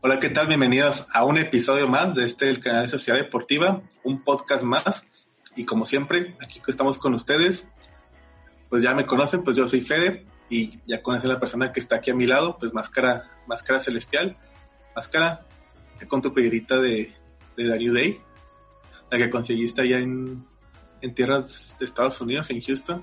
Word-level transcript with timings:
Hola, 0.00 0.20
¿qué 0.20 0.28
tal? 0.28 0.46
Bienvenidos 0.46 1.08
a 1.12 1.24
un 1.24 1.38
episodio 1.38 1.88
más 1.88 2.14
de 2.14 2.24
este 2.24 2.48
el 2.48 2.60
canal 2.60 2.82
de 2.82 2.88
Sociedad 2.88 3.18
Deportiva, 3.18 3.82
un 4.04 4.22
podcast 4.22 4.62
más. 4.62 5.08
Y 5.56 5.64
como 5.64 5.84
siempre, 5.86 6.36
aquí 6.40 6.62
estamos 6.68 6.98
con 6.98 7.14
ustedes. 7.14 7.68
Pues 8.68 8.84
ya 8.84 8.94
me 8.94 9.06
conocen, 9.06 9.42
pues 9.42 9.56
yo 9.56 9.66
soy 9.66 9.80
Fede 9.80 10.24
y 10.48 10.78
ya 10.86 11.02
conocen 11.02 11.30
a 11.30 11.34
la 11.34 11.40
persona 11.40 11.72
que 11.72 11.80
está 11.80 11.96
aquí 11.96 12.12
a 12.12 12.14
mi 12.14 12.28
lado, 12.28 12.58
pues 12.60 12.72
Máscara, 12.72 13.28
Máscara 13.48 13.80
Celestial. 13.80 14.36
Máscara, 14.94 15.40
con 16.06 16.22
tu 16.22 16.32
playerita 16.32 16.78
de, 16.78 17.12
de 17.56 17.68
The 17.68 17.78
New 17.78 17.92
Day, 17.92 18.20
la 19.10 19.18
que 19.18 19.28
conseguiste 19.30 19.80
allá 19.80 19.98
en, 19.98 20.46
en 21.00 21.12
tierras 21.12 21.76
de 21.76 21.84
Estados 21.84 22.20
Unidos, 22.20 22.48
en 22.50 22.60
Houston. 22.60 23.02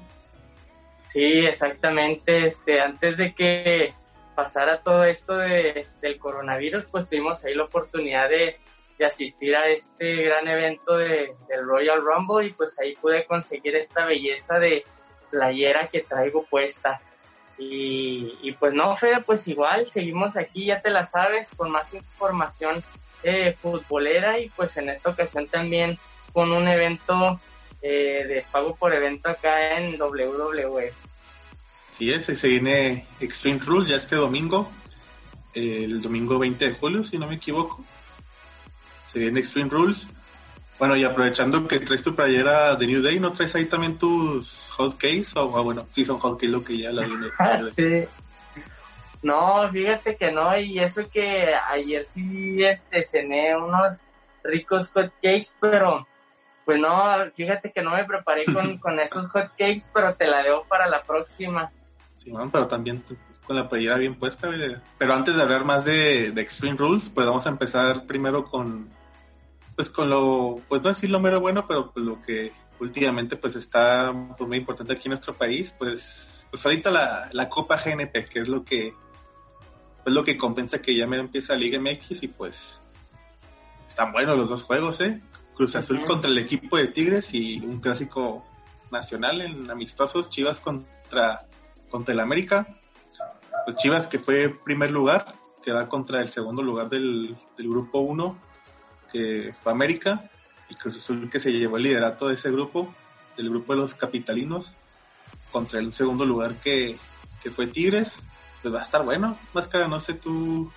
Sí, 1.07 1.23
exactamente. 1.23 2.45
Este, 2.45 2.79
antes 2.79 3.17
de 3.17 3.35
que 3.35 3.93
pasara 4.35 4.81
todo 4.81 5.03
esto 5.05 5.38
de, 5.38 5.88
del 6.02 6.20
coronavirus, 6.20 6.85
pues 6.85 7.07
tuvimos 7.07 7.43
ahí 7.45 7.55
la 7.55 7.63
oportunidad 7.63 8.30
de, 8.30 8.57
de 8.98 9.05
asistir 9.05 9.55
a 9.55 9.67
este 9.70 10.23
gran 10.23 10.48
evento 10.48 10.98
de, 10.98 11.35
del 11.48 11.66
Royal 11.66 12.02
Rumble 12.02 12.45
y 12.45 12.52
pues 12.52 12.79
ahí 12.79 12.93
pude 12.95 13.26
conseguir 13.26 13.76
esta 13.76 14.05
belleza 14.05 14.59
de 14.59 14.84
playera 15.29 15.88
que 15.88 16.02
traigo 16.02 16.45
puesta. 16.45 17.02
Y, 17.57 18.52
pues 18.59 18.73
no, 18.73 18.98
Fede, 18.98 19.21
pues 19.21 19.48
igual 19.48 19.85
seguimos 19.85 20.35
aquí, 20.35 20.65
ya 20.65 20.81
te 20.81 20.90
la 20.90 21.05
sabes, 21.05 21.49
con 21.55 21.71
más 21.71 21.93
información 21.93 22.84
eh, 23.23 23.54
futbolera 23.54 24.40
y 24.40 24.49
pues 24.49 24.76
en 24.76 24.90
esta 24.90 25.09
ocasión 25.09 25.48
también 25.48 25.98
con 26.34 26.52
un 26.52 26.67
evento 26.67 27.40
eh, 27.81 28.26
de 28.27 28.46
pago 28.52 28.76
por 28.76 28.93
evento 28.93 29.29
acá 29.29 29.77
en 29.77 29.99
WWE. 29.99 30.91
Sí, 31.96 32.12
es, 32.12 32.26
se 32.26 32.48
viene 32.49 33.07
Extreme 33.21 33.62
Rules 33.62 33.90
ya 33.90 33.96
este 33.96 34.18
domingo, 34.18 34.70
el 35.54 36.02
domingo 36.02 36.37
20 36.37 36.65
de 36.65 36.76
julio, 36.76 37.05
si 37.05 37.18
no 37.18 37.26
me 37.26 37.35
equivoco. 37.35 37.85
Se 39.05 39.18
viene 39.18 39.40
Extreme 39.40 39.70
Rules. 39.70 40.10
Bueno, 40.77 40.98
y 40.98 41.05
aprovechando 41.05 41.65
que 41.70 41.79
traes 41.79 42.04
tu 42.04 42.13
playera 42.13 42.76
de 42.76 42.85
New 42.85 43.02
Day, 43.02 43.18
¿no 43.21 43.32
traes 43.32 43.55
ahí 43.55 43.68
también 43.68 43.98
tus 43.98 44.71
hotcakes? 44.71 45.37
O 45.37 45.57
ah, 45.57 45.62
bueno, 45.62 45.85
sí 45.87 46.04
son 46.04 46.20
hotcakes 46.20 46.52
lo 46.52 46.65
que 46.65 46.77
ya 46.79 46.91
la 46.91 47.05
viene. 47.05 47.27
Ah, 47.40 47.62
sí. 47.62 48.04
No, 49.21 49.71
fíjate 49.71 50.18
que 50.18 50.34
no, 50.34 50.59
y 50.59 50.77
eso 50.80 51.09
que 51.09 51.55
ayer 51.55 52.04
sí 52.04 52.62
este, 52.62 53.05
cené 53.05 53.55
unos 53.55 54.04
ricos 54.43 54.91
hotcakes, 54.91 55.55
pero 55.62 56.05
pues 56.65 56.77
no, 56.77 57.32
fíjate 57.34 57.71
que 57.71 57.82
no 57.82 57.91
me 57.91 58.04
preparé 58.04 58.43
con, 58.43 58.77
con 58.80 58.99
esos 58.99 59.27
hotcakes, 59.27 59.85
pero 59.93 60.13
te 60.15 60.27
la 60.27 60.43
debo 60.43 60.65
para 60.65 60.90
la 60.90 61.02
próxima 61.02 61.71
pero 62.51 62.68
también 62.68 63.04
con 63.45 63.55
la 63.55 63.70
playera 63.70 63.98
bien 63.98 64.16
puesta. 64.16 64.50
Pero 64.97 65.13
antes 65.13 65.35
de 65.35 65.41
hablar 65.41 65.66
más 65.66 65.85
de, 65.85 66.28
Extreme 66.29 66.78
Rules, 66.78 67.09
pues 67.09 67.25
vamos 67.28 67.45
a 67.45 67.50
empezar 67.50 68.06
primero 68.06 68.44
con, 68.44 68.90
pues 69.75 69.90
con 69.90 70.09
lo, 70.09 70.59
pues 70.68 70.81
no 70.81 70.90
decir 70.90 71.09
lo 71.09 71.19
mero 71.19 71.40
bueno, 71.40 71.68
pero 71.68 71.91
pues 71.91 72.06
lo 72.06 72.22
que 72.22 72.51
últimamente 72.79 73.38
pues 73.38 73.56
está 73.56 74.13
pues, 74.38 74.47
muy 74.47 74.57
importante 74.57 74.94
aquí 74.94 75.07
en 75.07 75.12
nuestro 75.12 75.34
país, 75.34 75.73
pues, 75.78 76.47
pues 76.50 76.66
ahorita 76.66 76.90
la, 76.91 77.29
la 77.31 77.50
Copa 77.50 77.78
GNP, 77.78 78.29
que 78.29 78.40
es 78.40 78.47
lo 78.47 78.63
que, 78.63 78.94
pues 80.03 80.13
lo 80.13 80.23
que 80.23 80.38
compensa 80.38 80.81
que 80.81 80.96
ya 80.96 81.07
me 81.07 81.18
empieza 81.18 81.56
Liga 81.56 81.79
MX 81.79 82.23
y 82.23 82.28
pues 82.28 82.81
están 83.88 84.12
buenos 84.12 84.38
los 84.38 84.50
dos 84.50 84.63
juegos, 84.63 85.00
¿eh? 85.01 85.22
Cruz 85.56 85.75
Azul 85.75 86.03
contra 86.03 86.29
el 86.29 86.38
equipo 86.38 86.75
de 86.75 86.88
Tigres 86.88 87.34
y 87.34 87.59
un 87.59 87.79
clásico 87.79 88.44
nacional 88.91 89.41
en 89.41 89.72
amistosos, 89.72 90.29
Chivas 90.29 90.59
contra 90.59 91.47
contra 91.96 92.13
el 92.13 92.19
América. 92.19 92.68
Pues 93.64 93.78
Chivas 93.78 94.08
que 94.08 94.19
fue 94.19 94.50
primer 94.50 94.92
lugar, 94.92 95.34
que 95.64 95.72
va 95.72 95.88
contra 95.88 96.22
el 96.22 96.28
segundo 96.28 96.62
lugar 96.62 96.90
del, 96.90 97.38
grupo 97.58 98.00
1, 98.00 98.38
que 99.14 99.53
fue 99.58 99.72
América, 99.72 100.30
y 100.69 100.75
Cruz 100.75 100.97
Azul 100.97 101.30
que 101.30 101.40
se 101.40 101.53
llevó 101.53 101.78
el 101.78 101.84
liderato 101.84 102.28
de 102.28 102.36
ese 102.36 102.52
grupo, 102.52 102.94
del 103.38 103.50
grupo 103.50 103.72
de 103.72 103.80
los 103.80 103.96
capitalinos, 103.96 104.75
contra 105.53 105.80
el 105.80 105.94
segundo 105.94 106.25
lugar 106.25 106.56
que, 106.56 107.00
fue 107.50 107.68
Tigres. 107.68 108.18
Pues 108.62 108.74
va 108.74 108.80
a 108.80 108.84
estar 108.84 109.06
bueno, 109.06 109.38
Máscara, 109.53 109.88
no 109.88 110.02
sé 110.02 110.16
tú 110.16 110.69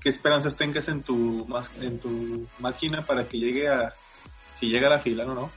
qué 0.00 0.08
esperanzas 0.08 0.56
tengas 0.56 0.88
en 0.88 1.02
tu, 1.02 1.46
en 1.82 2.00
tu 2.00 2.46
máquina 2.60 3.04
para 3.04 3.28
que 3.28 3.38
llegue 3.38 3.68
a, 3.68 3.92
si 4.54 4.70
llega 4.70 4.86
a 4.86 4.90
la 4.90 5.00
fila 5.00 5.26
o 5.26 5.34
no. 5.34 5.50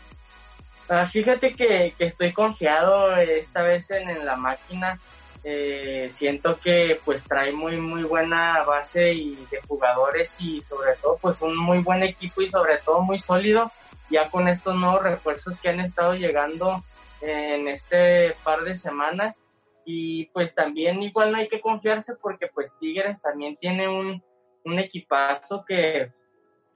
Ah, 0.89 1.05
fíjate 1.05 1.53
que, 1.53 1.93
estoy 1.97 2.33
confiado 2.33 3.15
esta 3.15 3.61
vez 3.61 3.89
en, 3.91 4.25
la 4.25 4.35
máquina. 4.35 4.99
Eh, 5.45 6.09
siento 6.11 6.57
que 6.59 6.99
pues 7.03 7.21
trae 7.23 7.51
muy 7.51 7.75
muy 7.75 8.03
buena 8.03 8.63
base 8.63 9.13
y 9.13 9.35
de 9.51 9.59
jugadores 9.67 10.39
y 10.39 10.61
sobre 10.61 10.95
todo 11.01 11.17
pues 11.21 11.41
un 11.41 11.57
muy 11.57 11.79
buen 11.79 12.01
equipo 12.01 12.41
y 12.41 12.47
sobre 12.47 12.77
todo 12.77 13.01
muy 13.01 13.19
sólido 13.19 13.69
ya 14.09 14.29
con 14.29 14.47
estos 14.47 14.73
nuevos 14.73 15.03
refuerzos 15.03 15.59
que 15.59 15.67
han 15.67 15.81
estado 15.81 16.15
llegando 16.15 16.81
en 17.19 17.67
este 17.67 18.37
par 18.45 18.61
de 18.61 18.75
semanas 18.75 19.35
y 19.83 20.27
pues 20.27 20.55
también 20.55 21.03
igual 21.03 21.33
no 21.33 21.37
hay 21.39 21.49
que 21.49 21.59
confiarse 21.59 22.15
porque 22.15 22.47
pues 22.47 22.77
Tigres 22.79 23.21
también 23.21 23.57
tiene 23.57 23.89
un, 23.89 24.23
un 24.63 24.79
equipazo 24.79 25.65
que, 25.65 26.09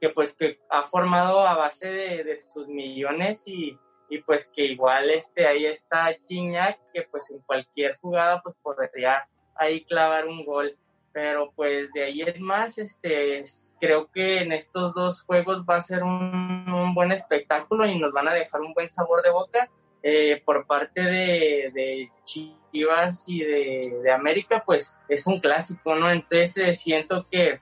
que 0.02 0.10
pues 0.10 0.36
que 0.36 0.60
ha 0.70 0.84
formado 0.84 1.48
a 1.48 1.56
base 1.56 1.88
de, 1.88 2.24
de 2.26 2.42
sus 2.50 2.68
millones 2.68 3.48
y, 3.48 3.78
y 4.10 4.20
pues 4.20 4.52
que 4.56 4.64
igual 4.64 5.10
este 5.10 5.46
ahí 5.46 5.66
está 5.66 6.16
Gignac 6.28 6.80
que 6.94 7.04
pues 7.04 7.30
en 7.32 7.40
cualquier 7.40 7.98
jugada 7.98 8.42
pues 8.42 8.56
podría 8.62 9.28
ahí 9.56 9.84
clavar 9.86 10.28
un 10.28 10.46
gol. 10.46 10.78
Pero 11.14 11.52
pues 11.56 11.92
de 11.94 12.04
ahí 12.04 12.22
es 12.22 12.40
más 12.40 12.78
este 12.78 13.44
creo 13.80 14.08
que 14.12 14.42
en 14.42 14.52
estos 14.52 14.94
dos 14.94 15.24
juegos 15.24 15.64
va 15.68 15.78
a 15.78 15.82
ser 15.82 16.04
un, 16.04 16.72
un 16.72 16.94
buen 16.94 17.12
espectáculo 17.12 17.88
y 17.88 17.98
nos 17.98 18.14
van 18.14 18.28
a 18.28 18.34
dejar 18.34 18.62
un 18.62 18.74
buen 18.74 18.90
sabor 18.90 19.24
de 19.24 19.32
boca 19.32 19.70
eh, 20.04 20.42
por 20.46 20.68
parte 20.68 21.02
de, 21.02 21.72
de 21.74 22.12
Chivas 22.24 23.28
y 23.28 23.40
de, 23.40 24.00
de, 24.04 24.12
América 24.12 24.62
pues 24.64 24.96
es 25.10 25.26
un 25.26 25.40
clásico 25.40 25.96
no 25.96 26.12
entonces 26.12 26.56
eh, 26.58 26.76
siento 26.76 27.26
que 27.32 27.58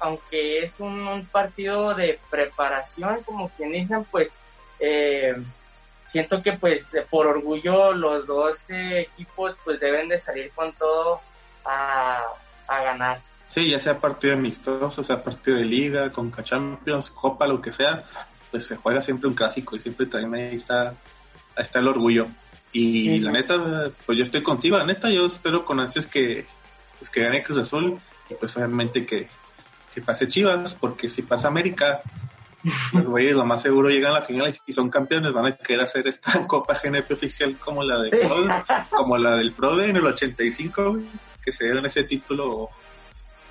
aunque 0.00 0.64
es 0.64 0.80
un, 0.80 1.06
un 1.06 1.26
partido 1.26 1.94
de 1.94 2.18
preparación 2.28 3.22
como 3.22 3.50
quien 3.50 3.70
dicen 3.70 4.04
pues 4.10 4.36
eh, 4.78 5.34
siento 6.06 6.42
que 6.42 6.54
pues 6.54 6.88
por 7.10 7.26
orgullo 7.26 7.92
los 7.92 8.26
dos 8.26 8.70
equipos 8.70 9.56
pues 9.64 9.80
deben 9.80 10.08
de 10.08 10.18
salir 10.18 10.50
con 10.54 10.72
todo 10.72 11.20
a, 11.64 12.22
ganar. 12.68 13.20
Sí, 13.46 13.70
ya 13.70 13.78
sea 13.78 14.00
partido 14.00 14.34
amistoso, 14.34 15.04
sea 15.04 15.22
partido 15.22 15.56
de 15.56 15.64
liga, 15.64 16.10
con 16.10 16.32
Champions, 16.32 17.10
Copa, 17.10 17.46
lo 17.46 17.60
que 17.60 17.72
sea, 17.72 18.04
pues 18.50 18.66
se 18.66 18.76
juega 18.76 19.00
siempre 19.00 19.28
un 19.28 19.34
clásico 19.34 19.76
y 19.76 19.80
siempre 19.80 20.06
también 20.06 20.48
ahí 20.50 20.56
está, 20.56 20.94
está 21.56 21.78
el 21.78 21.88
orgullo. 21.88 22.28
Y 22.72 23.18
la 23.20 23.30
neta, 23.30 23.90
pues 24.04 24.18
yo 24.18 24.24
estoy 24.24 24.42
contigo, 24.42 24.76
la 24.76 24.84
neta, 24.84 25.10
yo 25.10 25.26
espero 25.26 25.64
con 25.64 25.80
ansias 25.80 26.06
que, 26.06 26.46
pues, 26.98 27.08
que 27.08 27.22
gane 27.22 27.42
Cruz 27.42 27.58
Azul 27.58 27.98
y 28.28 28.34
pues 28.34 28.56
obviamente 28.56 29.06
que, 29.06 29.28
que 29.94 30.02
pase 30.02 30.28
Chivas, 30.28 30.74
porque 30.74 31.08
si 31.08 31.22
pasa 31.22 31.48
América, 31.48 32.02
los 32.92 33.04
güeyes 33.04 33.36
lo 33.36 33.44
más 33.44 33.62
seguro 33.62 33.88
llegan 33.88 34.12
a 34.12 34.20
la 34.20 34.22
final 34.22 34.52
y 34.66 34.72
son 34.72 34.90
campeones, 34.90 35.32
van 35.32 35.46
a 35.46 35.56
querer 35.56 35.82
hacer 35.82 36.06
esta 36.08 36.46
Copa 36.46 36.78
GNP 36.82 37.12
oficial 37.12 37.56
como 37.58 37.84
la 37.84 38.02
de 38.02 38.28
como 38.90 39.16
la 39.16 39.36
del 39.36 39.52
PRODE 39.52 39.90
en 39.90 39.96
el 39.96 40.06
85, 40.06 40.98
que 41.42 41.52
se 41.52 41.64
dieron 41.64 41.86
ese 41.86 42.04
título, 42.04 42.70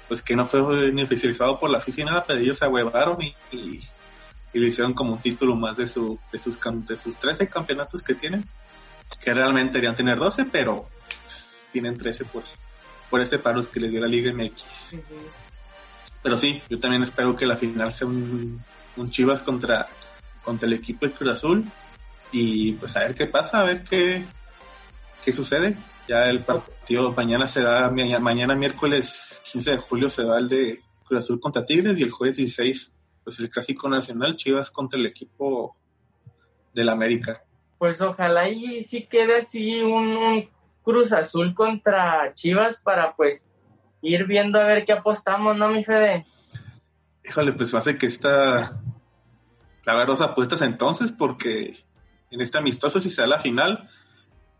pues 0.07 0.21
que 0.21 0.35
no 0.35 0.45
fue 0.45 0.91
ni 0.91 1.03
oficializado 1.03 1.59
por 1.59 1.69
la 1.69 1.79
FIFA 1.79 2.01
y 2.01 2.05
nada, 2.05 2.25
pero 2.25 2.39
ellos 2.39 2.57
se 2.57 2.65
ahuevaron 2.65 3.21
y, 3.21 3.35
y, 3.51 3.81
lo 4.53 4.65
hicieron 4.65 4.93
como 4.93 5.13
un 5.13 5.21
título 5.21 5.55
más 5.55 5.75
de, 5.75 5.85
su, 5.87 6.17
de, 6.31 6.39
sus, 6.39 6.59
de 6.61 6.95
sus 6.95 7.17
13 7.17 7.49
campeonatos 7.49 8.01
que 8.01 8.15
tienen, 8.15 8.45
que 9.19 9.33
realmente 9.33 9.73
deberían 9.73 9.95
tener 9.95 10.17
12, 10.17 10.45
pero 10.45 10.87
pues, 11.23 11.67
tienen 11.73 11.97
13 11.97 12.23
por, 12.25 12.43
por 13.09 13.19
ese 13.19 13.37
paro 13.37 13.61
que 13.69 13.81
les 13.81 13.91
dio 13.91 13.99
la 13.99 14.07
Liga 14.07 14.31
MX. 14.33 14.63
Pero 16.23 16.37
sí, 16.37 16.61
yo 16.69 16.79
también 16.79 17.03
espero 17.03 17.35
que 17.35 17.45
la 17.45 17.57
final 17.57 17.91
sea 17.91 18.07
un, 18.07 18.63
un 18.97 19.09
Chivas 19.09 19.43
contra, 19.43 19.87
contra 20.43 20.67
el 20.67 20.73
equipo 20.73 21.05
de 21.05 21.11
Cruz 21.11 21.31
Azul 21.31 21.65
y 22.31 22.73
pues 22.73 22.95
a 22.97 23.01
ver 23.01 23.15
qué 23.15 23.27
pasa, 23.27 23.61
a 23.61 23.65
ver 23.65 23.83
qué, 23.83 24.25
qué 25.23 25.31
sucede. 25.31 25.75
Ya 26.07 26.29
el 26.29 26.39
partido 26.39 27.11
mañana 27.13 27.47
se 27.47 27.61
da, 27.61 27.89
mañana 27.89 28.55
miércoles 28.55 29.43
15 29.51 29.71
de 29.71 29.77
julio 29.77 30.09
se 30.09 30.23
da 30.23 30.37
el 30.37 30.49
de 30.49 30.81
Cruz 31.05 31.19
Azul 31.19 31.39
contra 31.39 31.65
Tigres 31.65 31.99
y 31.99 32.03
el 32.03 32.11
jueves 32.11 32.37
16 32.37 32.93
pues 33.23 33.39
el 33.39 33.49
clásico 33.49 33.89
nacional 33.89 34.35
Chivas 34.35 34.69
contra 34.69 34.99
el 34.99 35.07
equipo 35.07 35.75
del 36.73 36.89
América. 36.89 37.41
Pues 37.79 37.99
ojalá 37.99 38.47
y 38.47 38.83
sí 38.83 39.07
quede 39.07 39.39
así 39.39 39.81
un, 39.81 40.47
Cruz 40.85 41.11
Azul 41.11 41.55
contra 41.55 42.31
Chivas 42.35 42.79
para 42.79 43.15
pues 43.15 43.43
ir 44.03 44.25
viendo 44.25 44.59
a 44.59 44.63
ver 44.63 44.85
qué 44.85 44.93
apostamos, 44.93 45.57
¿no, 45.57 45.67
mi 45.69 45.83
Fede? 45.83 46.21
Híjole, 47.27 47.53
pues 47.53 47.73
hace 47.73 47.97
que 47.97 48.05
esta 48.05 48.79
clavar 49.81 50.07
dos 50.07 50.21
apuestas 50.21 50.61
entonces, 50.61 51.11
porque 51.11 51.77
en 52.31 52.41
este 52.41 52.57
amistoso 52.57 52.99
si 52.99 53.09
se 53.09 53.21
da 53.21 53.27
la 53.27 53.39
final 53.39 53.89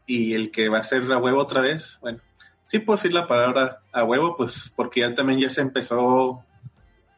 y 0.06 0.34
el 0.34 0.52
que 0.52 0.70
va 0.70 0.80
a 0.80 0.84
ser 0.84 1.04
la 1.04 1.18
huevo 1.18 1.42
otra 1.42 1.62
vez, 1.62 1.98
bueno, 2.02 2.20
sí 2.66 2.80
puedo 2.80 2.98
decir 2.98 3.14
la 3.14 3.28
palabra 3.28 3.82
a 3.92 4.04
huevo, 4.04 4.36
pues 4.36 4.72
porque 4.76 5.02
ya 5.02 5.16
también 5.16 5.40
ya 5.40 5.50
se 5.50 5.62
empezó 5.62 6.44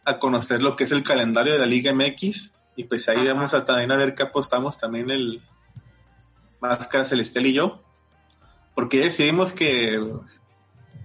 a 0.06 0.20
conocer 0.20 0.62
lo 0.62 0.76
que 0.76 0.86
es 0.86 0.92
el 0.92 1.04
calendario 1.04 1.54
de 1.54 1.60
la 1.60 1.66
Liga 1.66 1.94
MX 1.94 2.52
y 2.78 2.86
pues 2.86 3.10
ahí 3.10 3.26
vamos 3.28 3.54
a 3.54 3.66
también 3.66 3.92
a 3.92 3.98
ver 3.98 4.16
qué 4.16 4.24
apostamos 4.24 4.78
también 4.78 5.10
el 5.10 5.42
Máscara 6.62 7.04
Celestial 7.04 7.46
y 7.46 7.54
yo, 7.54 7.84
porque 8.74 9.00
decidimos 9.00 9.52
que 9.52 10.02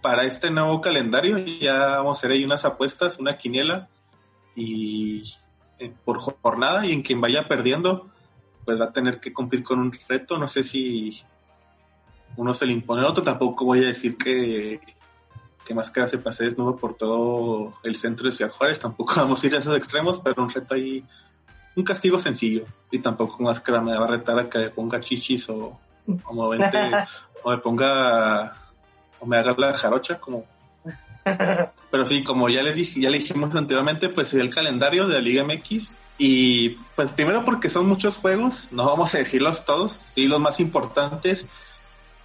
para 0.03 0.25
este 0.25 0.51
nuevo 0.51 0.81
calendario 0.81 1.39
ya 1.39 1.99
vamos 1.99 2.17
a 2.17 2.21
hacer 2.21 2.33
ahí 2.33 2.45
unas 2.45 2.65
apuestas, 2.65 3.19
una 3.19 3.39
quiniela 3.39 3.89
y 4.55 5.25
eh, 5.79 5.93
por 6.05 6.19
jornada 6.19 6.87
y 6.87 6.93
en 6.93 7.03
quien 7.03 7.21
vaya 7.21 7.49
perdiendo 7.49 8.11
pues 8.65 8.81
va 8.81 8.87
a 8.87 8.93
tener 8.93 9.21
que 9.21 9.33
cumplir 9.33 9.63
con 9.63 9.79
un 9.79 9.93
reto, 10.09 10.39
no 10.39 10.49
sé 10.49 10.63
si 10.63 11.21
uno 12.37 12.55
se 12.55 12.67
le 12.67 12.73
impone 12.73 13.03
al 13.03 13.09
otro, 13.09 13.25
tampoco 13.25 13.65
voy 13.65 13.83
a 13.85 13.89
decir 13.89 14.17
que, 14.17 14.81
que 15.65 15.75
Máscara 15.75 16.09
se 16.09 16.19
pase 16.19 16.45
desnudo 16.45 16.77
por 16.77 16.95
todo 16.95 17.75
el 17.83 17.97
centro 17.97 18.27
de 18.27 18.33
Ciudad 18.33 18.53
Juárez, 18.53 18.79
tampoco 18.79 19.15
vamos 19.17 19.43
a 19.43 19.47
ir 19.47 19.55
a 19.55 19.59
esos 19.59 19.77
extremos, 19.77 20.21
pero 20.21 20.43
un 20.43 20.51
reto 20.51 20.75
ahí, 20.75 21.05
un 21.75 21.85
castigo 21.85 22.19
sencillo, 22.19 22.65
y 22.91 22.99
tampoco 23.01 23.43
Máscara 23.43 23.81
me 23.81 23.99
va 23.99 24.05
a 24.05 24.11
retar 24.11 24.39
a 24.39 24.49
que 24.49 24.59
le 24.59 24.71
ponga 24.71 25.01
chichis 25.01 25.49
o, 25.51 25.79
o, 26.25 26.51
me, 26.51 26.59
o 27.43 27.51
me 27.51 27.59
ponga 27.59 28.57
o 29.19 29.27
me 29.27 29.37
haga 29.37 29.55
la 29.57 29.75
jarocha 29.75 30.19
como 30.19 30.45
pero 31.91 32.07
sí, 32.07 32.23
como 32.23 32.49
ya 32.49 32.63
les 32.63 32.75
dije, 32.75 33.01
ya 33.01 33.11
le 33.11 33.19
dijimos 33.19 33.55
anteriormente, 33.55 34.09
pues 34.09 34.33
el 34.35 34.51
calendario 34.51 35.07
de 35.07 35.15
la 35.15 35.21
Liga 35.21 35.45
MX. 35.45 35.95
Y 36.19 36.71
pues 36.95 37.11
primero 37.13 37.45
porque 37.45 37.69
son 37.69 37.87
muchos 37.87 38.17
juegos, 38.17 38.69
no 38.71 38.85
vamos 38.85 39.15
a 39.15 39.19
decirlos 39.19 39.65
todos, 39.65 39.93
sí 40.15 40.27
los 40.27 40.39
más 40.39 40.61
importantes 40.61 41.47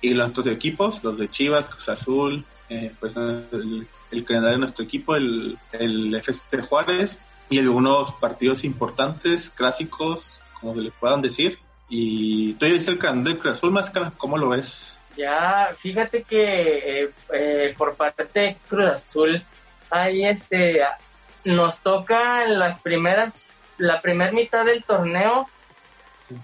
y 0.01 0.11
nuestros 0.11 0.45
equipos, 0.47 1.03
los 1.03 1.17
de 1.17 1.29
Chivas, 1.29 1.69
Cruz 1.69 1.89
Azul, 1.89 2.45
eh, 2.69 2.93
pues 2.99 3.15
el, 3.15 3.87
calendario 4.25 4.51
de 4.51 4.57
nuestro 4.59 4.83
equipo, 4.83 5.15
el, 5.15 5.57
el 5.71 6.13
FC 6.13 6.61
Juárez 6.61 7.21
y 7.49 7.59
algunos 7.59 8.13
partidos 8.13 8.63
importantes, 8.65 9.49
clásicos, 9.49 10.41
como 10.59 10.75
se 10.75 10.81
le 10.81 10.91
puedan 10.91 11.21
decir. 11.21 11.59
Y 11.89 12.53
tú 12.53 12.65
ya 12.65 12.73
viste 12.73 12.91
el 12.91 12.99
calendario 12.99 13.35
de 13.35 13.41
Cruz 13.41 13.57
Azul, 13.57 13.71
Máscara, 13.71 14.13
¿cómo 14.17 14.37
lo 14.37 14.49
ves? 14.49 14.97
Ya, 15.17 15.75
fíjate 15.79 16.21
que 16.21 17.01
eh, 17.01 17.11
eh, 17.33 17.73
por 17.75 17.95
parte 17.95 18.27
de 18.33 18.57
Cruz 18.69 18.85
Azul, 18.85 19.43
ahí 19.89 20.23
este, 20.23 20.81
nos 21.43 21.79
toca 21.79 22.45
en 22.45 22.59
las 22.59 22.79
primeras, 22.81 23.49
la 23.79 23.99
primera 23.99 24.31
mitad 24.31 24.63
del 24.63 24.83
torneo, 24.83 25.49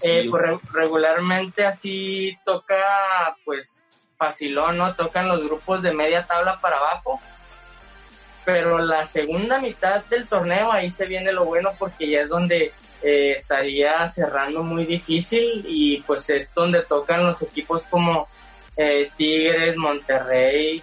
eh, 0.02 0.26
pues, 0.28 0.42
regularmente 0.72 1.64
así 1.64 2.36
toca, 2.44 2.76
pues, 3.44 3.92
facilón, 4.18 4.78
¿no? 4.78 4.92
Tocan 4.94 5.28
los 5.28 5.44
grupos 5.44 5.80
de 5.82 5.92
media 5.92 6.26
tabla 6.26 6.58
para 6.60 6.78
abajo. 6.78 7.20
Pero 8.44 8.78
la 8.78 9.06
segunda 9.06 9.60
mitad 9.60 10.04
del 10.06 10.26
torneo, 10.26 10.72
ahí 10.72 10.90
se 10.90 11.06
viene 11.06 11.32
lo 11.32 11.44
bueno 11.44 11.70
porque 11.78 12.08
ya 12.08 12.22
es 12.22 12.28
donde 12.28 12.72
estaría 13.02 14.08
cerrando 14.08 14.62
muy 14.62 14.86
difícil 14.86 15.64
y 15.68 16.00
pues 16.02 16.28
es 16.30 16.52
donde 16.54 16.82
tocan 16.82 17.26
los 17.26 17.42
equipos 17.42 17.82
como 17.90 18.28
eh, 18.76 19.10
Tigres, 19.16 19.76
Monterrey, 19.76 20.82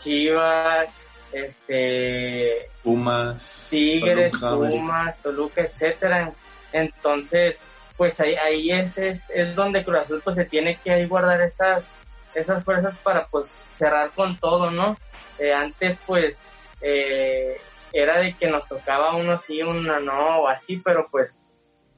Chivas, 0.00 0.88
este 1.32 2.70
Pumas, 2.82 3.68
Tigres, 3.70 4.36
Pumas, 4.38 5.16
Toluca, 5.22 5.62
etcétera. 5.62 6.32
Entonces, 6.72 7.58
pues 7.96 8.20
ahí, 8.20 8.34
ahí 8.36 8.70
es, 8.70 8.98
es, 8.98 9.30
es, 9.30 9.54
donde 9.54 9.84
Cruz 9.84 9.98
Azul 9.98 10.20
pues 10.22 10.36
se 10.36 10.44
tiene 10.44 10.78
que 10.82 10.92
ahí 10.92 11.06
guardar 11.06 11.40
esas, 11.40 11.90
esas 12.34 12.64
fuerzas 12.64 12.96
para 12.98 13.26
pues 13.26 13.48
cerrar 13.48 14.10
con 14.10 14.36
todo, 14.38 14.70
¿no? 14.70 14.96
Eh, 15.38 15.52
antes 15.52 15.98
pues 16.06 16.40
eh, 16.80 17.60
era 17.92 18.20
de 18.20 18.34
que 18.34 18.48
nos 18.48 18.66
tocaba 18.68 19.16
uno 19.16 19.38
sí, 19.38 19.62
uno 19.62 20.00
no, 20.00 20.42
o 20.42 20.48
así, 20.48 20.76
pero 20.76 21.08
pues 21.10 21.38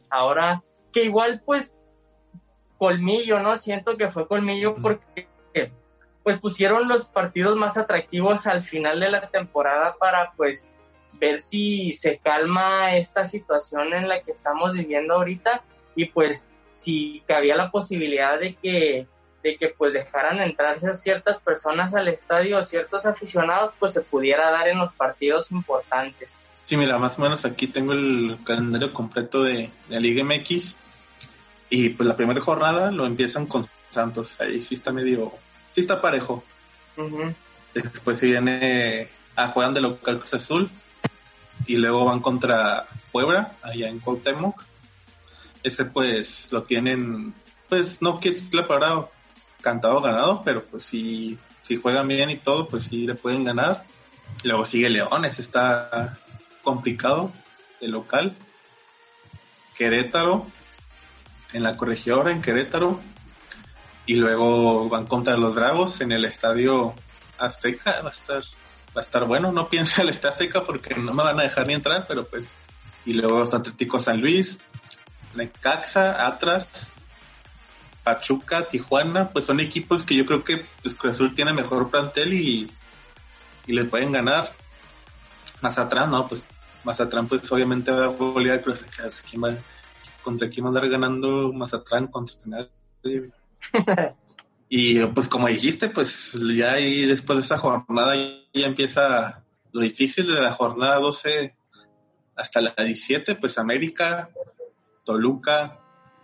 ahora 0.09 0.63
que 0.93 1.05
igual 1.05 1.43
pues 1.45 1.73
colmillo, 2.79 3.41
¿no? 3.41 3.57
Siento 3.57 3.97
que 3.97 4.11
fue 4.11 4.27
colmillo 4.27 4.75
porque 4.77 5.29
pues 6.23 6.39
pusieron 6.39 6.89
los 6.89 7.07
partidos 7.07 7.57
más 7.57 7.77
atractivos 7.77 8.47
al 8.47 8.63
final 8.63 9.01
de 9.01 9.11
la 9.11 9.29
temporada 9.29 9.97
para 9.99 10.33
pues 10.37 10.69
ver 11.15 11.41
si 11.41 11.93
se 11.93 12.19
calma 12.19 12.97
esta 12.97 13.25
situación 13.25 13.93
en 13.95 14.09
la 14.09 14.23
que 14.23 14.33
estamos 14.33 14.73
viviendo 14.73 15.15
ahorita 15.15 15.63
y 15.95 16.07
pues 16.07 16.51
si 16.75 17.23
cabía 17.27 17.57
la 17.57 17.71
posibilidad 17.71 18.39
de 18.39 18.55
que 18.55 19.07
de 19.43 19.57
que 19.57 19.69
pues 19.69 19.93
dejaran 19.93 20.39
entrarse 20.41 20.95
ciertas 20.95 21.39
personas 21.39 21.95
al 21.95 22.09
estadio, 22.09 22.63
ciertos 22.63 23.07
aficionados, 23.07 23.73
pues 23.79 23.95
se 23.95 24.03
pudiera 24.03 24.51
dar 24.51 24.69
en 24.69 24.79
los 24.79 24.93
partidos 24.93 25.51
importantes. 25.51 26.39
Sí, 26.65 26.77
mira, 26.77 26.99
más 26.99 27.19
o 27.19 27.23
menos 27.23 27.45
aquí 27.45 27.67
tengo 27.67 27.93
el 27.93 28.37
calendario 28.45 28.93
completo 28.93 29.43
de, 29.43 29.71
la 29.89 29.99
Liga 29.99 30.23
MX 30.23 30.77
y 31.71 31.89
pues 31.91 32.07
la 32.07 32.17
primera 32.17 32.41
jornada 32.41 32.91
lo 32.91 33.07
empiezan 33.07 33.47
con 33.47 33.65
Santos, 33.91 34.41
ahí 34.41 34.63
sí 34.63 34.75
está 34.75 34.93
medio 34.93 35.33
sí 35.73 35.81
está 35.81 36.01
parejo. 36.01 36.43
Después 37.75 38.19
se 38.19 38.27
viene 38.27 39.09
a 39.37 39.49
jugar 39.49 39.73
de 39.73 39.81
local 39.81 40.19
Cruz 40.19 40.35
Azul 40.35 40.71
y 41.67 41.77
luego 41.77 42.05
van 42.05 42.21
contra 42.21 42.87
Puebla, 43.13 43.53
allá 43.63 43.89
en 43.89 44.01
Cuauhtémoc. 44.01 44.63
Ese 45.63 45.85
pues 45.85 46.49
lo 46.51 46.63
tienen, 46.63 47.35
pues 47.69 48.03
no 48.03 48.19
que 48.19 48.31
es 48.31 48.53
la 48.53 48.67
palabra 48.67 49.09
cantado 49.61 50.01
ganado, 50.01 50.43
pero 50.45 50.65
pues 50.65 50.85
si, 50.85 51.39
si 51.63 51.77
juegan 51.77 52.09
bien 52.09 52.31
y 52.31 52.37
todo, 52.37 52.69
pues 52.69 52.85
sí 52.85 53.07
le 53.07 53.15
pueden 53.15 53.45
ganar. 53.45 53.85
Luego 54.43 54.65
sigue 54.65 54.89
Leones, 54.89 55.39
está 55.39 56.19
complicado 56.63 57.31
el 57.81 57.93
local. 57.93 58.35
Querétaro, 59.77 60.47
en 61.53 61.63
la 61.63 61.77
corregidora 61.77 62.33
en 62.33 62.43
Querétaro, 62.43 63.01
y 64.11 64.15
luego 64.15 64.89
van 64.89 65.07
contra 65.07 65.37
los 65.37 65.55
Dragos 65.55 66.01
en 66.01 66.11
el 66.11 66.25
estadio 66.25 66.95
Azteca. 67.39 68.03
Va 68.03 68.09
a 68.09 68.11
estar, 68.11 68.43
va 68.89 68.97
a 68.97 69.01
estar 69.03 69.25
bueno. 69.25 69.53
No 69.53 69.69
piense 69.69 70.03
el 70.03 70.09
estadio 70.09 70.33
Azteca 70.33 70.65
porque 70.65 70.97
no 70.97 71.15
me 71.15 71.23
van 71.23 71.39
a 71.39 71.45
dejar 71.45 71.69
ni 71.69 71.75
entrar, 71.75 72.07
pero 72.09 72.27
pues. 72.27 72.57
Y 73.07 73.13
luego 73.13 73.39
los 73.39 73.55
Atléticos 73.55 74.03
San 74.03 74.21
Luis, 74.21 74.59
Necaxa, 75.37 76.27
Atlas, 76.27 76.91
Pachuca, 78.03 78.67
Tijuana, 78.67 79.29
pues 79.29 79.45
son 79.45 79.61
equipos 79.61 80.03
que 80.03 80.17
yo 80.17 80.27
creo 80.27 80.43
que 80.43 80.67
pues, 80.83 80.97
Cruz 80.97 81.13
Azul 81.13 81.37
tiene 81.37 81.53
mejor 81.53 81.89
plantel 81.89 82.33
y, 82.33 82.69
y 83.69 83.73
le 83.73 83.85
pueden 83.85 84.11
ganar. 84.11 84.53
Mazatrán, 85.63 86.11
no, 86.11 86.27
pues 86.27 86.45
Mazatrán 86.83 87.29
pues 87.29 87.51
obviamente 87.53 87.93
va 87.93 88.07
a 88.07 88.09
golear 88.09 88.61
Cruz 88.61 88.85
Azul. 88.99 89.57
¿Contra 90.25 90.51
quién 90.51 90.65
va 90.65 90.71
a 90.71 90.71
andar 90.71 90.89
ganando 90.89 91.53
Mazatrán? 91.53 92.09
Contra 92.09 92.35
nadie 92.45 93.31
y 94.69 95.05
pues 95.07 95.29
como 95.29 95.49
dijiste, 95.49 95.89
pues 95.89 96.39
ya 96.55 96.73
ahí 96.73 97.07
después 97.07 97.39
de 97.39 97.45
esa 97.45 97.59
jornada 97.59 98.15
ya 98.53 98.67
empieza 98.67 99.45
lo 99.73 99.81
difícil 99.83 100.27
de 100.27 100.41
la 100.41 100.53
jornada 100.53 100.99
12 100.99 101.55
hasta 102.37 102.61
la 102.61 102.75
17, 102.77 103.35
pues 103.37 103.59
América, 103.59 104.31
Toluca, 105.05 105.79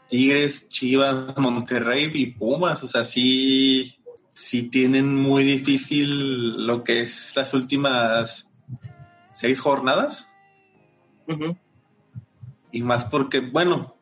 Tigres, 0.08 0.68
Chivas, 0.68 1.36
Monterrey 1.36 2.10
y 2.14 2.26
Pumas, 2.26 2.82
o 2.82 2.88
sea, 2.88 3.04
sí, 3.04 3.98
sí 4.32 4.68
tienen 4.68 5.14
muy 5.14 5.44
difícil 5.44 6.66
lo 6.66 6.84
que 6.84 7.02
es 7.02 7.34
las 7.36 7.52
últimas 7.54 8.50
seis 9.32 9.60
jornadas. 9.60 10.32
Y 12.70 12.82
más 12.82 13.04
porque, 13.04 13.40
bueno, 13.40 13.96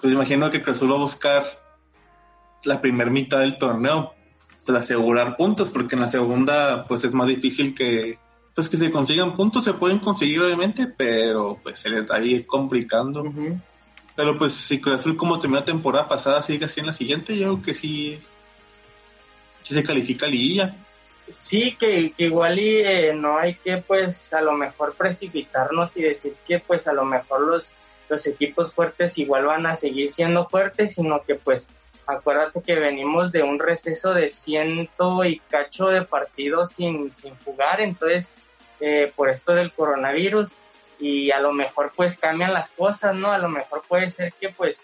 pues 0.00 0.12
imagino 0.12 0.50
que 0.50 0.62
Cruz 0.62 0.82
va 0.82 0.94
a 0.94 0.98
buscar 0.98 1.44
la 2.66 2.80
primera 2.80 3.10
mitad 3.10 3.40
del 3.40 3.58
torneo, 3.58 4.14
pues 4.64 4.78
asegurar 4.78 5.36
puntos, 5.36 5.70
porque 5.70 5.94
en 5.94 6.02
la 6.02 6.08
segunda 6.08 6.84
pues 6.86 7.04
es 7.04 7.12
más 7.12 7.28
difícil 7.28 7.74
que 7.74 8.18
pues 8.54 8.68
que 8.68 8.76
se 8.76 8.90
consigan 8.90 9.34
puntos, 9.34 9.64
se 9.64 9.74
pueden 9.74 9.98
conseguir 9.98 10.40
obviamente, 10.40 10.86
pero 10.86 11.58
pues 11.62 11.80
se 11.80 11.90
les 11.90 12.02
está 12.02 12.16
ahí 12.16 12.44
complicando. 12.44 13.24
Pero 14.14 14.38
pues 14.38 14.52
si 14.52 14.80
Cruz 14.80 14.96
Azul 14.96 15.16
como 15.16 15.40
terminó 15.40 15.60
la 15.60 15.64
temporada 15.64 16.06
pasada 16.06 16.40
sigue 16.40 16.66
así 16.66 16.80
en 16.80 16.86
la 16.86 16.92
siguiente, 16.92 17.36
yo 17.36 17.54
creo 17.54 17.62
que 17.62 17.74
sí, 17.74 18.20
sí 19.62 19.74
se 19.74 19.82
califica 19.82 20.26
liguilla. 20.26 20.76
Sí, 21.34 21.76
que, 21.78 22.12
igual 22.18 22.58
y 22.58 22.76
eh, 22.78 23.14
no 23.14 23.38
hay 23.38 23.54
que 23.54 23.78
pues 23.78 24.32
a 24.32 24.40
lo 24.40 24.52
mejor 24.52 24.94
precipitarnos 24.94 25.96
y 25.96 26.02
decir 26.02 26.34
que 26.46 26.58
pues 26.60 26.86
a 26.86 26.92
lo 26.92 27.04
mejor 27.04 27.40
los, 27.40 27.72
los 28.08 28.26
equipos 28.26 28.72
fuertes 28.72 29.18
igual 29.18 29.46
van 29.46 29.66
a 29.66 29.76
seguir 29.76 30.10
siendo 30.10 30.46
fuertes, 30.46 30.94
sino 30.94 31.22
que 31.22 31.34
pues 31.34 31.66
acuérdate 32.06 32.62
que 32.62 32.74
venimos 32.74 33.32
de 33.32 33.42
un 33.42 33.58
receso 33.58 34.14
de 34.14 34.28
ciento 34.28 35.24
y 35.24 35.38
cacho 35.38 35.86
de 35.86 36.02
partidos 36.02 36.70
sin, 36.70 37.12
sin 37.14 37.34
jugar, 37.44 37.80
entonces 37.80 38.26
eh, 38.80 39.12
por 39.14 39.30
esto 39.30 39.52
del 39.52 39.72
coronavirus 39.72 40.52
y 40.98 41.30
a 41.30 41.40
lo 41.40 41.52
mejor 41.52 41.92
pues 41.94 42.18
cambian 42.18 42.52
las 42.52 42.70
cosas, 42.70 43.14
¿no? 43.14 43.32
A 43.32 43.38
lo 43.38 43.48
mejor 43.48 43.82
puede 43.88 44.10
ser 44.10 44.32
que 44.34 44.48
pues 44.50 44.82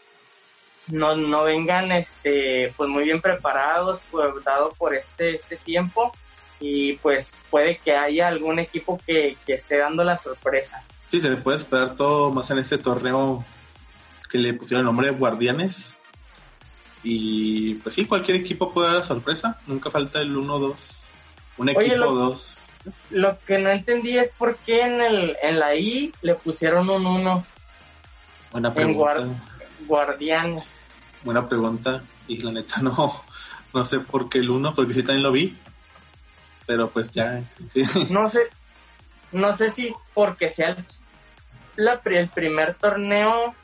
no, 0.88 1.16
no 1.16 1.44
vengan 1.44 1.92
este 1.92 2.72
pues 2.76 2.88
muy 2.88 3.04
bien 3.04 3.20
preparados 3.20 4.00
pues, 4.10 4.26
dado 4.44 4.70
por 4.70 4.94
este, 4.94 5.36
este 5.36 5.56
tiempo 5.56 6.12
y 6.58 6.94
pues 6.94 7.32
puede 7.48 7.78
que 7.78 7.92
haya 7.92 8.28
algún 8.28 8.58
equipo 8.58 8.98
que, 9.06 9.36
que 9.46 9.54
esté 9.54 9.78
dando 9.78 10.04
la 10.04 10.18
sorpresa. 10.18 10.82
Sí, 11.10 11.20
se 11.20 11.30
le 11.30 11.36
puede 11.38 11.56
esperar 11.56 11.96
todo 11.96 12.30
más 12.30 12.50
en 12.50 12.58
este 12.58 12.78
torneo 12.78 13.44
que 14.30 14.38
le 14.38 14.54
pusieron 14.54 14.82
el 14.82 14.86
nombre 14.86 15.10
de 15.10 15.16
Guardianes. 15.16 15.96
Y 17.02 17.74
pues 17.76 17.94
sí, 17.94 18.04
cualquier 18.06 18.38
equipo 18.38 18.72
puede 18.72 18.88
dar 18.88 18.96
la 18.98 19.02
sorpresa. 19.02 19.58
Nunca 19.66 19.90
falta 19.90 20.20
el 20.20 20.36
1-2. 20.36 20.74
Un 21.58 21.68
equipo 21.70 22.14
2. 22.14 22.56
Lo, 23.10 23.38
que 23.40 23.58
no 23.58 23.70
entendí 23.70 24.16
es 24.16 24.30
por 24.30 24.56
qué 24.56 24.82
en, 24.82 25.00
el, 25.00 25.36
en 25.42 25.58
la 25.58 25.74
I 25.74 26.12
le 26.22 26.34
pusieron 26.34 26.88
un 26.88 27.06
1. 27.06 27.44
Buena 28.52 28.74
pregunta. 28.74 29.26
Guardianes. 29.86 30.64
Buena 31.22 31.48
pregunta. 31.48 32.02
Y 32.26 32.38
la 32.40 32.52
neta 32.52 32.80
no, 32.80 33.12
no 33.74 33.84
sé 33.84 34.00
por 34.00 34.28
qué 34.28 34.38
el 34.38 34.50
1, 34.50 34.74
porque 34.74 34.94
sí 34.94 35.02
también 35.02 35.22
lo 35.22 35.32
vi. 35.32 35.56
Pero 36.66 36.90
pues 36.90 37.12
ya. 37.12 37.42
no 38.10 38.28
sé. 38.28 38.40
No 39.32 39.56
sé 39.56 39.70
si 39.70 39.92
porque 40.12 40.50
sea 40.50 40.70
el, 40.70 40.86
la, 41.76 42.00
el 42.04 42.28
primer 42.28 42.74
torneo 42.74 43.54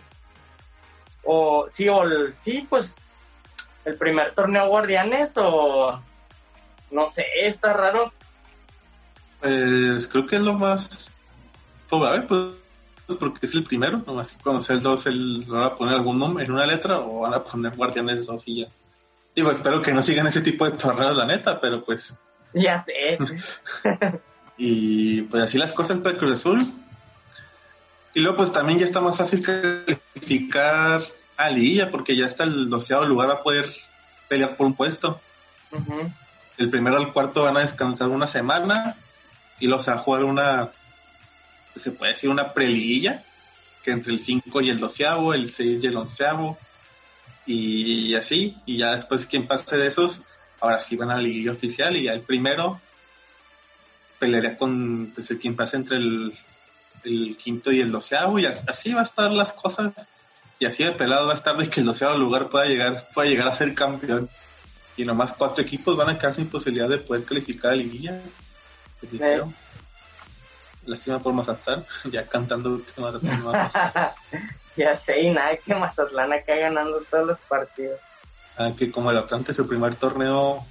o 1.25 1.67
sí, 1.69 1.89
o 1.89 2.03
sí, 2.37 2.67
pues 2.69 2.95
el 3.87 3.97
primer 3.97 4.35
torneo 4.35 4.69
Guardianes 4.69 5.35
o 5.37 5.99
no 6.91 7.07
sé, 7.07 7.25
está 7.43 7.73
raro. 7.73 8.13
Pues 9.41 10.09
creo 10.09 10.27
que 10.27 10.37
es 10.37 10.43
lo 10.43 10.55
más 10.55 11.15
probable, 11.89 12.27
pues 13.07 13.19
porque 13.19 13.47
es 13.47 13.55
el 13.55 13.63
primero, 13.63 14.03
nomás 14.05 14.37
cuando 14.43 14.61
sea 14.61 14.75
el 14.75 14.83
2 14.83 15.07
el, 15.07 15.45
van 15.47 15.65
a 15.65 15.77
poner 15.77 15.95
algún 15.95 16.19
nombre 16.19 16.45
en 16.45 16.51
una 16.51 16.67
letra 16.67 16.99
o 16.99 17.21
van 17.21 17.35
a 17.35 17.45
poner 17.45 17.77
Guardianes 17.77 18.27
2 18.27 18.49
y 18.49 18.61
ya. 18.63 18.69
Digo, 19.35 19.51
espero 19.53 19.81
que 19.81 19.93
no 19.93 20.03
sigan 20.03 20.27
ese 20.27 20.41
tipo 20.41 20.65
de 20.65 20.77
torneos, 20.77 21.17
la 21.17 21.27
neta, 21.27 21.61
pero 21.61 21.85
pues... 21.85 22.19
Ya 22.55 22.79
sé. 22.79 23.19
y 24.57 25.23
pues 25.23 25.43
así 25.43 25.59
las 25.59 25.73
cosas 25.73 25.99
para 25.99 26.17
Cruz 26.17 26.33
Azul. 26.33 26.59
Y 28.15 28.21
luego 28.21 28.39
pues 28.39 28.53
también 28.53 28.79
ya 28.79 28.87
está 28.87 29.01
más 29.01 29.19
fácil 29.19 29.43
calificar 29.43 31.03
a 31.37 31.51
Liguilla 31.51 31.91
porque 31.91 32.17
ya 32.17 32.27
está 32.27 32.45
el 32.45 32.69
doceavo 32.69 33.05
lugar 33.05 33.31
a 33.31 33.43
poder 33.43 33.73
pelear 34.29 34.57
por 34.57 34.67
un 34.67 34.75
puesto. 34.75 35.21
El 36.59 36.71
primero 36.71 36.97
al 36.97 37.13
cuarto 37.13 37.43
van 37.43 37.57
a 37.57 37.61
descansar 37.61 38.09
una 38.09 38.27
semana 38.27 38.97
y 39.61 39.67
los 39.67 39.89
va 39.89 39.95
a 39.95 39.99
jugar 39.99 40.25
una, 40.25 40.71
se 41.75 41.93
puede 41.93 42.13
decir 42.13 42.31
una 42.31 42.53
preliguilla, 42.53 43.25
que 43.83 43.91
entre 43.91 44.13
el 44.13 44.21
5 44.21 44.61
y 44.63 44.71
el 44.71 44.81
doceavo, 44.81 45.35
el 45.35 45.51
6 45.51 45.83
y 45.83 45.87
el 45.87 45.97
onceavo, 45.97 46.59
y 47.47 48.15
así, 48.15 48.57
y 48.67 48.79
ya 48.79 48.97
después 48.97 49.27
quien 49.27 49.47
pase 49.47 49.77
de 49.77 49.87
esos, 49.87 50.23
ahora 50.61 50.79
sí 50.79 50.97
van 50.97 51.11
a 51.11 51.17
la 51.17 51.23
liguilla 51.23 51.53
oficial 51.53 51.97
y 51.97 52.05
ya 52.05 52.13
el 52.13 52.23
primero 52.23 52.81
pelearía 54.19 54.57
con 54.57 55.13
pues, 55.15 55.31
el 55.31 55.39
quien 55.39 55.55
pase 55.55 55.77
entre 55.77 55.99
el 55.99 56.35
el 57.07 57.37
quinto 57.37 57.73
y 57.73 57.81
el 57.81 57.93
doceavo, 57.93 58.39
y 58.39 58.47
así 58.47 58.93
va 58.93 59.01
a 59.01 59.05
estar 59.05 59.31
las 59.31 59.53
cosas, 59.53 59.93
y 60.59 60.67
así 60.67 60.85
de 60.85 60.93
pelado 60.93 61.27
va 61.27 61.33
a 61.33 61.37
estar 61.37 61.57
de 61.57 61.69
que 61.69 61.81
el 61.81 61.87
doceavo 61.87 62.17
lugar 62.17 62.49
pueda 62.49 62.65
llegar, 62.65 63.09
pueda 63.13 63.29
llegar 63.29 63.49
a 63.49 63.53
ser 63.53 63.75
campeón. 63.75 64.29
Y 64.97 65.05
nomás 65.05 65.35
cuatro 65.35 65.63
equipos 65.63 65.97
van 65.97 66.09
a 66.09 66.19
quedar 66.19 66.35
sin 66.35 66.49
posibilidad 66.49 66.89
de 66.89 66.99
poder 66.99 67.25
calificar 67.25 67.73
a 67.73 67.77
liguilla. 67.77 68.21
Eh. 69.03 69.43
Lástima 70.87 71.19
por 71.19 71.35
Mazatlán, 71.35 71.85
ya 72.11 72.27
cantando 72.27 72.81
que 72.83 73.01
Mazatlán 73.01 73.41
no 73.41 73.53
va 73.53 73.71
a 73.75 74.15
ya 74.77 74.97
sé, 74.97 75.21
y 75.21 75.31
nada 75.31 75.57
que 75.57 75.75
Mazatlán 75.75 76.33
acá 76.33 76.57
ganando 76.57 77.01
todos 77.11 77.27
los 77.27 77.39
partidos. 77.41 78.01
Ah, 78.57 78.73
que 78.77 78.91
como 78.91 79.11
el 79.11 79.19
Atlante, 79.19 79.53
su 79.53 79.69
primer 79.69 79.97
torneo 79.97 80.65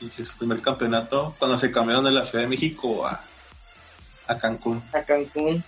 y 0.00 0.08
su 0.08 0.38
primer 0.38 0.62
campeonato, 0.62 1.34
cuando 1.38 1.58
se 1.58 1.70
cambiaron 1.70 2.04
de 2.04 2.12
la 2.12 2.24
Ciudad 2.24 2.44
de 2.44 2.48
México 2.48 3.06
a, 3.06 3.20
a 4.26 4.38
Cancún. 4.38 4.82
A 4.94 5.02
Cancún. 5.02 5.62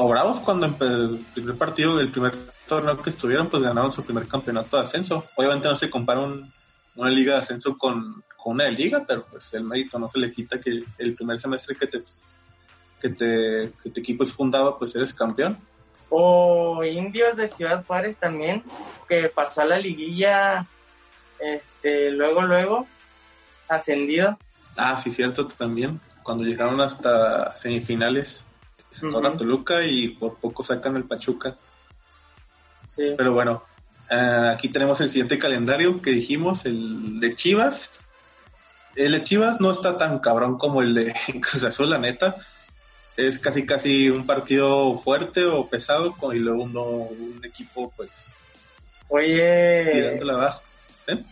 O 0.00 0.06
Bravos 0.08 0.38
cuando 0.38 0.66
el 0.66 1.26
primer 1.34 1.58
partido, 1.58 1.98
el 1.98 2.08
primer 2.08 2.32
torneo 2.68 3.02
que 3.02 3.10
estuvieron, 3.10 3.48
pues 3.48 3.64
ganaron 3.64 3.90
su 3.90 4.04
primer 4.04 4.28
campeonato 4.28 4.76
de 4.76 4.84
ascenso. 4.84 5.24
Obviamente 5.34 5.66
no 5.66 5.74
se 5.74 5.90
compara 5.90 6.20
una 6.20 7.10
liga 7.10 7.34
de 7.34 7.40
ascenso 7.40 7.76
con, 7.76 8.22
una 8.44 8.64
de 8.64 8.70
liga, 8.70 9.04
pero 9.06 9.26
pues 9.26 9.52
el 9.54 9.64
mérito 9.64 9.98
no 9.98 10.08
se 10.08 10.20
le 10.20 10.32
quita 10.32 10.60
que 10.60 10.84
el 10.98 11.14
primer 11.14 11.38
semestre 11.38 11.74
que 11.74 11.86
te 11.86 12.00
que 13.00 13.10
te 13.10 13.72
que 13.82 13.90
tu 13.90 14.00
equipo 14.00 14.22
es 14.22 14.32
fundado, 14.32 14.78
pues 14.78 14.94
eres 14.94 15.12
campeón. 15.12 15.58
O 16.10 16.82
Indios 16.84 17.36
de 17.36 17.48
Ciudad 17.48 17.84
Juárez 17.84 18.16
también, 18.16 18.62
que 19.08 19.28
pasó 19.28 19.62
a 19.62 19.66
la 19.66 19.78
liguilla, 19.78 20.64
este, 21.40 22.12
luego, 22.12 22.42
luego, 22.42 22.86
ascendido. 23.68 24.38
Ah, 24.76 24.96
sí, 24.96 25.10
cierto, 25.10 25.48
también 25.48 26.00
cuando 26.22 26.44
llegaron 26.44 26.80
hasta 26.80 27.56
semifinales, 27.56 28.44
sacaron 28.90 29.26
a 29.26 29.36
Toluca 29.36 29.84
y 29.84 30.08
por 30.08 30.36
poco 30.38 30.64
sacan 30.64 30.96
el 30.96 31.04
Pachuca. 31.04 31.56
Sí. 32.86 33.14
Pero 33.16 33.32
bueno, 33.32 33.64
eh, 34.10 34.50
aquí 34.52 34.68
tenemos 34.68 35.00
el 35.00 35.08
siguiente 35.08 35.38
calendario 35.38 36.00
que 36.00 36.10
dijimos, 36.10 36.64
el 36.66 37.20
de 37.20 37.34
Chivas. 37.34 38.00
El 38.96 39.12
de 39.12 39.22
Chivas 39.22 39.60
no 39.60 39.70
está 39.70 39.98
tan 39.98 40.18
cabrón 40.18 40.58
como 40.58 40.82
el 40.82 40.94
de 40.94 41.14
Cruz 41.40 41.64
Azul, 41.64 41.90
la 41.90 41.98
neta. 41.98 42.36
Es 43.16 43.38
casi 43.38 43.66
casi 43.66 44.10
un 44.10 44.26
partido 44.26 44.96
fuerte 44.96 45.44
o 45.44 45.66
pesado 45.68 46.14
y 46.32 46.38
luego 46.38 46.62
uno, 46.62 46.84
un 46.84 47.40
equipo 47.44 47.92
pues 47.96 48.36
Oye 49.08 49.90
tirándole 49.92 50.32
abajo. 50.32 50.62
¿Eh? 51.06 51.24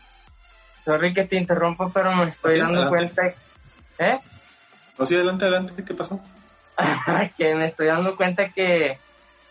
Sorry 0.84 1.12
que 1.12 1.24
te 1.24 1.36
interrumpo, 1.36 1.90
pero 1.92 2.14
me 2.14 2.28
estoy 2.28 2.58
dando 2.58 2.88
cuenta. 2.88 3.34
¿Eh? 3.98 4.20
O 4.96 5.04
sí, 5.04 5.14
adelante, 5.14 5.44
adelante, 5.44 5.84
¿qué 5.84 5.94
pasó? 5.94 6.20
que 7.36 7.54
me 7.54 7.68
estoy 7.68 7.86
dando 7.86 8.16
cuenta 8.16 8.48
que 8.50 8.98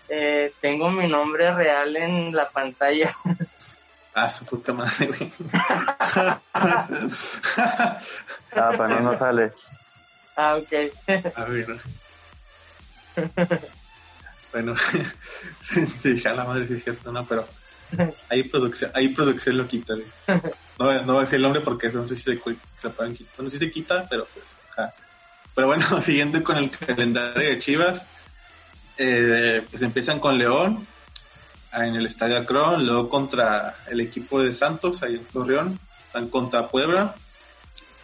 eh, 0.10 0.54
tengo 0.62 0.90
mi 0.90 1.08
nombre 1.08 1.54
real 1.54 1.96
en 1.96 2.36
la 2.36 2.50
pantalla. 2.50 3.16
Ah, 4.18 4.30
su 4.30 4.46
puta 4.46 4.72
madre, 4.72 5.08
güey. 5.08 5.30
ah, 5.54 6.40
para 8.54 8.88
no, 8.88 9.12
no 9.12 9.20
sale. 9.20 9.52
Ah, 10.38 10.56
ok. 10.56 10.74
A 11.36 11.44
ver. 11.44 11.80
bueno, 14.54 14.74
sí, 15.62 16.16
ya 16.18 16.34
la 16.34 16.46
madre 16.46 16.66
sí 16.68 16.76
es 16.76 16.84
cierto, 16.86 17.12
¿no? 17.12 17.26
Pero 17.26 17.46
hay 18.30 18.44
producción, 18.44 18.92
hay 18.94 19.10
producción 19.10 19.58
lo 19.58 19.68
quita, 19.68 19.96
güey. 19.96 20.08
No, 20.80 20.94
no 21.04 21.14
voy 21.14 21.18
a 21.18 21.22
decir 21.22 21.36
el 21.36 21.42
nombre 21.42 21.62
porque 21.62 21.88
eso 21.88 22.00
no 22.00 22.08
sé 22.08 22.16
si 22.16 22.22
se, 22.24 22.42
se 22.82 22.90
pueden 22.90 23.16
quitar. 23.16 23.44
No 23.44 23.50
sé 23.50 23.60
si 23.60 23.66
se 23.66 23.72
quita, 23.72 24.06
pero 24.10 24.26
pues, 24.34 24.46
ajá. 24.72 24.94
Pero 25.56 25.68
bueno, 25.68 26.02
siguiendo 26.02 26.44
con 26.44 26.58
el 26.58 26.70
calendario 26.70 27.50
de 27.50 27.60
Chivas, 27.60 28.06
eh, 28.98 29.66
pues 29.70 29.82
empiezan 29.82 30.20
con 30.20 30.38
León 30.38 30.86
en 31.74 31.96
el 31.96 32.06
Estadio 32.06 32.38
Acron, 32.38 32.86
luego 32.86 33.10
contra 33.10 33.76
el 33.90 34.02
equipo 34.02 34.44
de 34.44 34.54
Santos, 34.54 35.02
ahí 35.04 35.16
en 35.16 35.26
Torreón, 35.26 35.80
van 36.14 36.30
contra 36.30 36.68
Puebla 36.68 37.16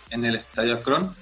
en 0.09 0.25
el 0.25 0.35
Estadio 0.35 0.75
Acron, 0.75 1.15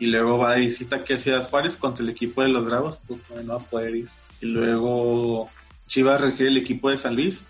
y 0.00 0.06
luego 0.06 0.38
va 0.38 0.54
de 0.54 0.60
visita 0.60 0.96
aquí 0.96 1.12
a 1.12 1.18
Ciudad 1.18 1.48
Juárez 1.48 1.76
contra 1.76 2.04
el 2.04 2.10
equipo 2.10 2.42
de 2.42 2.48
los 2.48 2.64
Bravos, 2.64 3.00
pues 3.06 3.44
no 3.44 3.54
va 3.54 3.60
a 3.60 3.64
poder 3.64 3.94
ir. 3.94 4.08
Y 4.40 4.46
luego 4.46 5.50
Chivas 5.86 6.20
recibe 6.20 6.50
el 6.50 6.56
equipo 6.56 6.90
de 6.90 6.98
San 6.98 7.16
Luis. 7.16 7.44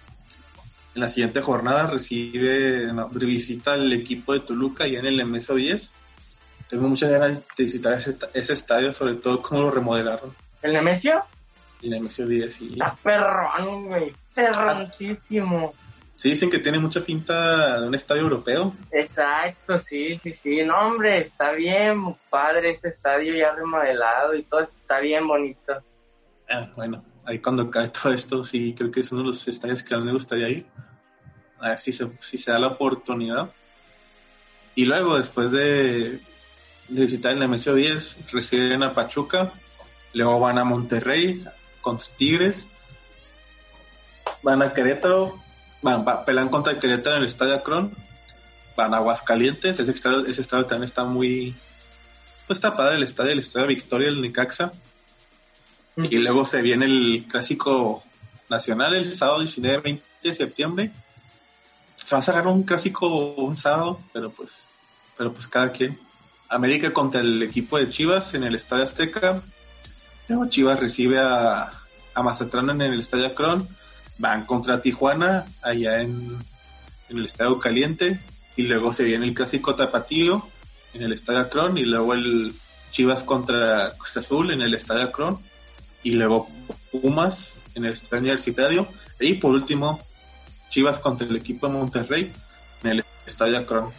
En 0.95 1.03
la 1.03 1.09
siguiente 1.09 1.43
jornada 1.43 1.87
recibe 1.87 2.87
de 2.87 3.27
visita 3.27 3.75
el 3.75 3.93
equipo 3.93 4.33
de 4.33 4.41
Toluca 4.41 4.87
y 4.87 4.97
en 4.97 5.07
el 5.07 5.25
MSO 5.25 5.55
10 5.55 5.93
tengo 6.69 6.89
muchas 6.89 7.11
ganas 7.11 7.45
de 7.57 7.65
visitar 7.65 7.95
ese, 7.95 8.17
ese 8.35 8.53
estadio, 8.53 8.93
sobre 8.93 9.15
todo 9.15 9.41
cómo 9.43 9.63
lo 9.63 9.71
remodelaron. 9.71 10.35
¿El 10.63 10.73
Nemesio? 10.73 11.21
El 11.83 11.91
Nemesio 11.91 12.27
10, 12.27 12.53
sí. 12.53 12.73
Está 12.73 12.97
perrón, 13.03 13.87
güey. 13.87 14.13
Perroncísimo. 14.35 15.75
Sí, 16.19 16.31
dicen 16.31 16.51
que 16.51 16.59
tiene 16.59 16.81
mucha 16.81 17.01
finta 17.01 17.81
de 17.81 17.87
un 17.87 17.95
estadio 17.95 18.23
europeo. 18.23 18.75
Exacto, 18.91 19.79
sí, 19.79 20.19
sí, 20.19 20.33
sí. 20.33 20.65
No, 20.65 20.77
hombre, 20.81 21.19
está 21.21 21.53
bien 21.53 22.17
padre 22.29 22.73
ese 22.73 22.89
estadio 22.89 23.37
ya 23.37 23.53
remodelado 23.53 24.35
y 24.35 24.43
todo 24.43 24.63
está 24.63 24.99
bien 24.99 25.29
bonito. 25.29 25.81
Ah, 26.51 26.69
bueno, 26.75 27.05
ahí 27.25 27.39
cuando 27.39 27.71
cae 27.71 27.89
todo 27.91 28.13
esto, 28.13 28.43
sí, 28.43 28.75
creo 28.77 28.91
que 28.91 29.01
es 29.01 29.13
uno 29.13 29.23
de 29.23 29.29
los 29.29 29.47
estadios 29.47 29.85
que 29.85 29.95
a 29.95 29.99
mí 29.99 30.07
me 30.07 30.13
gustaría 30.13 30.49
ir. 30.49 30.67
A 31.61 31.71
ver 31.71 31.79
si 31.79 31.93
se, 31.93 32.11
si 32.19 32.37
se 32.37 32.51
da 32.51 32.59
la 32.59 32.69
oportunidad. 32.69 33.53
Y 34.75 34.87
luego, 34.87 35.19
después 35.19 35.53
de, 35.53 36.21
visitar 36.89 37.33
el 37.33 37.41
Nemesio 37.41 37.75
10, 37.75 38.31
reciben 38.33 38.83
a 38.83 38.95
Pachuca, 38.95 39.53
luego 40.15 40.41
van 40.41 40.59
a 40.59 40.65
Monterrey 40.65 41.45
contra 41.81 42.09
Tigres, 42.17 42.69
van 44.43 44.63
a 44.63 44.73
Querétaro, 44.73 45.39
van, 45.83 46.05
pelan 46.25 46.49
contra 46.49 46.79
Querétaro 46.79 47.17
en 47.17 47.23
el 47.23 47.29
Estadio 47.29 47.55
Acron, 47.55 47.93
van 48.77 48.95
a 48.95 48.99
Aguascalientes, 48.99 49.79
ese 49.79 49.91
estadio, 49.91 50.27
ese 50.27 50.41
estadio 50.41 50.67
también 50.67 50.85
está 50.85 51.05
muy, 51.05 51.55
pues 52.47 52.57
está 52.57 52.77
padre 52.77 52.97
el 52.97 53.03
estadio, 53.03 53.33
el 53.33 53.41
estadio 53.41 53.67
Victoria, 53.67 54.09
el 54.09 54.23
Nicaxa, 54.23 54.73
y 55.97 56.19
luego 56.19 56.45
se 56.45 56.63
viene 56.63 56.87
el 56.87 57.27
clásico 57.29 58.05
nacional 58.49 58.95
el 58.95 59.13
sábado 59.13 59.43
19-20 59.43 60.01
de 60.23 60.33
septiembre. 60.33 60.93
Se 61.97 62.15
va 62.15 62.21
a 62.21 62.23
cerrar 62.23 62.47
un 62.47 62.63
clásico 62.63 63.35
un 63.35 63.57
sábado, 63.57 64.01
pero 64.13 64.31
pues, 64.31 64.65
pero 65.17 65.33
pues 65.33 65.49
cada 65.49 65.73
quien. 65.73 65.99
América 66.49 66.93
contra 66.93 67.21
el 67.21 67.43
equipo 67.43 67.79
de 67.79 67.91
Chivas 67.91 68.35
en 68.35 68.45
el 68.45 68.55
Estadio 68.55 68.85
Azteca. 68.85 69.43
Luego 70.29 70.47
Chivas 70.47 70.81
recibe 70.81 71.19
a, 71.19 71.71
a 72.15 72.39
en 72.41 72.81
el 72.81 73.01
Estadio 73.01 73.27
Akron. 73.27 73.69
Van 74.19 74.45
contra 74.47 74.83
Tijuana 74.83 75.47
allá 75.63 76.01
en, 76.01 76.37
en 77.09 77.19
el 77.19 77.27
Estadio 77.27 77.59
Caliente. 77.59 78.21
Y 78.57 78.63
luego 78.63 78.93
se 78.93 79.05
viene 79.05 79.27
el 79.27 79.35
clásico 79.35 79.75
Tapatío 79.75 80.47
en 80.95 81.03
el 81.03 81.13
Estadio 81.13 81.41
Akron. 81.41 81.79
Y 81.79 81.85
luego 81.85 82.15
el 82.15 82.55
Chivas 82.91 83.23
contra 83.23 83.93
Cruz 83.97 84.17
Azul 84.17 84.51
en 84.51 84.63
el 84.63 84.75
Estadio 84.75 85.05
Akron. 85.05 85.39
Y 86.03 86.13
luego 86.13 86.49
Pumas 86.91 87.57
en 87.75 87.85
el 87.85 87.93
Estadio 87.93 88.23
Universitario. 88.23 88.89
Y 89.21 89.35
por 89.35 89.53
último, 89.53 90.01
Chivas 90.71 90.99
contra 90.99 91.27
el 91.27 91.37
equipo 91.37 91.67
de 91.67 91.73
Monterrey 91.75 92.33
en 92.83 92.91
el 92.91 93.05
Estadio 93.27 93.59
Akron. 93.59 93.93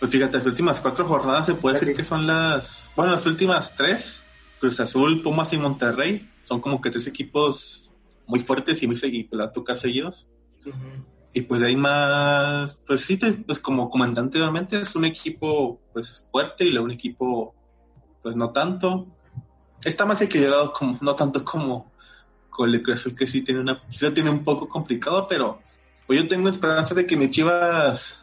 Pues 0.00 0.10
fíjate, 0.10 0.38
las 0.38 0.46
últimas 0.46 0.80
cuatro 0.80 1.04
jornadas 1.04 1.44
se 1.44 1.54
puede 1.54 1.78
decir 1.78 1.94
que 1.94 2.02
son 2.02 2.26
las, 2.26 2.88
bueno, 2.96 3.12
las 3.12 3.26
últimas 3.26 3.76
tres, 3.76 4.24
Cruz 4.58 4.80
Azul, 4.80 5.22
Pumas 5.22 5.52
y 5.52 5.58
Monterrey, 5.58 6.26
son 6.44 6.62
como 6.62 6.80
que 6.80 6.90
tres 6.90 7.06
equipos 7.06 7.92
muy 8.26 8.40
fuertes 8.40 8.82
y 8.82 8.86
muy 8.86 8.98
y 9.02 9.24
pues, 9.24 9.42
a 9.42 9.52
tocar 9.52 9.76
seguidos. 9.76 10.26
Y 11.34 11.42
pues 11.42 11.62
ahí 11.62 11.76
más, 11.76 12.80
pues 12.86 13.02
sí, 13.02 13.18
pues 13.46 13.60
como 13.60 13.90
comentante 13.90 14.38
anteriormente, 14.38 14.80
es 14.80 14.96
un 14.96 15.04
equipo 15.04 15.78
pues 15.92 16.26
fuerte 16.32 16.64
y 16.64 16.70
luego 16.70 16.86
un 16.86 16.92
equipo 16.92 17.54
pues 18.22 18.36
no 18.36 18.52
tanto. 18.52 19.06
Está 19.84 20.06
más 20.06 20.22
equilibrado, 20.22 20.72
como, 20.72 20.98
no 21.02 21.14
tanto 21.14 21.44
como 21.44 21.92
con 22.48 22.70
el 22.70 22.82
Cruz 22.82 23.00
Azul, 23.00 23.14
que 23.14 23.26
sí 23.26 23.42
tiene 23.42 23.60
una, 23.60 23.82
sí 23.90 24.04
lo 24.04 24.14
tiene 24.14 24.30
un 24.30 24.42
poco 24.42 24.66
complicado, 24.66 25.26
pero 25.28 25.60
pues 26.06 26.22
yo 26.22 26.26
tengo 26.26 26.48
esperanza 26.48 26.94
de 26.94 27.06
que 27.06 27.16
mi 27.16 27.30
Chivas 27.30 28.19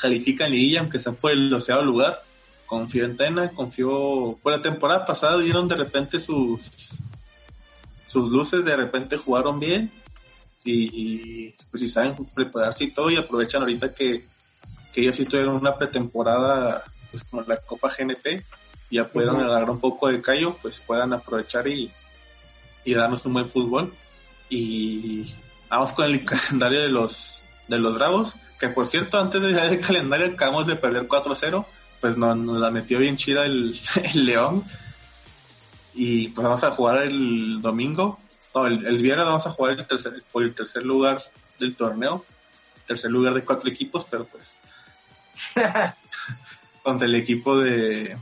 califica 0.00 0.46
en 0.46 0.52
liguilla, 0.52 0.80
aunque 0.80 0.98
sea 0.98 1.12
por 1.12 1.32
el 1.32 1.52
oceano 1.52 1.82
lugar. 1.82 2.22
Confío 2.66 3.04
en 3.04 3.16
Tena, 3.16 3.50
confío. 3.50 4.38
Por 4.42 4.52
la 4.52 4.62
temporada 4.62 5.04
pasada 5.04 5.38
dieron 5.38 5.68
de 5.68 5.76
repente 5.76 6.20
sus 6.20 6.92
sus 8.06 8.28
luces, 8.28 8.64
de 8.64 8.76
repente 8.76 9.16
jugaron 9.16 9.60
bien 9.60 9.88
y, 10.64 11.50
pues 11.70 11.80
si 11.80 11.88
saben 11.88 12.16
prepararse 12.34 12.84
y 12.84 12.90
todo 12.90 13.08
y 13.08 13.16
aprovechan 13.16 13.62
ahorita 13.62 13.94
que, 13.94 14.26
que 14.92 15.00
ellos 15.00 15.14
sí 15.14 15.26
tuvieron 15.26 15.54
una 15.54 15.76
pretemporada 15.76 16.84
pues 17.10 17.22
como 17.22 17.42
la 17.42 17.56
Copa 17.58 17.88
GNP 17.88 18.44
ya 18.90 19.06
puedan 19.06 19.40
agarrar 19.40 19.70
un 19.70 19.78
poco 19.78 20.08
de 20.08 20.20
callo 20.20 20.56
pues 20.60 20.80
puedan 20.80 21.12
aprovechar 21.12 21.68
y, 21.68 21.90
y 22.84 22.94
darnos 22.94 23.24
un 23.26 23.34
buen 23.34 23.48
fútbol 23.48 23.94
y 24.48 25.32
vamos 25.68 25.92
con 25.92 26.06
el 26.06 26.24
calendario 26.24 26.80
de 26.80 26.88
los 26.88 27.42
de 27.68 27.78
los 27.78 27.94
Bravos 27.94 28.34
que 28.60 28.68
por 28.68 28.86
cierto, 28.86 29.18
antes 29.18 29.40
de 29.40 29.48
el 29.48 29.80
calendario 29.80 30.26
acabamos 30.26 30.66
de 30.66 30.76
perder 30.76 31.08
4-0, 31.08 31.64
pues 31.98 32.16
nos, 32.18 32.36
la 32.58 32.70
metió 32.70 32.98
bien 32.98 33.16
chida 33.16 33.46
el, 33.46 33.74
León. 34.14 34.62
Y 35.94 36.28
pues 36.28 36.44
vamos 36.44 36.62
a 36.62 36.70
jugar 36.70 37.04
el 37.04 37.60
domingo, 37.60 38.20
no, 38.54 38.66
el, 38.66 38.98
viernes 38.98 39.26
vamos 39.26 39.46
a 39.46 39.50
jugar 39.50 39.78
el 39.78 39.86
tercer, 39.86 40.22
por 40.30 40.44
el 40.44 40.54
tercer 40.54 40.84
lugar 40.84 41.22
del 41.58 41.74
torneo, 41.74 42.24
tercer 42.86 43.10
lugar 43.10 43.34
de 43.34 43.44
cuatro 43.44 43.70
equipos, 43.70 44.04
pero 44.08 44.24
pues 44.26 44.54
contra 46.82 47.06
el 47.06 47.14
equipo 47.14 47.58
de, 47.58 48.16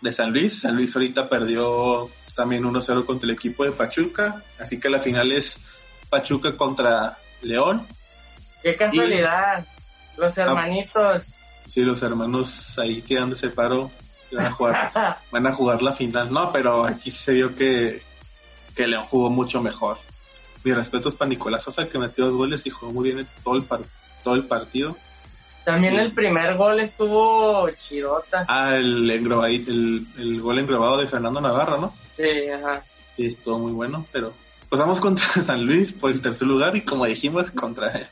de 0.00 0.12
San 0.12 0.32
Luis. 0.32 0.60
San 0.60 0.76
Luis 0.76 0.94
ahorita 0.96 1.28
perdió 1.28 2.10
también 2.34 2.64
1-0 2.64 3.04
contra 3.04 3.26
el 3.26 3.36
equipo 3.36 3.64
de 3.64 3.72
Pachuca, 3.72 4.42
así 4.58 4.80
que 4.80 4.88
la 4.88 4.98
final 4.98 5.30
es 5.30 5.60
Pachuca 6.08 6.56
contra 6.56 7.16
León 7.42 7.86
Qué 8.62 8.76
casualidad. 8.76 9.64
los 10.16 10.36
ah, 10.38 10.42
hermanitos. 10.42 11.34
sí, 11.66 11.82
los 11.82 12.02
hermanos 12.02 12.78
ahí 12.78 13.04
ese 13.08 13.50
paro. 13.50 13.90
Van 14.30 14.46
a 14.46 14.50
jugar, 14.50 14.92
van 15.30 15.46
a 15.46 15.52
jugar 15.52 15.82
la 15.82 15.92
final. 15.92 16.32
No, 16.32 16.52
pero 16.52 16.84
aquí 16.84 17.10
se 17.10 17.32
vio 17.32 17.56
que, 17.56 18.02
que 18.76 18.86
León 18.86 19.04
jugó 19.04 19.30
mucho 19.30 19.62
mejor. 19.62 19.98
Mis 20.64 20.76
respetos 20.76 21.14
para 21.14 21.28
Nicolás 21.28 21.62
Sosa 21.62 21.88
que 21.88 21.98
metió 21.98 22.26
dos 22.26 22.34
goles 22.36 22.66
y 22.66 22.70
jugó 22.70 22.92
muy 22.92 23.12
bien 23.12 23.26
todo 23.42 23.56
el, 23.56 23.64
todo 24.22 24.34
el 24.34 24.44
partido. 24.44 24.96
También 25.64 25.98
el 25.98 26.12
primer 26.12 26.56
gol 26.56 26.80
estuvo 26.80 27.68
chirota. 27.70 28.44
Ah, 28.48 28.76
el, 28.76 29.10
el, 29.10 30.06
el 30.18 30.40
gol 30.40 30.58
engrobado 30.58 30.96
de 30.96 31.06
Fernando 31.06 31.40
Navarro, 31.40 31.78
¿no? 31.78 31.94
Sí, 32.16 32.48
ajá. 32.48 32.82
Sí, 33.16 33.26
estuvo 33.26 33.58
muy 33.58 33.72
bueno, 33.72 34.06
pero 34.10 34.32
pues 34.68 34.80
vamos 34.80 35.00
contra 35.00 35.26
San 35.42 35.64
Luis 35.64 35.92
por 35.92 36.10
el 36.10 36.20
tercer 36.20 36.46
lugar 36.46 36.76
y 36.76 36.82
como 36.82 37.06
dijimos, 37.06 37.50
contra 37.50 38.10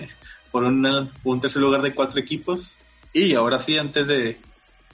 por 0.52 0.64
un 0.64 1.40
tercer 1.40 1.62
lugar 1.62 1.82
de 1.82 1.94
cuatro 1.94 2.20
equipos. 2.20 2.76
Y 3.12 3.34
ahora 3.34 3.58
sí, 3.58 3.78
antes 3.78 4.06
de, 4.06 4.38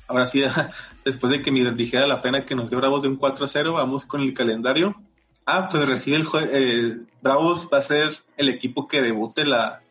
ahora 0.07 0.27
sí, 0.27 0.43
después 1.05 1.31
de 1.31 1.43
que 1.43 1.51
me 1.51 1.71
dijera 1.73 2.07
la 2.07 2.23
pena 2.23 2.47
que 2.47 2.55
nos 2.55 2.71
dio 2.71 2.79
Bravos 2.79 3.03
de 3.03 3.09
un 3.09 3.19
4-0, 3.19 3.75
vamos 3.75 4.07
con 4.07 4.23
el 4.23 4.35
calendario. 4.35 4.95
Ah, 5.45 5.69
pues 5.69 5.89
recibe 5.89 6.19
el 6.19 6.27
eh, 6.53 6.97
Bravos 7.21 7.69
va 7.73 7.79
a 7.79 7.83
ser 7.83 8.15
el 8.37 8.49
equipo 8.49 8.87
que 8.87 9.03
debute 9.03 9.45
la, 9.45 9.83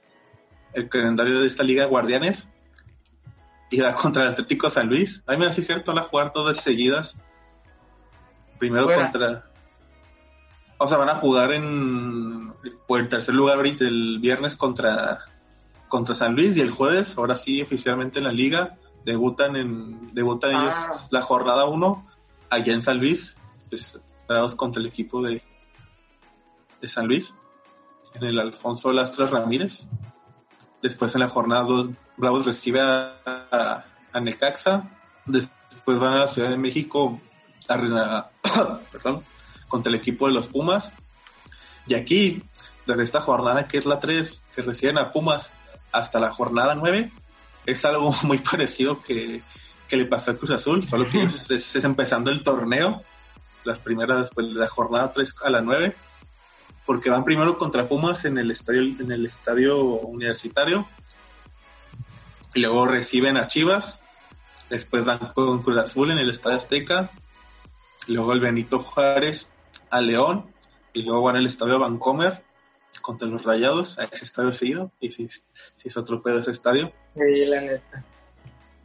el 0.73 0.87
calendario 0.87 1.41
de 1.41 1.47
esta 1.47 1.63
liga 1.63 1.85
Guardianes. 1.85 2.49
Y 3.69 3.79
va 3.79 3.95
contra 3.95 4.23
el 4.23 4.29
Atlético 4.29 4.69
San 4.69 4.87
Luis. 4.87 5.23
Ay, 5.27 5.37
mira, 5.37 5.53
sí 5.53 5.61
es 5.61 5.67
cierto, 5.67 5.93
van 5.93 6.03
a 6.03 6.07
jugar 6.07 6.33
todas 6.33 6.57
seguidas. 6.57 7.15
Primero 8.59 8.93
contra 8.93 9.50
o 10.83 10.87
sea, 10.87 10.97
van 10.97 11.09
a 11.09 11.15
jugar 11.17 11.53
en 11.53 12.53
por 12.87 12.99
el 12.99 13.07
tercer 13.07 13.35
lugar 13.35 13.57
ahorita 13.57 13.85
el 13.85 14.17
viernes 14.19 14.55
contra, 14.55 15.19
contra 15.87 16.15
San 16.15 16.33
Luis 16.33 16.57
y 16.57 16.61
el 16.61 16.71
jueves, 16.71 17.19
ahora 17.19 17.35
sí, 17.35 17.61
oficialmente 17.61 18.17
en 18.17 18.25
la 18.25 18.31
liga, 18.31 18.77
debutan 19.05 19.55
en 19.55 20.11
debutan 20.15 20.51
ellos 20.51 20.73
ah. 20.75 20.91
la 21.11 21.21
jornada 21.21 21.65
1 21.65 22.07
allá 22.49 22.73
en 22.73 22.81
San 22.81 22.97
Luis, 22.97 23.37
pues, 23.69 23.99
contra 24.55 24.81
el 24.81 24.87
equipo 24.87 25.21
de, 25.21 25.43
de 26.81 26.89
San 26.89 27.05
Luis, 27.05 27.35
en 28.15 28.23
el 28.23 28.39
Alfonso 28.39 28.91
Lastra 28.91 29.27
Ramírez. 29.27 29.83
Después 30.81 31.13
en 31.13 31.21
la 31.21 31.27
jornada 31.27 31.61
2, 31.61 31.91
Bravos 32.17 32.47
recibe 32.47 32.81
a, 32.81 33.85
a, 34.11 34.19
Necaxa. 34.19 34.89
Después 35.27 35.99
van 35.99 36.13
a 36.13 36.19
la 36.21 36.27
Ciudad 36.27 36.49
de 36.49 36.57
México 36.57 37.21
a, 37.69 38.29
perdón, 38.91 39.23
contra 39.71 39.89
el 39.89 39.95
equipo 39.95 40.27
de 40.27 40.33
los 40.33 40.49
Pumas. 40.49 40.91
Y 41.87 41.95
aquí, 41.95 42.43
desde 42.85 43.03
esta 43.03 43.21
jornada 43.21 43.67
que 43.67 43.77
es 43.77 43.85
la 43.85 43.99
3, 43.99 44.43
que 44.53 44.61
reciben 44.61 44.99
a 44.99 45.11
Pumas 45.11 45.51
hasta 45.91 46.19
la 46.19 46.29
jornada 46.29 46.75
9, 46.75 47.11
es 47.65 47.85
algo 47.85 48.13
muy 48.23 48.37
parecido 48.37 49.01
que, 49.01 49.41
le 49.89 50.05
pasó 50.05 50.31
a 50.31 50.37
Cruz 50.37 50.51
Azul, 50.51 50.85
solo 50.85 51.09
que 51.09 51.23
es, 51.23 51.75
empezando 51.83 52.31
el 52.31 52.43
torneo, 52.43 53.03
las 53.65 53.79
primeras 53.79 54.19
después 54.19 54.53
de 54.53 54.59
la 54.59 54.67
jornada 54.67 55.11
3 55.11 55.35
a 55.43 55.49
la 55.49 55.61
9, 55.61 55.95
porque 56.85 57.09
van 57.09 57.25
primero 57.25 57.57
contra 57.57 57.87
Pumas 57.87 58.23
en 58.23 58.37
el 58.37 58.51
estadio, 58.51 58.81
en 58.81 59.11
el 59.11 59.25
estadio 59.25 59.81
universitario, 59.81 60.87
y 62.53 62.61
luego 62.61 62.87
reciben 62.87 63.37
a 63.37 63.47
Chivas, 63.47 63.99
después 64.69 65.03
van 65.03 65.33
con 65.33 65.61
Cruz 65.61 65.77
Azul 65.77 66.11
en 66.11 66.19
el 66.19 66.29
Estadio 66.29 66.57
Azteca, 66.57 67.11
luego 68.07 68.31
el 68.31 68.39
Benito 68.39 68.79
Juárez 68.79 69.51
a 69.91 70.01
León 70.01 70.45
y 70.93 71.03
luego 71.03 71.23
van 71.23 71.35
al 71.35 71.45
estadio 71.45 71.79
Vancomer 71.79 72.43
contra 73.01 73.27
los 73.27 73.43
Rayados, 73.43 73.97
a 73.99 74.05
ese 74.05 74.25
estadio 74.25 74.51
seguido, 74.51 74.91
y 74.99 75.11
si, 75.11 75.27
si 75.29 75.87
es 75.87 75.97
otro 75.97 76.21
pedo 76.21 76.39
ese 76.39 76.51
estadio. 76.51 76.91
la 77.15 77.61
neta. 77.61 78.03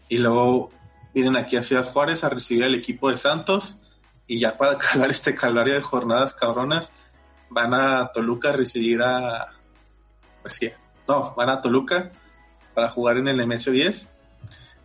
Y 0.08 0.18
luego 0.18 0.70
vienen 1.12 1.36
aquí 1.36 1.56
a 1.56 1.62
Ciudad 1.62 1.84
Juárez 1.84 2.22
a 2.24 2.28
recibir 2.28 2.64
al 2.64 2.74
equipo 2.74 3.10
de 3.10 3.16
Santos 3.16 3.76
y 4.26 4.40
ya 4.40 4.56
para 4.56 4.78
calar 4.78 5.10
este 5.10 5.34
calvario 5.34 5.74
de 5.74 5.80
jornadas 5.80 6.34
cabronas 6.34 6.90
van 7.48 7.74
a 7.74 8.10
Toluca 8.12 8.50
a 8.50 8.52
recibir 8.52 9.02
a 9.02 9.52
pues 10.42 10.54
sí, 10.54 10.70
no, 11.08 11.34
van 11.34 11.48
a 11.48 11.60
Toluca 11.60 12.10
para 12.74 12.88
jugar 12.88 13.18
en 13.18 13.28
el 13.28 13.40
MS10 13.40 14.08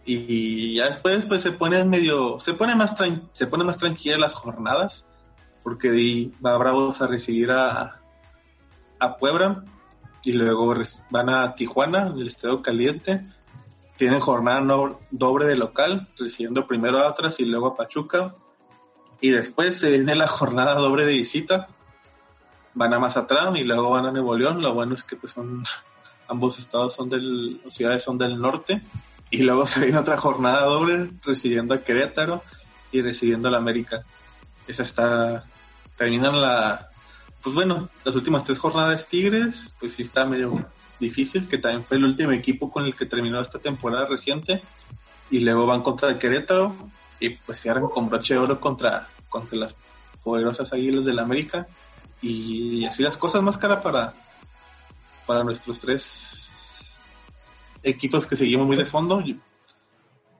y 0.05 0.75
ya 0.75 0.85
después 0.85 1.25
pues 1.25 1.43
se 1.43 1.51
pone 1.51 1.83
medio 1.83 2.39
se 2.39 2.53
pone 2.53 2.75
más 2.75 2.95
se 3.33 3.47
pone 3.47 3.63
más 3.63 3.77
tranquila 3.77 4.17
las 4.17 4.33
jornadas 4.33 5.05
porque 5.63 6.31
va 6.43 6.57
Bravos 6.57 7.01
a 7.01 7.07
recibir 7.07 7.51
a, 7.51 7.99
a 8.99 9.17
Puebla 9.17 9.63
y 10.23 10.33
luego 10.33 10.75
van 11.09 11.29
a 11.29 11.53
Tijuana, 11.55 12.07
en 12.07 12.19
el 12.19 12.27
Estadio 12.27 12.61
Caliente. 12.61 13.25
Tienen 13.97 14.19
jornada 14.19 14.95
doble 15.09 15.45
de 15.45 15.55
local, 15.55 16.07
recibiendo 16.17 16.67
primero 16.67 16.99
a 16.99 17.09
Atlas 17.09 17.39
y 17.39 17.45
luego 17.45 17.67
a 17.67 17.75
Pachuca. 17.75 18.35
Y 19.19 19.29
después 19.29 19.77
se 19.77 19.89
viene 19.91 20.15
la 20.15 20.27
jornada 20.27 20.75
doble 20.75 21.05
de 21.05 21.13
visita. 21.13 21.67
Van 22.73 22.93
a 22.93 22.99
Mazatlán 22.99 23.57
y 23.57 23.63
luego 23.63 23.91
van 23.91 24.05
a 24.05 24.11
Nuevo 24.11 24.35
León. 24.35 24.61
Lo 24.61 24.73
bueno 24.73 24.93
es 24.93 25.03
que 25.03 25.15
pues 25.15 25.33
son 25.33 25.63
ambos 26.27 26.59
estados 26.59 26.93
son 26.93 27.09
del, 27.09 27.61
ciudades 27.67 28.03
son 28.03 28.17
del 28.17 28.39
norte. 28.39 28.81
Y 29.29 29.43
luego 29.43 29.65
se 29.65 29.81
viene 29.81 29.97
otra 29.97 30.17
jornada 30.17 30.65
doble 30.65 31.09
recibiendo 31.23 31.73
a 31.73 31.81
Querétaro 31.81 32.43
y 32.91 33.01
recibiendo 33.01 33.47
a 33.47 33.51
la 33.51 33.57
América. 33.57 34.03
Esa 34.71 34.83
está, 34.83 35.43
terminan 35.97 36.39
la, 36.39 36.89
pues 37.43 37.53
bueno, 37.53 37.89
las 38.05 38.15
últimas 38.15 38.45
tres 38.45 38.57
jornadas 38.57 39.09
Tigres, 39.09 39.75
pues 39.79 39.93
sí 39.93 40.03
está 40.03 40.25
medio 40.25 40.65
difícil, 40.97 41.49
que 41.49 41.57
también 41.57 41.83
fue 41.83 41.97
el 41.97 42.05
último 42.05 42.31
equipo 42.31 42.71
con 42.71 42.85
el 42.85 42.95
que 42.95 43.05
terminó 43.05 43.41
esta 43.41 43.59
temporada 43.59 44.07
reciente. 44.07 44.61
Y 45.29 45.39
luego 45.39 45.65
van 45.65 45.81
contra 45.81 46.07
el 46.09 46.19
Querétaro, 46.19 46.73
y 47.19 47.31
pues 47.31 47.59
cierran 47.59 47.89
con 47.89 48.09
broche 48.09 48.33
de 48.33 48.39
oro 48.39 48.61
contra, 48.61 49.09
contra 49.27 49.57
las 49.57 49.75
poderosas 50.23 50.71
Águilas 50.71 51.03
del 51.03 51.19
América 51.19 51.67
y 52.21 52.85
así 52.85 53.03
las 53.03 53.17
cosas 53.17 53.41
más 53.43 53.57
cara 53.57 53.81
para, 53.81 54.13
para 55.25 55.43
nuestros 55.43 55.79
tres 55.79 56.95
equipos 57.83 58.25
que 58.25 58.37
seguimos 58.37 58.67
muy 58.67 58.77
de 58.77 58.85
fondo 58.85 59.21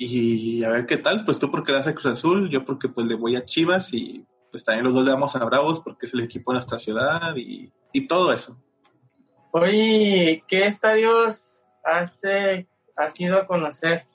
y, 0.03 0.63
a 0.63 0.69
ver 0.69 0.87
qué 0.87 0.97
tal, 0.97 1.23
pues 1.25 1.37
tú 1.37 1.51
porque 1.51 1.71
le 1.71 1.79
haces 1.79 1.93
Cruz 1.93 2.13
Azul, 2.13 2.49
yo 2.49 2.65
porque 2.65 2.89
pues 2.89 3.05
le 3.05 3.15
voy 3.15 3.35
a 3.35 3.45
Chivas 3.45 3.93
y 3.93 4.25
pues 4.49 4.63
también 4.63 4.85
los 4.85 4.93
dos 4.93 5.05
le 5.05 5.11
damos 5.11 5.35
a 5.35 5.45
Bravos 5.45 5.79
porque 5.79 6.07
es 6.07 6.13
el 6.13 6.21
equipo 6.21 6.51
de 6.51 6.55
nuestra 6.55 6.77
ciudad 6.79 7.35
y, 7.35 7.71
y 7.93 8.07
todo 8.07 8.33
eso. 8.33 8.59
Oye, 9.51 10.43
¿qué 10.47 10.65
estadios 10.65 11.65
hace, 11.83 12.67
has 12.95 13.19
ido 13.19 13.37
a 13.37 13.45
conocer? 13.45 14.05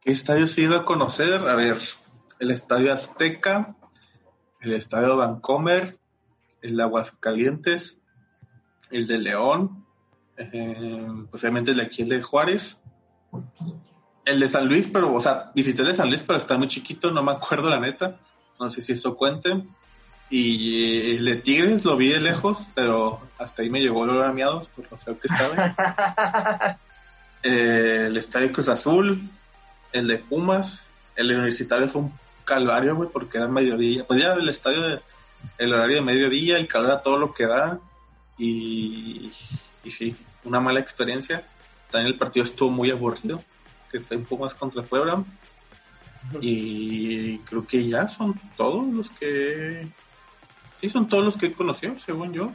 ¿Qué 0.00 0.12
estadios 0.12 0.56
he 0.58 0.62
ido 0.62 0.76
a 0.76 0.84
conocer? 0.84 1.48
A 1.48 1.54
ver, 1.54 1.78
el 2.38 2.50
Estadio 2.50 2.92
Azteca, 2.92 3.76
el 4.60 4.72
Estadio 4.72 5.16
Vancomer, 5.16 5.98
el 6.60 6.76
de 6.76 6.82
Aguascalientes, 6.82 8.00
el 8.90 9.06
de 9.06 9.18
León, 9.18 9.86
eh, 10.36 11.06
posiblemente 11.30 11.70
el 11.70 11.78
de 11.78 11.82
aquí, 11.84 12.02
el 12.02 12.10
de 12.10 12.22
Juárez, 12.22 12.82
el 14.28 14.40
de 14.40 14.48
San 14.48 14.68
Luis, 14.68 14.86
pero, 14.92 15.14
o 15.14 15.20
sea, 15.20 15.50
visité 15.54 15.80
el 15.80 15.88
de 15.88 15.94
San 15.94 16.08
Luis, 16.08 16.22
pero 16.22 16.36
está 16.36 16.58
muy 16.58 16.68
chiquito, 16.68 17.10
no 17.10 17.22
me 17.22 17.32
acuerdo 17.32 17.70
la 17.70 17.80
neta, 17.80 18.16
no 18.60 18.68
sé 18.68 18.82
si 18.82 18.92
eso 18.92 19.16
cuente. 19.16 19.62
Y 20.28 21.16
el 21.16 21.24
de 21.24 21.36
Tigres 21.36 21.86
lo 21.86 21.96
vi 21.96 22.08
de 22.08 22.20
lejos, 22.20 22.68
pero 22.74 23.20
hasta 23.38 23.62
ahí 23.62 23.70
me 23.70 23.80
llegó 23.80 24.04
el 24.04 24.10
olor 24.10 24.26
a 24.26 24.32
miados 24.32 24.68
por 24.68 24.90
lo 24.90 24.98
feo 24.98 25.18
que 25.18 25.28
estaba. 25.28 26.78
Eh, 27.40 28.06
el 28.08 28.16
Estadio 28.16 28.52
Cruz 28.52 28.68
Azul, 28.68 29.30
el 29.92 30.08
de 30.08 30.18
Pumas, 30.18 30.88
el 31.14 31.30
universitario 31.30 31.88
fue 31.88 32.02
un 32.02 32.12
calvario, 32.44 32.96
güey, 32.96 33.08
porque 33.08 33.38
era 33.38 33.46
mediodía. 33.46 34.04
Pues 34.04 34.20
ya 34.20 34.32
el 34.32 34.48
estadio, 34.48 35.00
el 35.56 35.72
horario 35.72 35.98
de 35.98 36.02
mediodía, 36.02 36.58
el 36.58 36.66
calor 36.66 36.90
a 36.90 37.00
todo 37.00 37.16
lo 37.16 37.32
que 37.32 37.46
da. 37.46 37.78
Y, 38.36 39.30
y 39.84 39.90
sí, 39.92 40.16
una 40.42 40.58
mala 40.58 40.80
experiencia. 40.80 41.44
También 41.92 42.12
el 42.12 42.18
partido 42.18 42.42
estuvo 42.42 42.70
muy 42.70 42.90
aburrido, 42.90 43.40
que 43.90 44.00
fue 44.00 44.16
en 44.16 44.24
Pumas 44.24 44.54
contra 44.54 44.82
Puebla. 44.82 45.24
Y 46.40 47.38
creo 47.40 47.66
que 47.66 47.88
ya 47.88 48.08
son 48.08 48.38
todos 48.56 48.86
los 48.92 49.10
que... 49.10 49.88
Sí, 50.76 50.88
son 50.88 51.08
todos 51.08 51.24
los 51.24 51.36
que 51.36 51.46
he 51.46 51.52
conocido, 51.52 51.96
según 51.98 52.32
yo. 52.32 52.52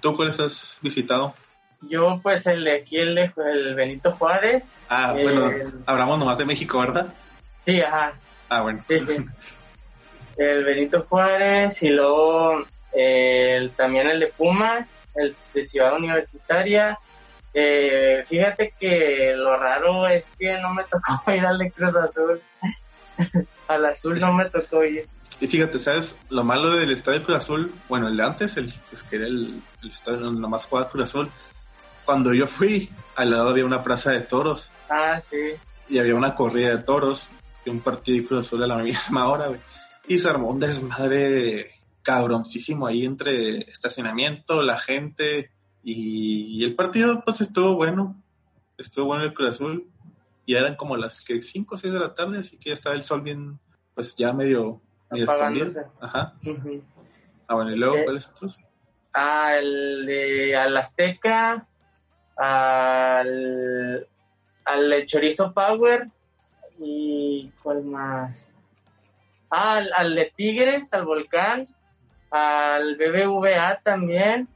¿Tú 0.00 0.14
cuáles 0.16 0.38
has 0.40 0.78
visitado? 0.82 1.34
Yo, 1.82 2.20
pues, 2.22 2.46
el 2.46 2.64
de 2.64 2.80
aquí, 2.80 2.96
el, 2.98 3.74
Benito 3.74 4.12
Juárez. 4.12 4.86
Ah, 4.88 5.12
bueno, 5.12 5.50
hablamos 5.86 6.18
nomás 6.18 6.38
de 6.38 6.44
México, 6.44 6.80
¿verdad? 6.80 7.12
Sí, 7.64 7.80
ajá. 7.80 8.14
Ah, 8.48 8.62
bueno. 8.62 8.82
Sí, 8.88 9.00
sí. 9.06 9.24
El 10.36 10.64
Benito 10.64 11.06
Juárez 11.08 11.82
y 11.82 11.88
luego 11.88 12.62
el, 12.92 13.70
también 13.70 14.06
el 14.06 14.20
de 14.20 14.26
Pumas, 14.26 15.02
el 15.14 15.34
de 15.54 15.64
Ciudad 15.64 15.96
Universitaria. 15.96 16.98
Eh, 17.58 18.22
fíjate 18.26 18.74
que 18.78 19.32
lo 19.34 19.56
raro 19.56 20.06
es 20.08 20.26
que 20.38 20.60
no 20.60 20.74
me 20.74 20.84
tocó 20.90 21.32
ir 21.32 21.44
al 21.46 21.56
de 21.58 21.70
Cruz 21.70 21.96
Azul. 21.96 22.40
al 23.68 23.86
azul 23.86 24.18
no 24.20 24.34
me 24.34 24.44
tocó 24.50 24.84
ir. 24.84 25.06
Y 25.40 25.46
fíjate, 25.46 25.78
¿sabes? 25.78 26.18
Lo 26.28 26.44
malo 26.44 26.76
del 26.76 26.90
Estadio 26.92 27.22
Cruz 27.22 27.38
Azul, 27.38 27.72
bueno, 27.88 28.08
el 28.08 28.16
de 28.16 28.22
antes, 28.22 28.56
el 28.58 28.72
pues, 28.90 29.02
que 29.02 29.16
era 29.16 29.26
el, 29.26 29.60
el 29.82 29.90
estadio 29.90 30.20
donde 30.20 30.40
nomás 30.40 30.64
jugaba 30.64 30.88
Cruz 30.90 31.04
Azul, 31.04 31.30
cuando 32.04 32.32
yo 32.34 32.46
fui, 32.46 32.90
al 33.16 33.30
lado 33.30 33.48
había 33.48 33.64
una 33.64 33.82
plaza 33.82 34.12
de 34.12 34.20
toros 34.20 34.70
Ah, 34.88 35.18
sí. 35.20 35.54
y 35.88 35.98
había 35.98 36.14
una 36.14 36.34
corrida 36.34 36.70
de 36.76 36.82
toros 36.82 37.30
y 37.64 37.70
un 37.70 37.80
partido 37.80 38.18
de 38.22 38.28
Cruz 38.28 38.46
Azul 38.46 38.62
a 38.62 38.66
la 38.66 38.76
misma 38.82 39.28
hora, 39.28 39.46
güey. 39.48 39.60
Y 40.08 40.18
se 40.18 40.28
armó 40.28 40.50
un 40.50 40.58
desmadre 40.58 41.70
cabroncísimo 42.02 42.86
ahí 42.86 43.04
entre 43.04 43.58
estacionamiento, 43.70 44.62
la 44.62 44.78
gente 44.78 45.50
y, 45.88 46.58
y 46.58 46.64
el 46.64 46.74
partido, 46.74 47.22
pues 47.24 47.40
estuvo 47.40 47.76
bueno. 47.76 48.20
Estuvo 48.76 49.06
bueno 49.06 49.22
el 49.22 49.32
Cruz 49.32 49.50
Azul 49.50 49.88
y 50.44 50.56
eran 50.56 50.74
como 50.74 50.96
las 50.96 51.24
que 51.24 51.40
5 51.40 51.76
o 51.76 51.78
6 51.78 51.94
de 51.94 52.00
la 52.00 52.12
tarde, 52.12 52.38
así 52.40 52.58
que 52.58 52.70
ya 52.70 52.74
estaba 52.74 52.96
el 52.96 53.02
sol 53.02 53.22
bien, 53.22 53.60
pues 53.94 54.16
ya 54.16 54.32
medio, 54.32 54.80
medio. 55.12 55.92
Ajá. 56.00 56.34
Ah, 57.46 57.54
bueno, 57.54 57.70
y 57.70 57.76
luego, 57.76 57.98
Eh, 57.98 58.04
¿cuáles 58.04 58.28
otros? 58.28 58.58
Ah, 59.14 59.54
el 59.56 60.06
de 60.06 60.56
al 60.56 60.76
Azteca, 60.76 61.68
al, 62.36 64.08
al 64.64 65.06
Chorizo 65.06 65.52
Power 65.52 66.08
y 66.80 67.52
¿cuál 67.62 67.84
más? 67.84 68.44
Ah, 69.50 69.76
al, 69.76 69.92
al 69.96 70.16
de 70.16 70.32
Tigres, 70.36 70.92
al 70.92 71.04
Volcán, 71.04 71.68
al 72.32 72.96
BBVA 72.96 73.80
también 73.84 74.48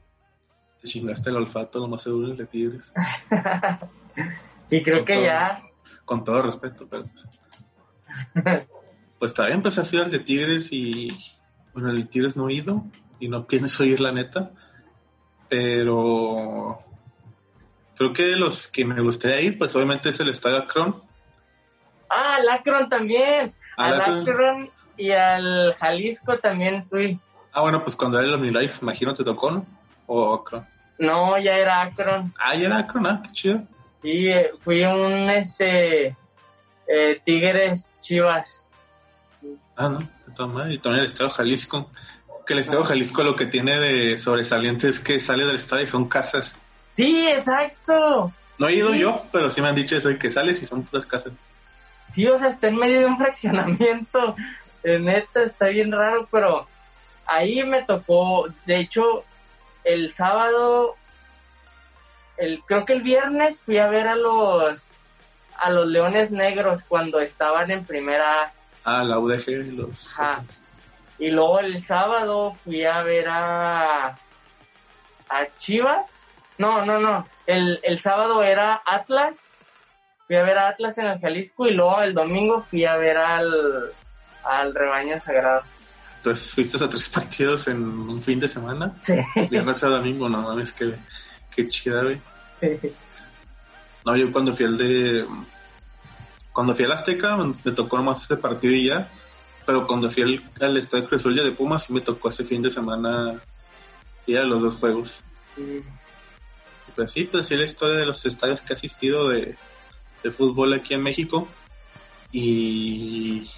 Te 0.81 0.87
chingaste 0.87 1.29
el 1.29 1.35
olfato, 1.35 1.79
lo 1.79 1.87
más 1.87 2.01
seguro, 2.01 2.27
el 2.27 2.37
de 2.37 2.45
Tigres. 2.45 2.91
y 4.69 4.81
creo 4.81 4.97
Con 4.97 5.05
que 5.05 5.13
todo. 5.13 5.23
ya. 5.23 5.63
Con 6.05 6.23
todo 6.23 6.41
respeto, 6.41 6.87
pero... 6.89 7.05
Pues, 8.33 9.33
pues 9.33 9.47
bien, 9.47 9.61
pues 9.61 9.77
ha 9.77 9.85
sido 9.85 10.03
el 10.03 10.11
de 10.11 10.19
Tigres 10.19 10.71
y... 10.71 11.07
Bueno, 11.73 11.91
el 11.91 11.97
de 11.97 12.03
Tigres 12.05 12.35
no 12.35 12.49
he 12.49 12.53
ido 12.53 12.83
y 13.19 13.27
no 13.29 13.45
pienso 13.45 13.83
ir, 13.83 14.01
la 14.01 14.11
neta. 14.11 14.51
Pero... 15.47 16.79
Creo 17.95 18.13
que 18.13 18.23
de 18.23 18.35
los 18.35 18.67
que 18.67 18.83
me 18.83 18.99
gustaría 18.99 19.41
ir, 19.41 19.59
pues 19.59 19.75
obviamente 19.75 20.09
es 20.09 20.19
el 20.19 20.29
Estadio 20.29 20.57
Akron. 20.57 21.03
Ah, 22.09 22.37
al 22.37 22.49
Akron 22.49 22.89
también. 22.89 23.53
Al 23.77 23.93
Al 23.93 24.01
Akron. 24.01 24.21
Akron 24.21 24.69
y 24.97 25.11
al 25.11 25.73
Jalisco 25.75 26.39
también 26.39 26.87
fui. 26.89 27.19
Ah, 27.53 27.61
bueno, 27.61 27.83
pues 27.83 27.95
cuando 27.95 28.17
era 28.17 28.27
el 28.27 28.33
OmniLife, 28.33 28.79
imagino, 28.81 29.13
te 29.13 29.23
tocó, 29.23 29.51
¿no? 29.51 29.65
O 30.07 30.33
Akron. 30.33 30.65
No, 31.01 31.37
ya 31.39 31.57
era 31.57 31.81
Akron. 31.81 32.31
Ah, 32.39 32.55
ya 32.55 32.67
era 32.67 32.77
Akron, 32.77 33.07
ah, 33.07 33.21
qué 33.23 33.31
chido. 33.31 33.63
Sí, 34.03 34.27
eh, 34.27 34.51
fui 34.59 34.83
un 34.83 35.31
este 35.31 36.15
eh, 36.87 37.21
Tigres 37.25 37.91
Chivas. 37.99 38.67
Ah, 39.75 39.89
no, 39.89 40.47
maneras. 40.47 40.75
Y 40.75 40.77
también 40.77 41.01
el 41.01 41.07
Estadio 41.07 41.31
Jalisco. 41.31 41.89
Que 42.45 42.53
el 42.53 42.59
Estadio 42.59 42.83
Jalisco 42.83 43.23
lo 43.23 43.35
que 43.35 43.47
tiene 43.47 43.79
de 43.79 44.15
sobresaliente 44.19 44.89
es 44.89 44.99
que 44.99 45.19
sale 45.19 45.43
del 45.45 45.55
estadio 45.55 45.85
y 45.85 45.87
son 45.87 46.07
casas. 46.07 46.55
Sí, 46.95 47.27
exacto. 47.29 48.31
No 48.59 48.67
he 48.67 48.75
ido 48.75 48.91
Sí. 48.91 48.99
yo, 48.99 49.23
pero 49.31 49.49
sí 49.49 49.59
me 49.61 49.69
han 49.69 49.75
dicho 49.75 49.97
eso 49.97 50.09
de 50.09 50.19
que 50.19 50.29
sales 50.29 50.61
y 50.61 50.67
son 50.67 50.83
puras 50.83 51.07
casas. 51.07 51.33
Sí, 52.13 52.27
o 52.27 52.37
sea, 52.37 52.49
está 52.49 52.67
en 52.67 52.75
medio 52.75 52.99
de 52.99 53.05
un 53.07 53.17
fraccionamiento. 53.23 54.35
Eh, 54.83 54.99
neta, 54.99 55.41
está 55.41 55.67
bien 55.67 55.91
raro, 55.91 56.27
pero 56.31 56.67
ahí 57.25 57.63
me 57.63 57.81
tocó, 57.83 58.47
de 58.67 58.77
hecho, 58.79 59.23
el 59.83 60.11
sábado, 60.11 60.95
el, 62.37 62.61
creo 62.65 62.85
que 62.85 62.93
el 62.93 63.01
viernes 63.01 63.59
fui 63.59 63.77
a 63.77 63.87
ver 63.87 64.07
a 64.07 64.15
los 64.15 64.87
a 65.57 65.69
los 65.69 65.85
Leones 65.85 66.31
Negros 66.31 66.83
cuando 66.87 67.19
estaban 67.19 67.69
en 67.69 67.85
primera 67.85 68.51
Ah, 68.83 69.03
la 69.03 69.19
UDG 69.19 69.49
y 69.49 69.71
los... 69.71 70.19
Ajá. 70.19 70.43
Y 71.19 71.29
luego 71.29 71.59
el 71.59 71.83
sábado 71.83 72.55
fui 72.63 72.83
a 72.83 73.03
ver 73.03 73.27
a, 73.29 74.07
a 75.29 75.45
Chivas. 75.57 76.23
No, 76.57 76.83
no, 76.83 76.99
no. 76.99 77.27
El, 77.45 77.79
el 77.83 77.99
sábado 77.99 78.41
era 78.41 78.81
Atlas. 78.85 79.51
Fui 80.25 80.35
a 80.35 80.43
ver 80.43 80.57
a 80.57 80.69
Atlas 80.69 80.97
en 80.97 81.05
el 81.05 81.19
Jalisco 81.19 81.67
y 81.67 81.73
luego 81.73 82.01
el 82.01 82.15
domingo 82.15 82.61
fui 82.61 82.85
a 82.85 82.95
ver 82.97 83.17
al, 83.17 83.91
al 84.43 84.73
rebaño 84.73 85.19
sagrado. 85.19 85.61
Entonces 86.21 86.51
fuiste 86.51 86.83
a 86.83 86.87
tres 86.87 87.09
partidos 87.13 87.67
en 87.67 87.83
un 87.83 88.21
fin 88.21 88.39
de 88.39 88.47
semana. 88.47 88.95
Sí. 89.01 89.15
Viernes 89.49 89.83
a 89.83 89.87
domingo, 89.87 90.29
no 90.29 90.43
mames, 90.43 90.71
qué, 90.71 90.93
qué 91.49 91.67
chida, 91.67 92.03
güey. 92.03 92.21
No, 94.05 94.15
yo 94.15 94.31
cuando 94.31 94.53
fui 94.53 94.65
al 94.65 94.77
de... 94.77 95.25
Cuando 96.53 96.75
fui 96.75 96.85
al 96.85 96.91
Azteca 96.91 97.37
me, 97.37 97.71
tocó 97.71 97.97
nomás 97.97 98.23
ese 98.23 98.37
partido 98.37 98.73
y 98.73 98.87
ya. 98.87 99.09
Pero 99.65 99.87
cuando 99.87 100.11
fui 100.11 100.21
al, 100.21 100.43
al 100.59 100.77
Estadio 100.77 101.07
Cruz 101.07 101.21
Azul 101.21 101.35
ya 101.35 101.43
de 101.43 101.51
Pumas 101.51 101.85
sí 101.85 101.93
me 101.93 102.01
tocó 102.01 102.29
ese 102.29 102.43
fin 102.43 102.61
de 102.61 102.69
semana 102.69 103.41
ir 104.27 104.37
a 104.37 104.43
los 104.43 104.61
dos 104.61 104.75
juegos. 104.75 105.23
Y 105.57 105.81
Pues 106.95 107.11
sí, 107.11 107.23
pues 107.23 107.47
sí 107.47 107.55
la 107.55 107.65
historia 107.65 107.95
de 107.95 108.05
los 108.05 108.23
estadios 108.25 108.61
que 108.61 108.73
he 108.73 108.75
asistido 108.75 109.29
de, 109.29 109.55
de 110.21 110.31
fútbol 110.31 110.73
aquí 110.73 110.93
en 110.93 111.01
México. 111.01 111.47
Y, 112.31 113.49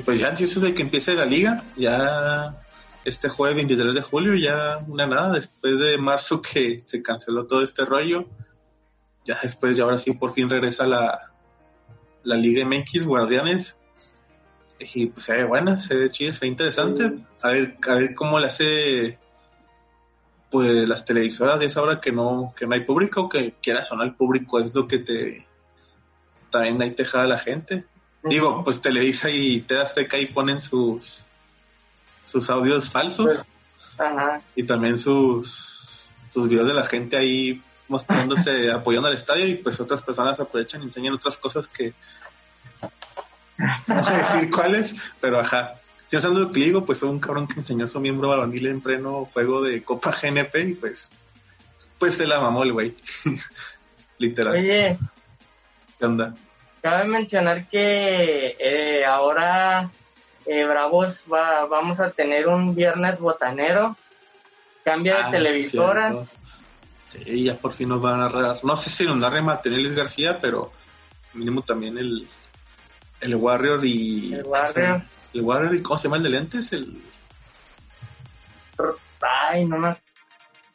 y 0.00 0.02
pues 0.02 0.18
ya 0.18 0.28
ansiosos 0.28 0.62
de 0.62 0.72
que 0.72 0.80
empiece 0.80 1.14
la 1.14 1.26
liga, 1.26 1.62
ya 1.76 2.58
este 3.04 3.28
jueves 3.28 3.54
23 3.56 3.94
de 3.94 4.00
julio, 4.00 4.34
ya 4.34 4.82
una 4.88 5.06
nada, 5.06 5.34
después 5.34 5.78
de 5.78 5.98
marzo 5.98 6.40
que 6.54 6.80
se 6.86 7.02
canceló 7.02 7.46
todo 7.46 7.62
este 7.62 7.84
rollo, 7.84 8.24
ya 9.26 9.38
después, 9.42 9.76
ya 9.76 9.84
ahora 9.84 9.98
sí 9.98 10.12
por 10.14 10.32
fin 10.32 10.48
regresa 10.48 10.86
la, 10.86 11.32
la 12.22 12.36
Liga 12.36 12.64
MX 12.64 13.04
Guardianes. 13.04 13.78
Y 14.94 15.08
pues 15.08 15.26
se 15.26 15.36
ve 15.36 15.44
buena, 15.44 15.78
se 15.78 15.94
ve 15.94 16.08
chida, 16.08 16.32
se 16.32 16.46
ve 16.46 16.46
interesante. 16.46 17.12
A 17.42 17.48
ver, 17.50 17.76
a 17.86 17.94
ver 17.96 18.14
cómo 18.14 18.38
le 18.38 18.46
hace 18.46 19.18
pues 20.50 20.88
las 20.88 21.04
televisoras 21.04 21.60
de 21.60 21.66
esa 21.66 21.82
hora 21.82 22.00
que 22.00 22.10
no, 22.10 22.54
que 22.56 22.66
no 22.66 22.74
hay 22.74 22.84
público, 22.84 23.28
que 23.28 23.52
quieras 23.60 23.92
o 23.92 23.96
no 23.96 24.02
el 24.02 24.14
público 24.14 24.58
es 24.58 24.74
lo 24.74 24.88
que 24.88 25.00
te 25.00 25.46
también 26.48 26.80
ahí 26.80 26.92
te 26.92 27.04
jala 27.04 27.26
la 27.26 27.38
gente. 27.38 27.84
Digo, 28.22 28.62
pues 28.64 28.80
Televisa 28.80 29.30
y 29.30 29.60
TV 29.60 29.80
Azteca 29.80 30.16
ahí 30.16 30.26
ponen 30.26 30.60
sus 30.60 31.24
sus 32.24 32.48
audios 32.50 32.90
falsos 32.90 33.42
Ajá. 33.98 34.40
y 34.54 34.62
también 34.62 34.98
sus 34.98 36.08
sus 36.32 36.48
videos 36.48 36.68
de 36.68 36.74
la 36.74 36.84
gente 36.84 37.16
ahí 37.16 37.62
mostrándose 37.88 38.70
apoyando 38.72 39.08
al 39.08 39.14
estadio 39.14 39.46
y 39.46 39.54
pues 39.56 39.80
otras 39.80 40.02
personas 40.02 40.38
aprovechan 40.38 40.82
y 40.82 40.84
enseñan 40.84 41.14
otras 41.14 41.36
cosas 41.36 41.66
que 41.66 41.94
no 43.86 43.94
voy 43.94 44.12
a 44.12 44.18
decir 44.18 44.50
cuáles, 44.50 44.96
pero 45.20 45.40
ajá. 45.40 45.74
Si 46.06 46.16
no 46.16 46.22
sabes 46.22 46.38
lo 46.38 46.50
que 46.50 46.60
digo, 46.60 46.84
pues 46.84 46.98
fue 46.98 47.08
un 47.08 47.20
cabrón 47.20 47.46
que 47.46 47.60
enseñó 47.60 47.84
a 47.84 47.88
su 47.88 48.00
miembro 48.00 48.28
varonil 48.28 48.66
en 48.66 48.80
pleno 48.80 49.28
juego 49.32 49.62
de 49.62 49.82
Copa 49.84 50.10
GNP 50.10 50.56
y 50.56 50.74
pues 50.74 51.12
pues 51.98 52.14
se 52.14 52.26
la 52.26 52.40
mamó 52.40 52.62
el 52.62 52.72
güey. 52.72 52.96
Literal. 54.18 54.54
Oye, 54.54 54.98
¿Qué 55.98 56.06
onda? 56.06 56.34
Cabe 56.82 57.04
mencionar 57.08 57.68
que 57.68 58.56
eh, 58.58 59.04
ahora 59.04 59.90
eh, 60.46 60.64
Bravos 60.66 61.24
va, 61.32 61.66
vamos 61.66 62.00
a 62.00 62.10
tener 62.10 62.48
un 62.48 62.74
viernes 62.74 63.18
botanero. 63.18 63.96
Cambia 64.84 65.16
de 65.16 65.22
Ah, 65.22 65.30
televisora. 65.30 66.14
Sí, 67.10 67.44
ya 67.44 67.54
por 67.56 67.72
fin 67.72 67.88
nos 67.88 68.00
van 68.00 68.14
a 68.14 68.24
narrar. 68.24 68.64
No 68.64 68.76
sé 68.76 68.88
si 68.88 69.04
nos 69.04 69.16
narre 69.16 69.42
Materiales 69.42 69.94
García, 69.94 70.38
pero 70.40 70.72
mínimo 71.34 71.62
también 71.62 71.98
el, 71.98 72.26
el 73.20 73.34
Warrior 73.36 73.84
y. 73.84 74.34
El 74.34 74.44
Warrior. 74.44 75.02
El 75.34 75.42
Warrior 75.42 75.74
y 75.74 75.82
¿cómo 75.82 75.98
se 75.98 76.04
llama 76.04 76.16
el 76.16 76.22
de 76.22 76.28
lentes? 76.30 76.72
El. 76.72 77.02
Ay, 79.20 79.64
no 79.66 79.78
me... 79.78 79.88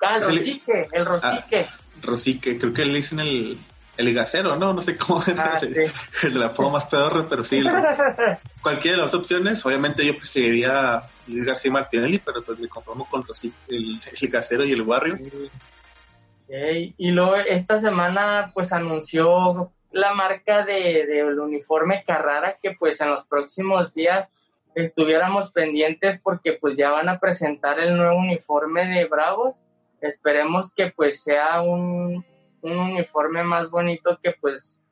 Ah, 0.01 0.17
el. 0.17 0.23
Rosique, 0.37 0.87
el 0.91 1.05
Rosique. 1.05 1.67
Rosique, 2.01 2.59
creo 2.59 2.73
que 2.73 2.85
le 2.85 2.93
dicen 2.95 3.19
el. 3.19 3.57
El 3.97 4.13
gacero, 4.13 4.55
¿no? 4.57 4.73
No 4.73 4.81
sé 4.81 4.97
cómo 4.97 5.21
Ah, 5.37 5.57
el, 5.61 5.87
sí. 5.87 6.27
el 6.27 6.33
de 6.33 6.39
la 6.39 6.49
forma 6.49 6.73
más 6.73 6.85
pedorra, 6.85 7.25
pero 7.29 7.43
sí. 7.45 7.63
cualquiera 8.61 8.97
de 8.97 9.03
las 9.03 9.13
opciones. 9.13 9.65
Obviamente 9.65 10.05
yo 10.05 10.17
preferiría 10.17 11.03
Luis 11.27 11.45
García 11.45 11.71
Martinelli, 11.71 12.19
pero 12.19 12.43
pues 12.43 12.59
me 12.59 12.67
conformo 12.67 13.07
con 13.09 13.23
Rosique, 13.25 13.55
el, 13.69 13.99
el 14.21 14.29
gacero 14.29 14.65
y 14.65 14.73
el 14.73 14.81
Warrior. 14.81 15.19
Ok, 15.21 16.51
Y 16.97 17.11
luego 17.11 17.35
esta 17.37 17.79
semana 17.79 18.51
pues 18.53 18.73
anunció 18.73 19.71
la 19.91 20.13
marca 20.13 20.65
de, 20.65 21.05
del 21.05 21.39
uniforme 21.39 22.03
Carrara 22.05 22.57
que 22.61 22.71
pues 22.77 22.99
en 22.99 23.09
los 23.09 23.25
próximos 23.25 23.93
días 23.93 24.29
estuviéramos 24.75 25.51
pendientes 25.51 26.19
porque 26.21 26.53
pues 26.53 26.75
ya 26.75 26.91
van 26.91 27.07
a 27.07 27.19
presentar 27.19 27.79
el 27.79 27.95
nuevo 27.95 28.17
uniforme 28.17 28.85
de 28.87 29.05
Bravos. 29.05 29.61
Esperemos 30.01 30.73
que 30.73 30.91
pues 30.91 31.23
sea 31.23 31.61
un, 31.61 32.25
un 32.71 32.77
uniforme 32.77 33.43
más 33.43 33.69
bonito 33.69 34.19
que 34.21 34.33
pues 34.39 34.83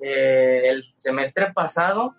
eh, 0.00 0.62
el 0.64 0.84
semestre 0.84 1.52
pasado 1.52 2.14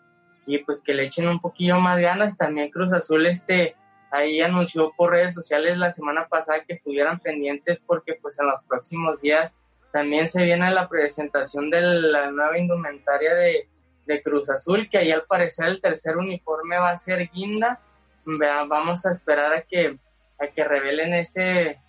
y 0.46 0.60
pues 0.60 0.82
que 0.82 0.94
le 0.94 1.06
echen 1.06 1.28
un 1.28 1.40
poquillo 1.40 1.80
más 1.80 2.00
ganas. 2.00 2.38
También 2.38 2.72
Cruz 2.72 2.94
Azul 2.94 3.26
este 3.26 3.76
ahí 4.12 4.42
anunció 4.42 4.92
por 4.96 5.12
redes 5.12 5.34
sociales 5.34 5.78
la 5.78 5.92
semana 5.92 6.28
pasada 6.28 6.64
que 6.66 6.74
estuvieran 6.74 7.20
pendientes 7.20 7.84
porque 7.86 8.16
pues 8.22 8.40
en 8.40 8.48
los 8.48 8.62
próximos 8.64 9.20
días 9.22 9.58
también 9.92 10.30
se 10.30 10.44
viene 10.44 10.72
la 10.72 10.88
presentación 10.88 11.70
de 11.70 11.82
la 11.82 12.32
nueva 12.32 12.58
indumentaria 12.58 13.36
de, 13.36 13.68
de 14.06 14.22
Cruz 14.22 14.50
Azul, 14.50 14.90
que 14.90 14.98
ahí 14.98 15.12
al 15.12 15.26
parecer 15.26 15.68
el 15.68 15.82
tercer 15.82 16.18
uniforme 16.18 16.78
va 16.78 16.92
a 16.92 16.98
ser 16.98 17.30
guinda. 17.30 17.80
Vamos 18.26 19.06
a 19.06 19.12
esperar 19.12 19.54
a 19.54 19.62
que, 19.62 19.98
a 20.40 20.48
que 20.48 20.64
revelen 20.64 21.14
ese, 21.14 21.80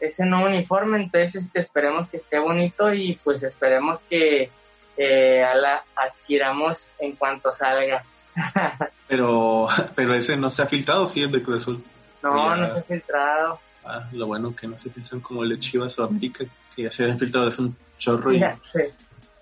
ese 0.00 0.24
nuevo 0.26 0.46
uniforme, 0.46 0.98
entonces 1.02 1.36
este, 1.44 1.60
esperemos 1.60 2.08
que 2.08 2.16
esté 2.16 2.38
bonito 2.38 2.92
y 2.92 3.18
pues 3.22 3.42
esperemos 3.42 4.00
que 4.08 4.50
eh, 4.96 5.44
la 5.54 5.82
adquiramos 5.96 6.90
en 6.98 7.12
cuanto 7.16 7.52
salga. 7.52 8.02
Pero, 9.08 9.66
pero 9.96 10.14
ese 10.14 10.36
no 10.36 10.50
se 10.50 10.62
ha 10.62 10.66
filtrado, 10.66 11.08
sí, 11.08 11.20
el 11.22 11.32
de 11.32 11.42
Cruz 11.42 11.56
Azul. 11.62 11.82
No, 12.22 12.36
Ya. 12.36 12.56
no 12.56 12.72
se 12.74 12.78
ha 12.78 12.82
filtrado. 12.84 13.60
Ah, 13.84 14.08
lo 14.12 14.26
bueno 14.26 14.54
que 14.54 14.68
no 14.68 14.78
se 14.78 14.88
filtran 14.90 15.20
como 15.20 15.42
el 15.42 15.48
de 15.50 15.58
Chivas 15.58 15.98
o 15.98 16.04
América, 16.04 16.44
que 16.76 16.82
ya 16.84 16.90
se 16.92 17.02
habían 17.02 17.18
filtrado 17.18 17.48
es 17.48 17.58
un 17.58 17.76
chorro. 17.98 18.32
y-. 18.32 18.40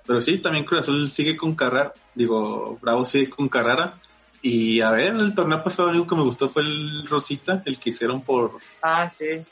Pero 0.07 0.21
sí, 0.23 0.39
también 0.39 0.65
Cruz 0.65 0.81
Azul 0.81 1.11
sigue 1.11 1.37
con 1.37 1.55
Carrara, 1.55 1.93
digo, 2.15 2.79
Bravo 2.81 3.05
sigue 3.05 3.29
con 3.29 3.49
Carrara. 3.49 3.99
Y 4.41 4.81
a 4.81 4.91
ver, 4.93 5.15
el 5.17 5.35
torneo 5.35 5.63
pasado 5.63 5.89
lo 5.89 5.99
único 5.99 6.15
que 6.15 6.17
me 6.17 6.23
gustó 6.23 6.49
fue 6.49 6.63
el 6.63 7.07
Rosita, 7.07 7.61
el 7.67 7.79
que 7.79 7.91
hicieron 7.91 8.23
por, 8.23 8.53
Ah, 8.81 9.11
sí. 9.11 9.45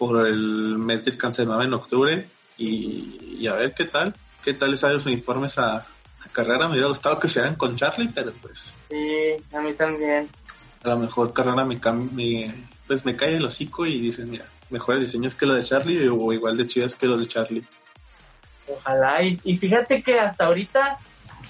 Por 0.00 0.26
el 0.26 0.78
mes 0.78 1.04
del 1.04 1.18
cáncer 1.18 1.46
en 1.46 1.74
octubre. 1.74 2.26
Y, 2.56 3.36
y 3.38 3.46
a 3.48 3.52
ver 3.52 3.74
qué 3.74 3.84
tal, 3.84 4.14
qué 4.42 4.54
tal 4.54 4.70
les 4.70 4.80
salen 4.80 4.96
los 4.96 5.04
uniformes 5.04 5.58
a, 5.58 5.76
a 5.76 6.28
Carrara. 6.32 6.66
Me 6.68 6.72
hubiera 6.72 6.88
gustado 6.88 7.18
que 7.18 7.28
se 7.28 7.40
hagan 7.40 7.54
con 7.56 7.76
Charlie, 7.76 8.08
pero 8.14 8.32
pues 8.40 8.74
Sí, 8.88 9.36
a 9.52 9.60
mí 9.60 9.74
también. 9.74 10.28
a 10.82 10.88
lo 10.88 10.98
mejor 10.98 11.34
Carrara 11.34 11.66
me, 11.66 11.78
me, 12.12 12.54
pues 12.86 13.04
me 13.04 13.14
cae 13.14 13.36
el 13.36 13.44
hocico 13.44 13.84
y 13.84 14.00
dicen, 14.00 14.30
mira, 14.30 14.46
mejores 14.70 15.02
diseños 15.02 15.34
que 15.34 15.44
los 15.44 15.56
de 15.58 15.64
Charlie 15.64 16.08
o 16.08 16.32
igual 16.32 16.56
de 16.56 16.66
chidas 16.66 16.94
que 16.94 17.06
los 17.06 17.20
de 17.20 17.28
Charlie. 17.28 17.64
Ojalá. 18.66 19.22
Y, 19.22 19.38
y 19.44 19.58
fíjate 19.58 20.02
que 20.02 20.18
hasta 20.18 20.46
ahorita, 20.46 20.98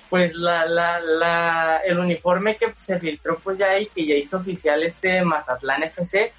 pues 0.09 0.35
la, 0.35 0.67
la, 0.67 0.99
la, 1.01 1.77
el 1.85 1.99
uniforme 2.01 2.57
que 2.57 2.75
se 2.81 2.99
filtró 2.99 3.39
pues 3.39 3.59
ya 3.61 3.79
y 3.79 3.87
que 3.87 4.07
ya 4.07 4.15
hizo 4.17 4.39
oficial 4.39 4.83
este 4.83 5.23
Mazatlán 5.23 5.85
FC, 5.85 6.33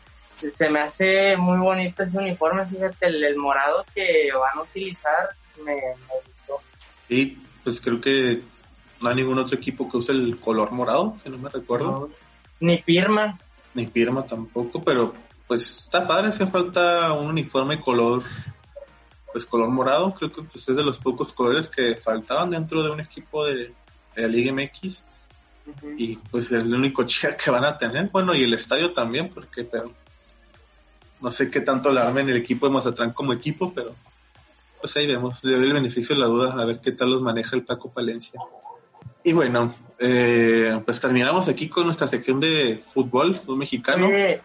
se 0.49 0.69
me 0.69 0.80
hace 0.80 1.36
muy 1.38 1.58
bonito 1.58 2.04
ese 2.04 2.17
uniforme, 2.17 2.65
fíjate, 2.65 3.08
el, 3.08 3.23
el 3.23 3.36
morado 3.36 3.86
que 3.93 4.30
van 4.34 4.58
a 4.58 4.62
utilizar 4.62 5.30
me, 5.63 5.73
me 5.75 6.13
gustó. 6.25 6.60
Y 7.10 7.38
pues 7.63 7.80
creo 7.80 8.01
que 8.01 8.41
no 9.01 9.10
hay 9.10 9.15
ningún 9.15 9.39
otro 9.39 9.58
equipo 9.58 9.89
que 9.89 9.97
use 9.97 10.12
el 10.12 10.39
color 10.39 10.71
morado, 10.71 11.15
si 11.23 11.30
no 11.30 11.38
me 11.38 11.49
recuerdo. 11.49 12.10
Ni 12.60 12.77
Pirma. 12.77 13.38
Ni 13.73 13.88
Pirma 13.88 14.25
tampoco, 14.25 14.82
pero 14.84 15.13
pues 15.47 15.80
está 15.80 16.08
padre, 16.08 16.30
hace 16.30 16.47
falta 16.47 17.13
un 17.13 17.27
uniforme 17.27 17.82
color 17.82 18.23
pues 19.32 19.45
color 19.45 19.69
morado, 19.69 20.13
creo 20.13 20.32
que 20.32 20.41
pues, 20.41 20.67
es 20.67 20.75
de 20.75 20.84
los 20.84 20.99
pocos 20.99 21.32
colores 21.34 21.67
que 21.67 21.95
faltaban 21.95 22.49
dentro 22.49 22.84
de 22.84 22.91
un 22.91 22.99
equipo 22.99 23.45
de, 23.45 23.73
de 24.15 24.21
la 24.21 24.27
Liga 24.27 24.51
MX 24.51 25.04
y 25.97 26.15
pues 26.15 26.45
es 26.45 26.63
el 26.63 26.73
único 26.73 27.04
chica 27.06 27.36
que 27.36 27.51
van 27.51 27.65
a 27.65 27.77
tener, 27.77 28.10
bueno 28.10 28.34
y 28.34 28.43
el 28.43 28.54
estadio 28.54 28.93
también, 28.93 29.30
porque 29.30 29.63
pero 29.63 29.93
no 31.21 31.31
sé 31.31 31.49
qué 31.51 31.62
tanto 31.62 31.91
la 31.91 32.07
armen 32.07 32.29
el 32.29 32.38
equipo 32.38 32.67
de 32.67 32.73
Mazatlán 32.73 33.12
como 33.13 33.34
equipo, 33.34 33.71
pero 33.73 33.95
pues 34.79 34.95
ahí 34.97 35.05
vemos, 35.07 35.43
le 35.43 35.55
doy 35.57 35.67
el 35.67 35.73
beneficio 35.73 36.15
de 36.15 36.21
la 36.21 36.27
duda, 36.27 36.53
a 36.60 36.65
ver 36.65 36.79
qué 36.81 36.91
tal 36.91 37.12
los 37.12 37.21
maneja 37.21 37.55
el 37.55 37.63
Paco 37.63 37.91
Palencia. 37.91 38.39
Y 39.23 39.34
bueno, 39.34 39.73
eh, 39.99 40.81
pues 40.84 40.99
terminamos 40.99 41.47
aquí 41.47 41.69
con 41.69 41.86
nuestra 41.86 42.07
sección 42.07 42.39
de 42.39 42.81
fútbol, 42.84 43.36
fútbol 43.36 43.57
mexicano. 43.57 44.07
Oye, 44.07 44.41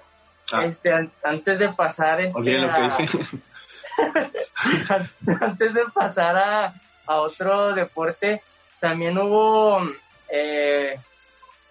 Ah. 0.53 0.65
este, 0.67 0.93
an- 0.93 1.11
antes 1.25 1.59
de 1.59 1.71
pasar 1.71 2.21
este, 2.21 2.39
Olviden 2.39 2.63
lo 2.69 2.73
que 2.73 2.81
a- 2.81 2.97
dije. 2.99 3.19
antes 5.41 5.75
de 5.75 5.81
pasar 5.95 6.37
a, 6.37 6.75
a 7.07 7.17
otro 7.17 7.73
deporte, 7.75 8.43
también 8.81 9.17
hubo 9.19 9.81
eh, 10.31 10.97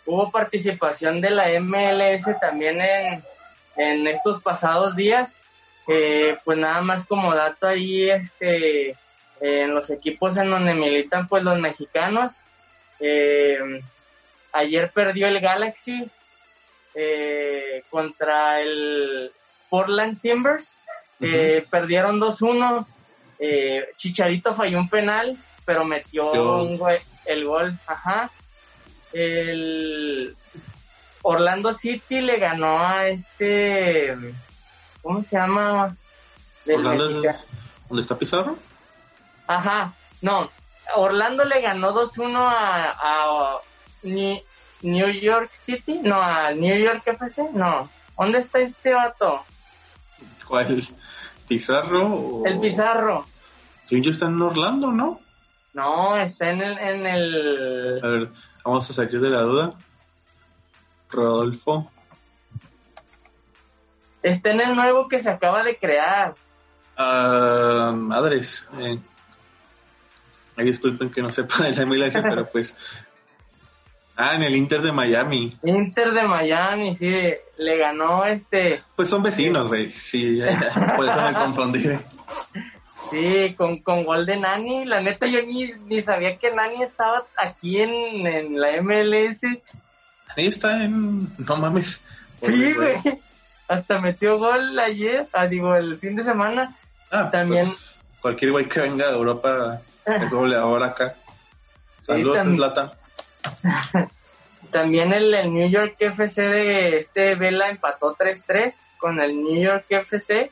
hubo 0.05 0.31
participación 0.31 1.21
de 1.21 1.29
la 1.29 1.49
MLS 1.59 2.25
también 2.39 2.81
en, 2.81 3.23
en 3.77 4.07
estos 4.07 4.41
pasados 4.41 4.95
días. 4.95 5.39
Eh, 5.87 6.37
pues 6.43 6.57
nada 6.57 6.81
más 6.81 7.05
como 7.05 7.35
dato 7.35 7.67
ahí, 7.67 8.09
este, 8.09 8.95
en 9.39 9.73
los 9.73 9.89
equipos 9.89 10.35
en 10.37 10.49
donde 10.49 10.73
militan 10.73 11.27
pues 11.27 11.43
los 11.43 11.59
mexicanos. 11.59 12.41
Eh, 12.99 13.81
ayer 14.51 14.89
perdió 14.91 15.27
el 15.27 15.39
Galaxy 15.39 16.09
eh, 16.95 17.83
contra 17.89 18.61
el 18.61 19.31
Portland 19.69 20.21
Timbers. 20.21 20.77
Eh, 21.19 21.65
perdieron 21.69 22.19
2-1. 22.19 22.85
Eh, 23.39 23.85
Chicharito 23.97 24.55
falló 24.55 24.79
un 24.79 24.89
penal, 24.89 25.37
pero 25.65 25.83
metió 25.83 26.31
un 26.63 26.79
el 27.25 27.45
gol. 27.45 27.73
Ajá. 27.85 28.31
El 29.11 30.35
Orlando 31.27 31.73
City 31.73 32.21
le 32.21 32.37
ganó 32.37 32.79
a 32.79 33.07
este. 33.07 34.15
¿Cómo 35.01 35.23
se 35.23 35.35
llama? 35.35 35.95
Del 36.65 36.75
Orlando 36.77 37.23
es 37.23 37.47
donde 37.89 38.01
está 38.01 38.15
Pizarro. 38.17 38.55
Ajá, 39.47 39.93
no. 40.21 40.49
Orlando 40.95 41.43
le 41.43 41.61
ganó 41.61 41.93
2-1 41.93 42.35
a, 42.37 42.91
a 42.91 43.57
Ni- 44.03 44.43
New 44.81 45.09
York 45.09 45.49
City, 45.51 45.99
no, 46.03 46.21
a 46.21 46.51
New 46.51 46.77
York 46.77 47.01
FC, 47.07 47.49
no. 47.53 47.89
¿Dónde 48.17 48.39
está 48.39 48.59
este 48.59 48.93
vato? 48.93 49.43
¿Cuál? 50.47 50.79
¿Pizarro? 51.47 52.05
O... 52.05 52.45
El 52.45 52.59
Pizarro. 52.59 53.25
Sí, 53.83 53.99
yo 53.99 54.11
está 54.11 54.27
en 54.27 54.39
Orlando, 54.41 54.91
¿no? 54.91 55.19
No, 55.73 56.15
está 56.17 56.51
en 56.51 56.61
el, 56.61 56.77
en 56.77 57.05
el... 57.07 57.99
A 58.03 58.07
ver, 58.09 58.29
vamos 58.63 58.87
a 58.89 58.93
salir 58.93 59.19
de 59.19 59.29
la 59.29 59.41
duda. 59.41 59.71
Rodolfo. 61.09 61.91
Está 64.23 64.51
en 64.51 64.61
el 64.61 64.75
nuevo 64.75 65.07
que 65.07 65.19
se 65.19 65.29
acaba 65.29 65.63
de 65.63 65.77
crear. 65.77 66.33
Ah, 66.97 67.91
madres. 67.95 68.67
Eh. 68.79 68.99
Disculpen 70.57 71.09
que 71.09 71.21
no 71.21 71.31
sepa 71.31 71.63
de 71.65 71.73
la 71.73 71.85
MLS, 71.85 72.21
pero 72.21 72.45
pues 72.51 72.75
Ah, 74.17 74.35
en 74.35 74.43
el 74.43 74.55
Inter 74.55 74.81
de 74.81 74.93
Miami. 74.93 75.57
Inter 75.63 76.13
de 76.13 76.23
Miami, 76.23 76.95
sí, 76.95 77.11
le 77.57 77.77
ganó 77.77 78.25
este. 78.25 78.81
Pues 78.95 79.09
son 79.09 79.21
vecinos, 79.21 79.67
güey. 79.67 79.89
Sí, 79.89 80.37
ya, 80.37 80.51
ya, 80.51 80.95
por 80.95 81.07
eso 81.07 81.21
me 81.21 81.33
confundí. 81.33 81.83
Sí, 83.11 83.53
con, 83.55 83.83
con 83.83 84.03
gol 84.03 84.25
de 84.25 84.35
Nani. 84.35 84.83
La 84.85 84.99
neta, 84.99 85.27
yo 85.27 85.43
ni, 85.43 85.71
ni 85.85 86.01
sabía 86.01 86.37
que 86.37 86.51
Nani 86.51 86.81
estaba 86.81 87.27
aquí 87.37 87.79
en, 87.79 88.25
en 88.25 88.59
la 88.59 88.81
MLS. 88.81 89.41
Ahí 90.37 90.47
está 90.47 90.83
en. 90.83 91.27
No 91.37 91.55
mames. 91.57 92.03
Sí, 92.41 92.73
güey. 92.73 92.97
Hasta 93.67 93.99
metió 93.99 94.37
gol 94.37 94.77
ayer, 94.77 95.27
ah, 95.33 95.47
digo, 95.47 95.75
el 95.75 95.97
fin 95.97 96.15
de 96.15 96.23
semana. 96.23 96.75
Ah, 97.11 97.29
También- 97.31 97.65
pues, 97.65 97.97
cualquier 98.21 98.51
güey 98.51 98.67
que 98.67 98.81
venga 98.81 99.07
de 99.07 99.15
Europa 99.17 99.81
es 100.05 100.31
goleador 100.33 100.83
acá. 100.83 101.15
Saludos, 102.01 102.37
también. 102.37 102.57
Zlatan. 102.57 102.91
También 104.71 105.13
el, 105.13 105.33
el 105.33 105.53
New 105.53 105.69
York 105.69 105.95
FC 105.99 106.41
de 106.41 106.97
este 106.97 107.35
Vela 107.35 107.69
empató 107.69 108.15
3-3 108.15 108.75
con 108.97 109.19
el 109.21 109.41
New 109.41 109.61
York 109.61 109.85
FC. 109.89 110.51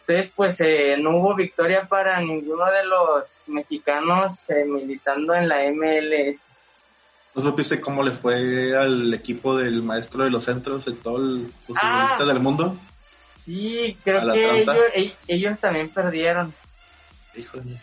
Entonces, 0.00 0.32
pues 0.34 0.60
eh, 0.60 0.96
no 0.98 1.16
hubo 1.18 1.34
victoria 1.36 1.86
para 1.86 2.20
ninguno 2.20 2.64
de 2.66 2.84
los 2.84 3.44
mexicanos 3.46 4.50
eh, 4.50 4.64
militando 4.64 5.32
en 5.34 5.48
la 5.48 5.58
MLS. 5.70 6.50
¿No 7.34 7.40
supiste 7.42 7.80
cómo 7.80 8.02
le 8.02 8.12
fue 8.12 8.76
al 8.76 9.12
equipo 9.14 9.56
del 9.56 9.82
maestro 9.82 10.24
de 10.24 10.30
los 10.30 10.44
centros 10.44 10.86
en 10.86 10.96
todo 10.96 11.16
el 11.16 11.42
los 11.68 11.78
Ah. 11.80 12.14
del 12.26 12.40
mundo? 12.40 12.76
Sí, 13.42 13.96
creo 14.04 14.20
¿Al 14.20 14.32
que 14.34 14.60
ellos, 14.60 14.76
e- 14.94 15.14
ellos 15.28 15.58
también 15.58 15.88
perdieron. 15.88 16.52
Híjole. 17.34 17.80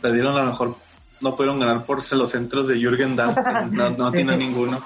Perdieron 0.00 0.36
a 0.36 0.40
lo 0.40 0.46
mejor. 0.46 0.76
No 1.22 1.34
pudieron 1.34 1.58
ganar 1.58 1.84
por 1.86 2.02
los 2.14 2.30
centros 2.30 2.68
de 2.68 2.76
Jürgen 2.78 3.16
Damm. 3.16 3.34
No, 3.72 3.90
no 3.90 4.10
Sí. 4.10 4.16
tiene 4.16 4.36
ninguno. 4.36 4.84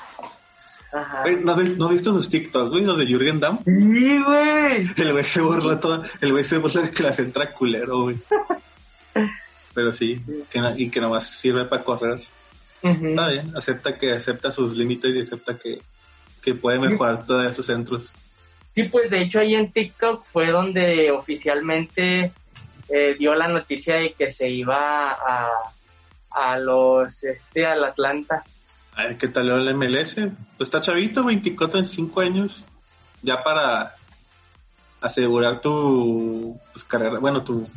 Ajá. 0.93 1.25
¿no, 1.43 1.55
¿No 1.57 1.89
viste 1.89 2.05
sus 2.11 2.31
TikToks, 2.31 2.71
güey? 2.71 2.85
Los 2.85 2.97
de 2.97 3.07
Jürgen 3.07 3.41
Damm. 3.41 3.59
Sí, 3.65 4.19
güey. 4.25 4.89
El 4.97 5.13
güey 5.13 5.25
se 5.25 5.41
burla 5.43 5.79
toda. 5.81 6.03
El 6.21 6.31
güey 6.33 6.45
se 6.45 6.59
burla 6.59 6.91
que 6.91 7.03
la 7.03 7.13
centra 7.13 7.53
culero, 7.53 8.03
güey. 8.05 8.17
Pero 9.75 9.93
sí, 9.93 10.23
que, 10.51 10.61
y 10.77 10.89
que 10.91 11.01
nomás 11.01 11.29
sirve 11.29 11.65
para 11.67 11.85
correr. 11.85 12.23
Está 12.83 13.29
bien, 13.29 13.57
acepta 13.57 13.99
que 13.99 14.13
acepta 14.13 14.51
sus 14.51 14.77
límites 14.77 15.15
y 15.15 15.21
acepta 15.21 15.59
que, 15.59 15.81
que 16.43 16.55
puede 16.55 16.79
mejorar 16.79 17.27
todos 17.27 17.47
esos 17.47 17.67
centros. 17.67 18.13
Sí, 18.75 18.85
pues 18.85 19.11
de 19.11 19.23
hecho 19.23 19.41
ahí 19.41 19.55
en 19.55 19.73
TikTok 19.73 20.25
fue 20.25 20.51
donde 20.51 21.11
oficialmente 21.11 22.33
eh, 22.89 23.17
dio 23.19 23.35
la 23.35 23.49
noticia 23.49 23.97
de 23.97 24.13
que 24.13 24.31
se 24.31 24.49
iba 24.49 25.11
a, 25.11 25.49
a 26.31 26.59
los, 26.59 27.25
este, 27.25 27.67
al 27.67 27.85
Atlanta. 27.85 28.45
A 28.95 29.05
ver 29.05 29.17
qué 29.17 29.29
tal 29.29 29.49
el 29.49 29.75
MLS. 29.75 30.17
Pues 30.57 30.69
está 30.69 30.81
chavito, 30.81 31.25
24 31.25 31.81
en 31.81 31.87
5 31.87 32.21
años. 32.21 32.65
Ya 33.23 33.43
para 33.43 33.95
asegurar 35.01 35.61
tu 35.61 36.59
pues, 36.73 36.85
carrera, 36.85 37.19
bueno, 37.19 37.45
tu 37.45 37.69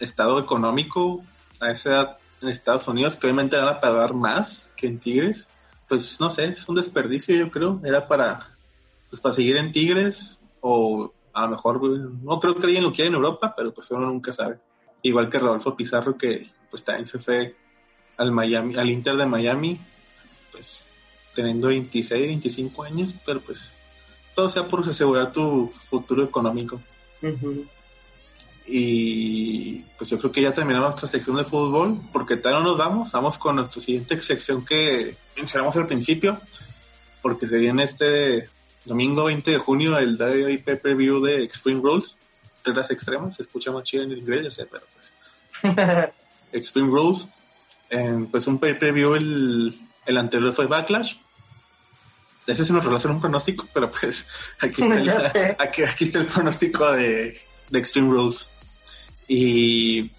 estado 0.00 0.38
económico 0.38 1.24
a 1.60 1.70
esa 1.72 1.90
edad 1.90 2.18
en 2.40 2.48
Estados 2.48 2.88
Unidos, 2.88 3.16
que 3.16 3.26
obviamente 3.26 3.56
van 3.56 3.68
a 3.68 3.80
pagar 3.80 4.14
más 4.14 4.70
que 4.76 4.86
en 4.86 4.98
Tigres. 4.98 5.48
Pues 5.88 6.20
no 6.20 6.30
sé, 6.30 6.46
es 6.46 6.68
un 6.68 6.76
desperdicio, 6.76 7.34
yo 7.36 7.50
creo. 7.50 7.80
Era 7.84 8.06
para, 8.06 8.56
pues, 9.08 9.20
para 9.20 9.34
seguir 9.34 9.56
en 9.56 9.72
Tigres 9.72 10.40
o 10.60 11.12
a 11.32 11.42
lo 11.42 11.48
mejor, 11.50 11.80
no 11.82 12.40
creo 12.40 12.54
que 12.54 12.66
alguien 12.66 12.82
lo 12.82 12.92
quiera 12.92 13.08
en 13.08 13.14
Europa, 13.14 13.54
pero 13.56 13.72
pues 13.72 13.90
uno 13.90 14.06
nunca 14.06 14.32
sabe. 14.32 14.58
Igual 15.02 15.30
que 15.30 15.38
Rodolfo 15.38 15.76
Pizarro, 15.76 16.18
que 16.18 16.50
pues 16.70 16.84
también 16.84 17.06
se 17.06 17.20
fue 17.20 17.54
al 18.16 18.32
Miami, 18.32 18.76
al 18.76 18.90
Inter 18.90 19.16
de 19.16 19.26
Miami, 19.26 19.80
pues 20.50 20.86
teniendo 21.34 21.68
26, 21.68 22.26
25 22.26 22.82
años, 22.82 23.14
pero 23.24 23.40
pues 23.40 23.70
todo 24.34 24.50
sea 24.50 24.66
por 24.66 24.88
asegurar 24.88 25.32
tu 25.32 25.68
futuro 25.68 26.24
económico. 26.24 26.80
Ujú. 27.22 27.66
Y 28.70 29.78
pues 29.96 30.10
yo 30.10 30.18
creo 30.18 30.30
que 30.30 30.42
ya 30.42 30.52
terminamos 30.52 30.90
nuestra 30.90 31.08
sección 31.08 31.36
de 31.36 31.44
fútbol, 31.44 31.98
porque 32.12 32.36
tal 32.36 32.54
no 32.54 32.60
nos 32.60 32.78
vamos, 32.78 33.10
vamos 33.12 33.38
con 33.38 33.56
nuestra 33.56 33.80
siguiente 33.80 34.20
sección 34.20 34.64
que 34.64 35.16
mencionamos 35.36 35.74
al 35.76 35.86
principio, 35.86 36.38
porque 37.22 37.46
se 37.46 37.58
viene 37.58 37.84
este 37.84 38.48
domingo 38.84 39.24
20 39.24 39.50
de 39.50 39.58
junio 39.58 39.98
el 39.98 40.16
WWE 40.16 40.58
Pay 40.58 40.76
Per 40.76 40.96
View 40.96 41.20
de 41.22 41.42
Extreme 41.42 41.80
Rules, 41.80 42.18
reglas 42.64 42.90
extremas, 42.90 43.36
se 43.36 43.42
escucha 43.42 43.72
más 43.72 43.84
chido 43.84 44.04
en 44.04 44.12
inglés, 44.12 44.44
ya 44.44 44.50
sé, 44.50 44.66
pero 44.66 44.84
pues 44.92 45.12
Extreme 46.52 46.88
Rules, 46.88 47.26
eh, 47.90 48.26
pues 48.30 48.46
un 48.46 48.58
pay 48.58 48.78
per 48.78 48.92
view 48.92 49.14
el, 49.14 49.78
el 50.06 50.16
anterior 50.16 50.52
fue 50.52 50.66
Backlash. 50.66 51.16
Ese 52.46 52.64
se 52.64 52.72
nos 52.72 52.86
hacer 52.86 53.10
un 53.10 53.20
pronóstico, 53.20 53.68
pero 53.74 53.90
pues 53.90 54.26
aquí 54.60 54.82
está 54.82 54.98
el, 55.40 55.56
aquí, 55.58 55.82
aquí 55.82 56.04
está 56.04 56.20
el 56.20 56.26
pronóstico 56.26 56.92
de, 56.92 57.38
de 57.68 57.78
Extreme 57.78 58.10
Rules. 58.10 58.48
Y 59.28 60.10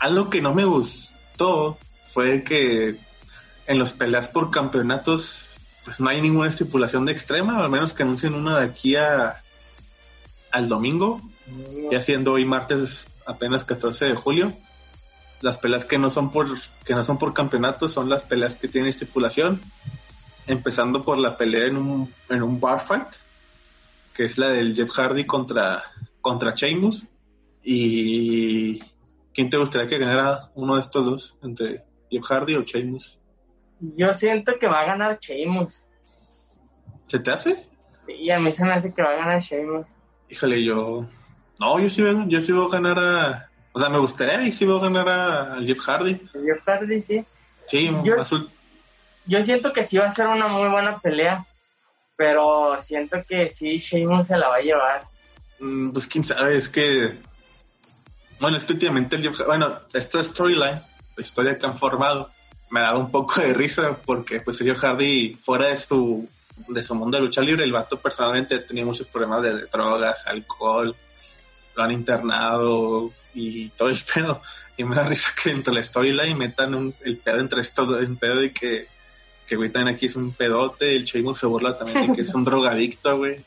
algo 0.00 0.28
que 0.28 0.42
no 0.42 0.52
me 0.52 0.64
gustó 0.64 1.78
fue 2.12 2.42
que 2.42 2.96
en 3.66 3.78
los 3.78 3.92
peleas 3.92 4.28
por 4.28 4.50
campeonatos 4.50 5.58
pues 5.84 6.00
no 6.00 6.08
hay 6.08 6.20
ninguna 6.20 6.48
estipulación 6.48 7.06
de 7.06 7.12
extrema, 7.12 7.62
al 7.62 7.70
menos 7.70 7.92
que 7.92 8.02
anuncien 8.02 8.34
una 8.34 8.58
de 8.58 8.66
aquí 8.66 8.96
a 8.96 9.40
al 10.50 10.68
domingo, 10.68 11.20
ya 11.92 12.00
siendo 12.00 12.32
hoy 12.32 12.44
martes 12.44 13.08
apenas 13.24 13.62
14 13.62 14.06
de 14.06 14.14
julio. 14.14 14.52
Las 15.42 15.58
peleas 15.58 15.84
que 15.84 15.98
no 15.98 16.10
son 16.10 16.32
por 16.32 16.48
que 16.84 16.94
no 16.94 17.04
son 17.04 17.18
por 17.18 17.32
campeonato 17.34 17.88
son 17.88 18.08
las 18.08 18.24
peleas 18.24 18.56
que 18.56 18.66
tienen 18.66 18.88
estipulación, 18.90 19.60
empezando 20.48 21.04
por 21.04 21.18
la 21.18 21.36
pelea 21.36 21.66
en 21.66 21.76
un 21.76 22.12
en 22.30 22.42
un 22.42 22.58
bar 22.58 22.80
fight, 22.80 23.08
que 24.12 24.24
es 24.24 24.38
la 24.38 24.48
del 24.48 24.74
Jeff 24.74 24.90
Hardy 24.90 25.24
contra 25.24 25.84
contra 26.20 26.52
Sheamus 26.52 27.06
y 27.68 28.78
¿quién 29.34 29.50
te 29.50 29.56
gustaría 29.56 29.88
que 29.88 29.98
ganara 29.98 30.50
uno 30.54 30.76
de 30.76 30.80
estos 30.80 31.04
dos 31.04 31.38
entre 31.42 31.84
Jeff 32.10 32.24
Hardy 32.30 32.54
o 32.54 32.62
Sheamus? 32.62 33.18
Yo 33.80 34.14
siento 34.14 34.58
que 34.58 34.68
va 34.68 34.80
a 34.82 34.86
ganar 34.86 35.18
Sheamus. 35.20 35.82
¿Se 37.08 37.18
te 37.18 37.30
hace? 37.32 37.66
Sí, 38.06 38.30
a 38.30 38.38
mí 38.38 38.52
se 38.52 38.64
me 38.64 38.72
hace 38.72 38.94
que 38.94 39.02
va 39.02 39.10
a 39.10 39.16
ganar 39.16 39.42
Sheamus. 39.42 39.84
Híjole, 40.30 40.64
yo 40.64 41.06
no, 41.60 41.80
yo 41.80 41.90
sí 41.90 42.02
yo 42.28 42.40
sí 42.40 42.52
veo 42.52 42.68
ganar 42.68 42.98
a 42.98 43.50
o 43.72 43.78
sea, 43.78 43.90
me 43.90 43.98
gustaría 43.98 44.40
y 44.46 44.52
sí 44.52 44.64
veo 44.64 44.80
ganar 44.80 45.06
a, 45.08 45.58
Jeff 45.62 45.80
Hardy. 45.80 46.14
Jeff 46.32 46.62
Hardy, 46.64 46.98
sí. 47.00 47.24
Sí, 47.66 47.90
Yo- 48.04 48.16
más 48.16 48.32
ul- 48.32 48.48
Yo 49.26 49.42
siento 49.42 49.72
que 49.72 49.82
sí 49.82 49.98
va 49.98 50.06
a 50.06 50.12
ser 50.12 50.28
una 50.28 50.46
muy 50.48 50.68
buena 50.70 50.98
pelea, 51.00 51.44
pero 52.16 52.80
siento 52.80 53.18
que 53.28 53.48
sí, 53.50 53.76
Sheamus 53.78 54.28
se 54.28 54.38
la 54.38 54.48
va 54.48 54.56
a 54.56 54.60
llevar. 54.60 55.02
Mm, 55.60 55.90
Pues 55.90 56.06
quién 56.06 56.24
sabe, 56.24 56.56
es 56.56 56.68
que. 56.70 57.18
Bueno, 58.40 58.56
es 58.56 58.64
que 58.64 58.74
últimamente 58.74 59.16
el 59.16 59.28
Bueno, 59.46 59.80
esta 59.92 60.22
storyline, 60.22 60.82
la 61.16 61.22
historia 61.22 61.56
que 61.56 61.66
han 61.66 61.76
formado, 61.78 62.30
me 62.70 62.80
ha 62.80 62.84
dado 62.84 62.98
un 63.00 63.10
poco 63.10 63.40
de 63.40 63.54
risa 63.54 63.96
porque, 64.04 64.40
pues, 64.40 64.60
el 64.60 64.68
Jeff 64.68 64.80
Hardy, 64.80 65.34
fuera 65.40 65.66
de 65.68 65.76
su, 65.76 66.28
de 66.68 66.82
su 66.82 66.94
mundo 66.94 67.16
de 67.18 67.24
lucha 67.24 67.40
libre, 67.40 67.64
el 67.64 67.72
vato 67.72 67.98
personalmente 68.00 68.58
tenía 68.60 68.84
muchos 68.84 69.08
problemas 69.08 69.42
de, 69.42 69.54
de 69.54 69.66
drogas, 69.66 70.26
alcohol, 70.26 70.94
lo 71.76 71.82
han 71.82 71.92
internado 71.92 73.10
y 73.34 73.68
todo 73.70 73.88
el 73.88 73.98
pedo. 74.14 74.42
Y 74.76 74.84
me 74.84 74.94
da 74.96 75.04
risa 75.08 75.30
que 75.42 75.50
dentro 75.50 75.72
de 75.72 75.80
la 75.80 75.84
storyline 75.84 76.36
metan 76.36 76.74
un- 76.74 76.94
el 77.04 77.16
pedo 77.18 77.38
entre 77.40 77.60
estos 77.62 77.88
dos, 77.88 78.02
el 78.02 78.16
pedo 78.16 78.36
de 78.36 78.52
que, 78.52 78.88
que 79.46 79.56
güey 79.56 79.70
también 79.70 79.94
aquí 79.96 80.06
es 80.06 80.16
un 80.16 80.32
pedote, 80.32 80.94
el 80.96 81.04
Sheamus 81.04 81.38
se 81.38 81.46
burla 81.46 81.78
también 81.78 82.08
de 82.08 82.12
que 82.12 82.20
es 82.22 82.34
un 82.34 82.44
drogadicto, 82.44 83.16
güey 83.16 83.42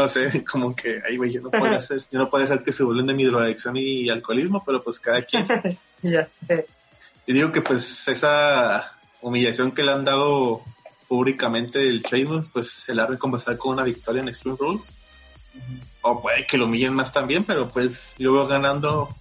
no 0.00 0.08
sé, 0.08 0.44
como 0.50 0.74
que, 0.74 1.00
ay, 1.06 1.16
güey, 1.16 1.32
yo 1.32 1.40
no 1.40 1.50
puedo 1.50 1.74
hacer, 1.74 2.00
yo 2.10 2.18
no 2.18 2.28
puedo 2.28 2.44
hacer 2.44 2.62
que 2.62 2.72
se 2.72 2.82
burlen 2.82 3.06
de 3.06 3.14
mi 3.14 3.24
drogadicción 3.24 3.76
y 3.76 4.08
alcoholismo, 4.08 4.62
pero 4.64 4.82
pues 4.82 4.98
cada 4.98 5.22
quien. 5.22 5.46
ya 6.02 6.26
sé. 6.26 6.66
Y 7.26 7.32
digo 7.32 7.52
que 7.52 7.62
pues 7.62 8.08
esa 8.08 8.92
humillación 9.20 9.72
que 9.72 9.82
le 9.82 9.92
han 9.92 10.04
dado 10.04 10.62
públicamente 11.06 11.86
el 11.86 12.02
Sheamus, 12.02 12.48
pues 12.50 12.70
se 12.70 12.94
la 12.94 13.04
ha 13.04 13.06
recompensado 13.06 13.56
con 13.58 13.72
una 13.72 13.84
victoria 13.84 14.22
en 14.22 14.28
Extreme 14.28 14.56
Rules. 14.58 14.88
O 16.02 16.22
puede 16.22 16.46
que 16.46 16.56
lo 16.56 16.64
humillen 16.64 16.94
más 16.94 17.12
también, 17.12 17.44
pero 17.44 17.68
pues 17.68 18.14
yo 18.18 18.32
veo 18.32 18.46
ganando, 18.46 19.14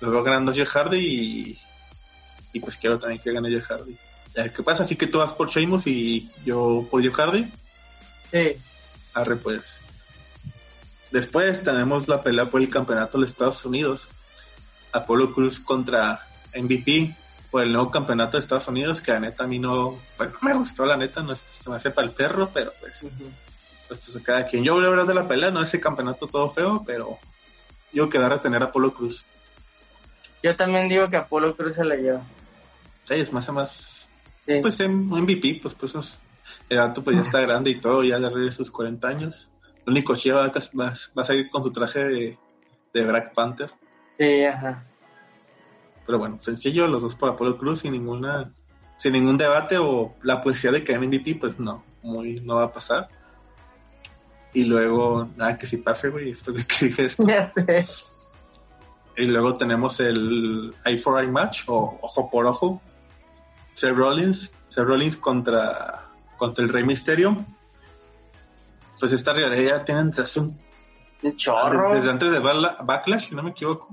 lo 0.00 0.10
veo 0.10 0.22
ganando 0.22 0.54
Jeff 0.54 0.70
Hardy 0.70 0.98
y, 0.98 1.58
y 2.52 2.60
pues 2.60 2.76
quiero 2.76 2.98
también 2.98 3.20
que 3.20 3.32
gane 3.32 3.50
Jeff 3.50 3.66
Hardy. 3.66 3.96
A 4.36 4.42
ver 4.42 4.52
qué 4.52 4.62
pasa, 4.62 4.84
así 4.84 4.96
que 4.96 5.08
tú 5.08 5.18
vas 5.18 5.32
por 5.32 5.50
Sheamus 5.50 5.86
y 5.88 6.30
yo 6.44 6.86
por 6.90 7.02
Jeff 7.02 7.14
Hardy. 7.14 7.52
Sí. 8.30 8.56
Arre, 9.14 9.36
pues. 9.36 9.80
Después 11.10 11.62
tenemos 11.64 12.06
la 12.08 12.22
pelea 12.22 12.46
por 12.46 12.60
el 12.60 12.68
campeonato 12.68 13.18
de 13.18 13.26
Estados 13.26 13.64
Unidos. 13.64 14.10
Apolo 14.92 15.32
Cruz 15.32 15.60
contra 15.60 16.26
MVP 16.54 17.14
por 17.50 17.62
el 17.62 17.72
nuevo 17.72 17.90
campeonato 17.90 18.36
de 18.36 18.40
Estados 18.40 18.68
Unidos, 18.68 19.02
que 19.02 19.12
la 19.12 19.20
neta 19.20 19.44
a 19.44 19.46
mí 19.46 19.58
no, 19.58 19.98
pues 20.16 20.30
no 20.30 20.38
me 20.42 20.54
gustó, 20.54 20.84
la 20.86 20.96
neta, 20.96 21.20
no 21.22 21.34
se 21.34 21.68
me 21.70 21.76
hace 21.76 21.90
para 21.90 22.06
el 22.06 22.12
perro, 22.14 22.48
pero 22.52 22.72
pues, 22.80 23.00
pues, 23.88 24.00
pues, 24.06 24.24
cada 24.24 24.46
quien. 24.46 24.62
Yo 24.64 24.74
voy 24.74 24.84
a 24.84 24.88
hablar 24.88 25.06
de 25.06 25.14
la 25.14 25.26
pelea, 25.26 25.50
no 25.50 25.60
ese 25.62 25.80
campeonato 25.80 26.26
todo 26.28 26.50
feo, 26.50 26.82
pero 26.86 27.18
yo 27.92 28.08
que 28.08 28.18
va 28.18 28.26
a 28.26 28.30
retener 28.30 28.62
a 28.62 28.66
Apolo 28.66 28.92
Cruz. 28.94 29.24
Yo 30.42 30.56
también 30.56 30.88
digo 30.88 31.08
que 31.10 31.16
Apolo 31.16 31.56
Cruz 31.56 31.74
se 31.74 31.84
la 31.84 31.96
lleva. 31.96 32.22
Sí, 33.04 33.14
es 33.14 33.32
más, 33.32 33.48
más, 33.52 34.12
Sí. 34.46 34.54
pues 34.62 34.78
en 34.80 35.08
MVP, 35.08 35.58
pues, 35.62 35.74
pues 35.74 35.94
es- 35.96 36.20
El 36.68 36.78
gato 36.78 37.02
pues 37.02 37.14
ya 37.16 37.22
está 37.22 37.40
grande 37.40 37.70
y 37.70 37.76
todo, 37.80 38.02
ya 38.02 38.18
de 38.18 38.50
sus 38.52 38.70
40 38.70 39.06
años. 39.08 39.48
Lo 39.90 39.94
único 39.94 40.12
va, 40.12 40.44
a- 40.44 40.78
va, 40.78 40.92
va 41.18 41.22
a 41.22 41.24
salir 41.24 41.50
con 41.50 41.64
su 41.64 41.72
traje 41.72 42.04
de, 42.04 42.38
de 42.94 43.06
Black 43.06 43.34
Panther. 43.34 43.70
Sí, 44.16 44.44
ajá. 44.44 44.84
Pero 46.06 46.18
bueno, 46.20 46.38
sencillo, 46.40 46.86
los 46.86 47.02
dos 47.02 47.16
por 47.16 47.30
Apolo 47.30 47.58
Cruz 47.58 47.80
sin 47.80 47.90
ninguna, 47.92 48.52
sin 48.98 49.14
ningún 49.14 49.36
debate 49.36 49.78
o 49.78 50.14
la 50.22 50.40
poesía 50.42 50.70
de 50.70 50.84
que 50.84 50.96
MVP, 50.96 51.34
pues 51.40 51.58
no, 51.58 51.82
muy, 52.04 52.36
no 52.44 52.54
va 52.54 52.64
a 52.64 52.72
pasar. 52.72 53.08
Y 54.54 54.64
luego, 54.64 55.28
nada 55.36 55.58
que 55.58 55.66
si 55.66 55.78
pase, 55.78 56.08
güey, 56.10 56.30
esto 56.30 56.52
de 56.52 56.64
que 56.64 56.86
dije 56.86 57.06
esto. 57.06 57.26
Ya 57.26 57.52
sé. 57.52 57.84
Y 59.16 59.24
luego 59.26 59.54
tenemos 59.54 59.98
el 59.98 60.72
Eye 60.84 60.98
for 60.98 61.20
Eye 61.20 61.30
match 61.32 61.64
o 61.66 61.98
ojo 62.00 62.30
por 62.30 62.46
ojo. 62.46 62.80
Seth 63.72 63.96
Rollins, 63.96 64.54
Seth 64.68 64.84
Rollins 64.84 65.16
contra, 65.16 66.06
contra 66.36 66.62
el 66.64 66.70
Rey 66.70 66.84
Misterio. 66.84 67.44
Pues 69.00 69.12
esta 69.12 69.32
realidad 69.32 69.84
tiene 69.84 70.04
desde, 70.04 70.22
hace 70.22 70.40
un- 70.40 70.60
Un 71.22 71.36
chorro. 71.36 71.94
desde, 71.94 72.10
antes 72.10 72.30
de 72.30 72.38
Backlash, 72.38 73.28
si 73.30 73.34
no 73.34 73.42
me 73.42 73.50
equivoco. 73.50 73.88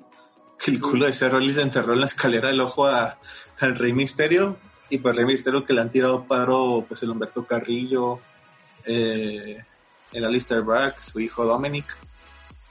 Que 0.60 0.72
el 0.72 0.80
culo 0.82 1.06
de 1.06 1.14
Seth 1.14 1.32
Rollins 1.32 1.58
enterró 1.58 1.94
en 1.94 2.00
la 2.02 2.06
escalera 2.08 2.50
el 2.50 2.60
ojo 2.62 2.86
a- 2.88 3.18
al 3.60 3.76
Rey 3.76 3.94
Misterio. 3.94 4.58
Y 4.90 4.98
pues 5.00 5.16
Rey 5.16 5.26
Misterio 5.26 5.66
que 5.66 5.74
le 5.74 5.82
han 5.82 5.92
tirado 5.92 6.26
paro, 6.26 6.86
pues 6.88 7.04
el 7.04 7.10
Humberto 7.12 7.46
Carrillo, 7.46 8.20
eh, 8.86 9.64
el 10.14 10.26
Alistair 10.26 10.62
Brack, 10.62 11.02
su 11.02 11.20
hijo 11.20 11.46
Dominic. 11.46 11.98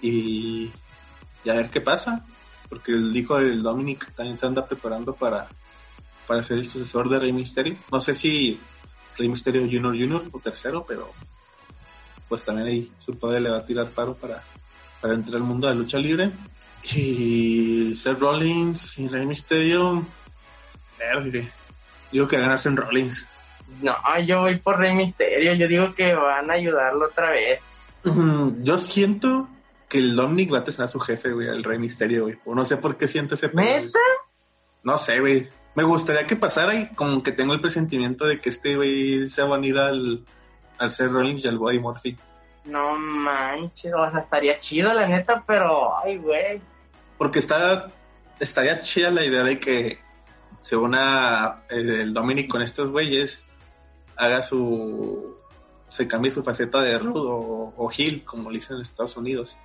Y, 0.01 0.73
y 1.45 1.51
a 1.51 1.55
ver 1.55 1.71
qué 1.71 1.81
pasa. 1.81 2.25
Porque 2.69 2.93
el 2.93 3.17
hijo 3.17 3.39
del 3.39 3.63
Dominic 3.63 4.13
también 4.15 4.39
se 4.39 4.47
anda 4.47 4.67
preparando 4.67 5.15
para, 5.15 5.49
para 6.27 6.43
ser 6.43 6.59
el 6.59 6.69
sucesor 6.69 7.09
de 7.09 7.19
Rey 7.21 7.33
Misterio. 7.33 7.77
No 7.93 8.01
sé 8.01 8.15
si 8.15 8.59
Rey 9.17 9.29
Misterio 9.29 9.63
Junior 9.63 9.97
Junior 9.97 10.25
o 10.33 10.39
tercero, 10.41 10.85
pero 10.87 11.13
pues 12.29 12.45
también 12.45 12.69
ahí 12.69 12.93
su 12.99 13.19
padre 13.19 13.41
le 13.41 13.51
va 13.51 13.59
a 13.59 13.67
tirar 13.67 13.89
paro 13.89 14.15
para, 14.15 14.43
para 15.01 15.15
entrar 15.15 15.37
al 15.37 15.43
mundo 15.43 15.67
de 15.67 15.75
la 15.75 15.81
lucha 15.81 15.99
libre. 15.99 16.31
Y 16.95 17.95
Seth 17.95 18.19
Rollins 18.19 18.99
y 18.99 19.09
Rey 19.09 19.27
Misterio, 19.27 20.05
verde. 20.99 21.51
Digo 22.13 22.29
que 22.29 22.39
ganarse 22.39 22.69
en 22.69 22.77
Rollins. 22.77 23.27
No, 23.83 23.95
yo 24.25 24.43
voy 24.43 24.59
por 24.59 24.79
Rey 24.79 24.95
Misterio. 24.95 25.55
Yo 25.55 25.67
digo 25.69 25.95
que 25.95 26.15
van 26.15 26.51
a 26.51 26.55
ayudarlo 26.55 27.07
otra 27.07 27.31
vez. 27.31 27.67
Yo 28.63 28.79
siento 28.79 29.49
que 29.89 29.99
el 29.99 30.15
Dominic 30.15 30.53
va 30.53 30.59
a 30.59 30.65
tener 30.65 30.83
a 30.83 30.89
su 30.89 31.01
jefe, 31.01 31.33
güey, 31.33 31.49
al 31.49 31.65
Rey 31.65 31.79
Misterio, 31.79 32.25
güey. 32.25 32.39
O 32.45 32.55
no 32.55 32.65
sé 32.65 32.77
por 32.77 32.97
qué 32.97 33.09
siento 33.09 33.35
ese 33.35 33.49
pedo. 33.49 33.91
No 34.85 34.99
sé, 34.99 35.21
güey. 35.21 35.49
Me 35.75 35.83
gustaría 35.83 36.27
que 36.27 36.37
pasara 36.37 36.75
y 36.75 36.89
como 36.95 37.23
que 37.23 37.33
tengo 37.33 37.53
el 37.53 37.61
presentimiento 37.61 38.27
de 38.27 38.41
que 38.41 38.49
este 38.49 38.77
güey 38.77 39.29
se 39.29 39.43
va 39.43 39.57
a 39.57 39.67
ir 39.67 39.77
al, 39.77 40.25
al 40.79 40.91
Seth 40.91 41.11
Rollins 41.11 41.45
y 41.45 41.49
al 41.49 41.59
Body 41.59 41.79
Murphy. 41.79 42.17
No 42.67 42.97
manches. 42.99 43.93
O 43.95 44.11
sea, 44.11 44.21
estaría 44.21 44.59
chido, 44.61 44.93
la 44.93 45.07
neta, 45.07 45.43
pero. 45.47 45.97
Ay, 45.99 46.19
güey. 46.19 46.61
Porque 47.17 47.39
está, 47.39 47.91
estaría 48.39 48.81
chida 48.81 49.11
la 49.11 49.25
idea 49.25 49.43
de 49.43 49.59
que 49.59 49.99
se 50.61 50.77
una 50.77 51.63
eh, 51.71 52.03
el 52.03 52.13
Dominic 52.13 52.49
con 52.49 52.63
estos 52.63 52.91
güeyes, 52.91 53.43
haga 54.17 54.43
su. 54.43 55.37
se 55.89 56.09
cambie 56.09 56.33
su 56.33 56.43
faceta 56.43 56.81
de 56.81 56.99
Rudo 56.99 57.37
o, 57.37 57.75
o 57.77 57.91
Hill, 57.97 58.25
como 58.25 58.51
le 58.51 58.59
dicen 58.59 58.77
en 58.77 58.83
Estados 58.83 59.17
Unidos. 59.17 59.57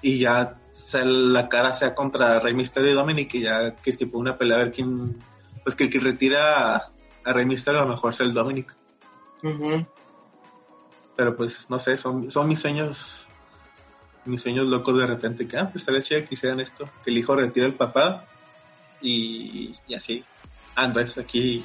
Y 0.00 0.18
ya 0.18 0.58
sea, 0.70 1.04
la 1.04 1.48
cara 1.48 1.72
sea 1.72 1.94
contra 1.94 2.38
Rey 2.38 2.54
Mysterio 2.54 2.92
y 2.92 2.94
Dominic, 2.94 3.34
y 3.34 3.40
ya 3.40 3.74
que 3.74 3.90
es 3.90 3.98
tipo 3.98 4.18
una 4.18 4.36
pelea 4.36 4.58
a 4.58 4.64
ver 4.64 4.72
quién. 4.72 5.18
Pues 5.64 5.74
que 5.74 5.84
el 5.84 5.90
que 5.90 6.00
retira 6.00 6.76
a, 6.76 6.92
a 7.24 7.32
Rey 7.32 7.46
Mysterio 7.46 7.80
a 7.80 7.84
lo 7.84 7.90
mejor 7.90 8.14
sea 8.14 8.26
el 8.26 8.34
Dominic. 8.34 8.77
Pero 11.16 11.36
pues 11.36 11.68
no 11.70 11.78
sé, 11.78 11.96
son, 11.96 12.30
son 12.30 12.48
mis 12.48 12.60
sueños. 12.60 13.26
Mis 14.24 14.42
sueños 14.42 14.66
locos 14.66 14.98
de 14.98 15.06
repente, 15.06 15.48
que 15.48 15.56
ah, 15.56 15.64
pues 15.64 15.76
estaría 15.76 16.02
chido 16.02 16.28
que 16.28 16.34
hicieran 16.34 16.60
esto, 16.60 16.88
que 17.02 17.10
el 17.10 17.18
hijo 17.18 17.34
retire 17.34 17.66
al 17.66 17.74
papá 17.74 18.26
y, 19.00 19.74
y 19.86 19.94
así. 19.94 20.24
Ah, 20.74 20.84
entonces 20.84 21.16
aquí 21.18 21.64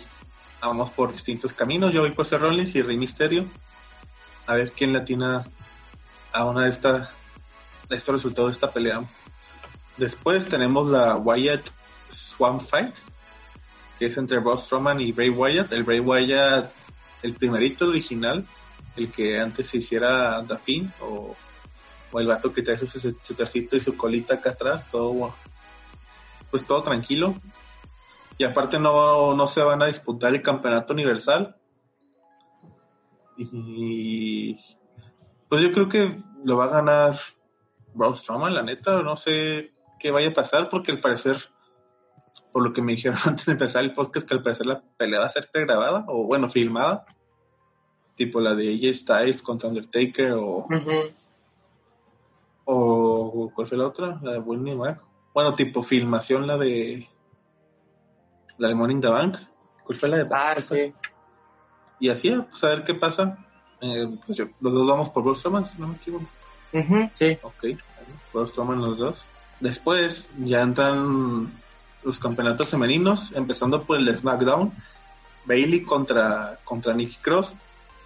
vamos 0.62 0.92
por 0.92 1.12
distintos 1.12 1.54
caminos. 1.54 1.94
Yo 1.94 2.02
voy 2.02 2.12
por 2.12 2.30
Rollins 2.30 2.74
y 2.76 2.82
Rey 2.82 2.98
Misterio. 2.98 3.46
A 4.46 4.56
ver 4.56 4.72
quién 4.72 4.94
latina 4.94 5.44
a 6.32 6.46
una 6.46 6.64
de 6.64 6.70
estas 6.70 7.10
de 7.90 7.96
estos 7.96 8.16
resultados 8.16 8.50
de 8.50 8.54
esta 8.54 8.72
pelea. 8.72 9.04
Después 9.98 10.48
tenemos 10.48 10.90
la 10.90 11.16
Wyatt 11.16 11.70
Swan 12.08 12.60
Fight, 12.60 12.96
que 14.00 14.08
es 14.08 14.18
entre 14.18 14.40
Braun 14.40 14.58
Strowman 14.58 15.02
y 15.02 15.12
Bray 15.12 15.30
Wyatt. 15.30 15.72
El 15.72 15.84
Bray 15.84 16.00
Wyatt, 16.00 16.72
el 17.24 17.34
primerito 17.34 17.88
original, 17.88 18.46
el 18.96 19.12
que 19.12 19.40
antes 19.40 19.68
se 19.68 19.78
hiciera 19.78 20.44
Fiend, 20.62 20.92
o, 21.02 21.36
o 22.12 22.20
el 22.20 22.28
vato 22.28 22.54
que 22.54 22.62
trae 22.62 22.78
su, 22.78 22.88
su, 22.88 23.18
su 23.22 23.34
tercito 23.34 23.76
y 23.76 23.80
su 23.80 23.98
colita 23.98 24.36
acá 24.36 24.52
atrás, 24.52 24.88
todo 24.88 25.34
pues 26.52 26.68
todo 26.68 26.84
tranquilo. 26.84 27.36
Y 28.38 28.44
aparte 28.44 28.78
no, 28.78 29.34
no 29.36 29.48
se 29.48 29.64
van 29.64 29.82
a 29.82 29.88
disputar 29.88 30.36
el 30.36 30.44
campeonato 30.44 30.94
universal. 30.94 31.56
Y 33.38 34.60
pues 35.50 35.62
yo 35.62 35.72
creo 35.72 35.90
que 35.90 36.22
lo 36.44 36.58
va 36.58 36.66
a 36.66 36.82
ganar 36.82 37.20
Braun 37.96 38.16
Strowman, 38.16 38.54
la 38.54 38.62
neta. 38.62 39.02
No 39.02 39.16
sé 39.16 39.74
qué 40.00 40.12
vaya 40.12 40.30
a 40.30 40.34
pasar 40.34 40.70
porque 40.70 40.92
al 40.92 41.00
parecer, 41.00 41.38
por 42.54 42.64
lo 42.64 42.72
que 42.72 42.82
me 42.82 42.94
dijeron 42.94 43.18
antes 43.26 43.46
de 43.48 43.52
empezar 43.54 43.84
el 43.84 43.94
podcast, 43.94 44.26
que 44.26 44.34
al 44.36 44.44
parecer 44.44 44.66
la 44.68 44.82
pelea 44.82 45.20
va 45.20 45.26
a 45.26 45.30
ser 45.30 45.50
pregrabada 45.52 46.06
o 46.08 46.24
bueno, 46.26 46.48
filmada. 46.48 47.06
Tipo 48.16 48.40
la 48.40 48.54
de 48.56 48.70
AJ 48.76 48.96
Styles 48.96 49.42
contra 49.42 49.68
Undertaker 49.70 50.34
o, 50.34 50.68
o 52.66 53.52
¿cuál 53.54 53.68
fue 53.68 53.78
la 53.78 53.88
otra? 53.88 54.20
La 54.22 54.34
de 54.34 54.40
Winnie 54.40 54.76
Mac. 54.76 55.02
Bueno, 55.34 55.56
tipo 55.56 55.82
filmación 55.82 56.46
la 56.48 56.58
de 56.58 57.08
la 58.60 58.68
de 58.68 58.74
in 58.92 59.02
the 59.02 59.08
Bank. 59.08 59.38
¿Cuál 59.84 59.98
fue 59.98 60.10
la 60.10 60.18
de 60.18 60.28
Ah, 60.32 60.56
sí. 60.62 60.94
Y 62.00 62.10
así, 62.10 62.32
pues 62.50 62.64
a 62.64 62.70
ver 62.70 62.84
qué 62.84 62.94
pasa. 62.94 63.38
Eh, 63.82 64.08
pues 64.26 64.38
yo- 64.38 64.46
los 64.62 64.74
dos 64.74 64.88
vamos 64.88 65.10
por 65.10 65.24
Braun 65.24 65.36
Strowman, 65.36 65.66
si 65.66 65.82
no 65.82 65.88
me 65.88 65.96
equivoco. 65.96 66.26
Sí. 67.12 67.38
Ok, 67.42 67.66
Braun 68.32 68.48
Strowman 68.48 68.80
los 68.82 69.00
dos. 69.00 69.26
Después 69.60 70.32
ya 70.38 70.62
entran 70.62 71.52
los 72.04 72.20
campeonatos 72.20 72.70
femeninos, 72.70 73.32
empezando 73.34 73.84
por 73.84 73.98
el 73.98 74.16
SmackDown. 74.16 74.72
Bailey 75.46 75.84
contra, 75.84 76.60
contra 76.64 76.94
Nikki 76.94 77.18
Cross. 77.22 77.56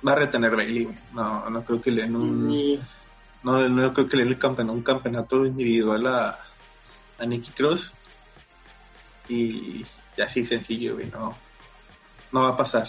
Va 0.08 0.14
a 0.14 0.16
retener 0.16 0.56
Bailey, 0.56 0.86
güey. 0.86 0.98
No, 1.14 1.50
no 1.50 1.64
creo 1.64 1.82
que 1.82 1.92
le 1.92 2.04
den 2.04 2.16
un. 2.16 2.80
No, 3.44 3.68
no 3.70 3.94
creo 3.94 4.08
que 4.08 4.18
le 4.18 4.24
den 4.24 4.34
el 4.34 4.40
campeonato, 4.40 4.76
un 4.76 4.84
campeonato 4.84 5.46
individual 5.46 6.08
a, 6.08 6.40
a 7.20 7.26
Nikki 7.26 7.52
Cross. 7.52 7.94
Y, 9.30 9.86
y 10.16 10.22
así 10.22 10.46
sencillo, 10.46 10.96
güey. 10.96 11.08
No, 11.08 11.36
no 12.32 12.42
va 12.44 12.50
a 12.50 12.58
pasar. 12.58 12.88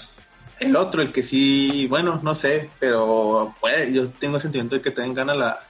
El 0.59 0.75
otro, 0.77 1.03
el 1.03 1.13
que 1.13 1.23
sí, 1.23 1.87
bueno, 1.89 2.21
no 2.23 2.35
sé, 2.35 2.71
pero 2.81 3.55
puede, 3.61 3.93
yo 3.93 4.09
tengo 4.11 4.37
el 4.37 4.43
sentimiento 4.43 4.75
de 4.75 4.83
que 4.83 4.91
también 4.91 5.15
gana 5.15 5.35
la, 5.35 5.61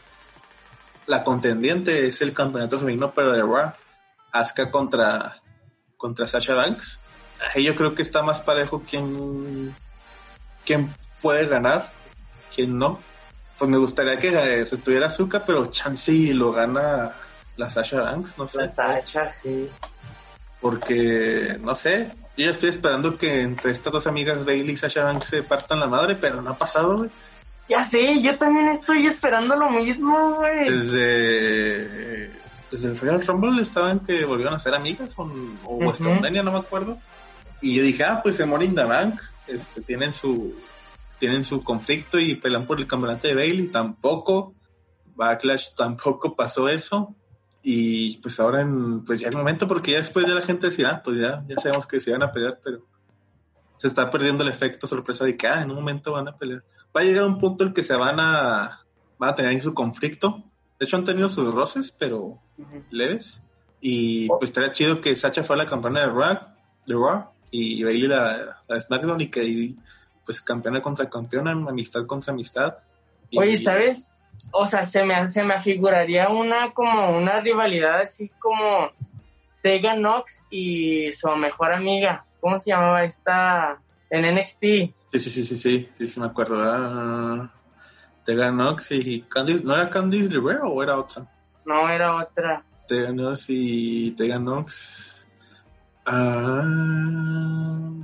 la 1.06 1.22
contendiente, 1.24 2.06
es 2.06 2.22
el 2.22 2.32
campeonato 2.32 2.78
femenino, 2.78 3.12
pero 3.14 3.32
de 3.32 3.42
Raw. 3.42 3.72
Asuka 4.32 4.70
contra, 4.70 5.36
contra 5.96 6.26
Sasha 6.26 6.54
Banks. 6.54 7.00
Ahí 7.54 7.64
yo 7.64 7.76
creo 7.76 7.94
que 7.94 8.02
está 8.02 8.22
más 8.22 8.40
parejo 8.40 8.82
quién, 8.88 9.74
quién 10.64 10.94
puede 11.20 11.46
ganar, 11.46 11.90
quién 12.54 12.78
no. 12.78 13.00
Pues 13.58 13.70
me 13.70 13.78
gustaría 13.78 14.18
que 14.18 14.28
eh, 14.28 14.64
tuviera 14.64 15.06
Asuka, 15.06 15.44
pero 15.44 15.66
chance 15.66 16.12
y 16.12 16.32
lo 16.32 16.52
gana 16.52 17.12
la 17.56 17.70
Sasha 17.70 18.00
Banks, 18.02 18.38
no 18.38 18.48
sé. 18.48 18.58
La 18.58 18.72
Sacha, 18.72 19.28
sí. 19.28 19.68
Porque, 20.60 21.56
no 21.60 21.74
sé, 21.74 22.10
yo 22.36 22.44
ya 22.46 22.50
estoy 22.50 22.70
esperando 22.70 23.18
que 23.18 23.42
entre 23.42 23.72
estas 23.72 23.92
dos 23.92 24.06
amigas 24.06 24.44
Bailey 24.44 24.74
y 24.74 24.76
Sasha 24.76 25.04
Banks 25.04 25.26
se 25.26 25.42
partan 25.42 25.80
la 25.80 25.86
madre, 25.86 26.14
pero 26.14 26.40
no 26.40 26.50
ha 26.50 26.56
pasado, 26.56 26.98
güey. 26.98 27.10
Ya 27.68 27.84
sé, 27.84 28.22
yo 28.22 28.38
también 28.38 28.68
estoy 28.68 29.06
esperando 29.06 29.54
lo 29.54 29.70
mismo, 29.70 30.36
güey. 30.36 30.70
Desde, 30.70 32.30
desde 32.70 32.88
el 32.88 32.98
Royal 32.98 33.26
Rumble 33.26 33.62
estaban 33.62 34.00
que 34.00 34.24
volvieron 34.24 34.54
a 34.54 34.58
ser 34.58 34.74
amigas 34.74 35.14
o, 35.16 35.22
o 35.22 35.76
Ujú. 35.76 35.84
WrestleMania, 35.84 36.42
no 36.42 36.52
me 36.52 36.58
acuerdo. 36.58 36.98
Y 37.60 37.74
yo 37.74 37.82
dije, 37.82 38.04
ah, 38.04 38.20
pues 38.22 38.38
en 38.40 38.62
in 38.62 38.74
the 38.74 38.84
Bank 38.84 39.20
este, 39.46 39.82
tienen 39.82 40.12
su 40.12 40.54
tienen 41.18 41.44
su 41.44 41.64
conflicto 41.64 42.18
y 42.18 42.36
pelean 42.36 42.66
por 42.66 42.78
el 42.78 42.86
campeonato 42.86 43.26
de 43.26 43.34
Bailey. 43.34 43.70
Tampoco, 43.70 44.54
Backlash 45.04 45.74
tampoco 45.76 46.36
pasó 46.36 46.68
eso. 46.68 47.16
Y 47.60 48.18
pues 48.18 48.38
ahora, 48.38 48.62
en, 48.62 49.04
pues 49.04 49.20
ya 49.20 49.28
el 49.28 49.36
momento, 49.36 49.66
porque 49.66 49.92
ya 49.92 49.98
después 49.98 50.26
de 50.26 50.34
la 50.34 50.42
gente 50.42 50.68
decía, 50.68 50.90
ah, 50.90 51.02
pues 51.02 51.20
ya, 51.20 51.44
ya 51.48 51.56
sabemos 51.56 51.86
que 51.86 52.00
se 52.00 52.12
van 52.12 52.22
a 52.22 52.32
pelear, 52.32 52.60
pero 52.62 52.86
se 53.78 53.88
está 53.88 54.10
perdiendo 54.10 54.44
el 54.44 54.50
efecto 54.50 54.86
sorpresa 54.86 55.24
de 55.24 55.36
que, 55.36 55.48
ah, 55.48 55.62
en 55.62 55.70
un 55.70 55.76
momento 55.76 56.12
van 56.12 56.28
a 56.28 56.36
pelear. 56.36 56.64
Va 56.96 57.00
a 57.00 57.04
llegar 57.04 57.24
un 57.24 57.38
punto 57.38 57.64
en 57.64 57.74
que 57.74 57.82
se 57.82 57.96
van 57.96 58.20
a, 58.20 58.78
van 59.18 59.30
a 59.30 59.34
tener 59.34 59.50
ahí 59.50 59.60
su 59.60 59.74
conflicto. 59.74 60.44
De 60.78 60.86
hecho, 60.86 60.96
han 60.96 61.04
tenido 61.04 61.28
sus 61.28 61.54
roces, 61.54 61.90
pero 61.90 62.38
leves. 62.90 63.42
Y 63.80 64.28
pues 64.28 64.50
estaría 64.50 64.72
chido 64.72 65.00
que 65.00 65.14
Sacha 65.14 65.42
fuera 65.42 65.64
la 65.64 65.70
campeona 65.70 66.00
de 66.00 66.06
Raw, 66.06 66.38
de 66.86 66.94
Raw 66.94 67.28
y 67.50 67.82
Bailey 67.82 68.08
la, 68.08 68.56
la 68.66 68.74
de 68.74 68.82
SmackDown 68.82 69.20
y 69.20 69.28
que 69.28 69.74
pues 70.24 70.40
campeona 70.40 70.82
contra 70.82 71.08
campeona, 71.08 71.52
amistad 71.52 72.04
contra 72.06 72.32
amistad. 72.32 72.76
Y, 73.30 73.38
Oye, 73.38 73.56
¿sabes? 73.56 74.14
O 74.52 74.66
sea, 74.66 74.84
se 74.84 75.02
me, 75.04 75.28
se 75.28 75.42
me 75.42 75.54
afiguraría 75.54 76.28
una 76.28 76.72
como 76.72 77.16
una 77.16 77.40
rivalidad 77.40 78.00
así 78.02 78.30
como 78.38 78.90
Tegan 79.62 80.00
Knox 80.00 80.46
y 80.50 81.10
su 81.12 81.28
mejor 81.30 81.72
amiga. 81.72 82.24
¿Cómo 82.40 82.58
se 82.58 82.70
llamaba 82.70 83.04
esta 83.04 83.80
en 84.10 84.34
NXT? 84.34 84.60
Sí, 84.60 85.18
sí, 85.18 85.30
sí, 85.30 85.44
sí, 85.44 85.56
sí, 85.56 85.88
sí, 85.96 86.08
sí 86.08 86.20
me 86.20 86.26
acuerdo. 86.26 86.62
Ah, 86.62 87.50
Tegan 88.28 88.56
Knox 88.56 88.90
y 88.92 89.22
Candice, 89.22 89.64
¿no 89.64 89.72
era 89.72 89.88
Candice 89.88 90.28
Rivera 90.28 90.64
o 90.64 90.82
era 90.82 90.98
otra? 90.98 91.26
No, 91.64 91.88
era 91.88 92.14
otra. 92.14 92.62
Tegan 92.86 93.16
Knox 93.16 93.46
y 93.48 94.10
Tegan 94.18 94.42
Knox. 94.42 95.26
Ah, 96.04 96.62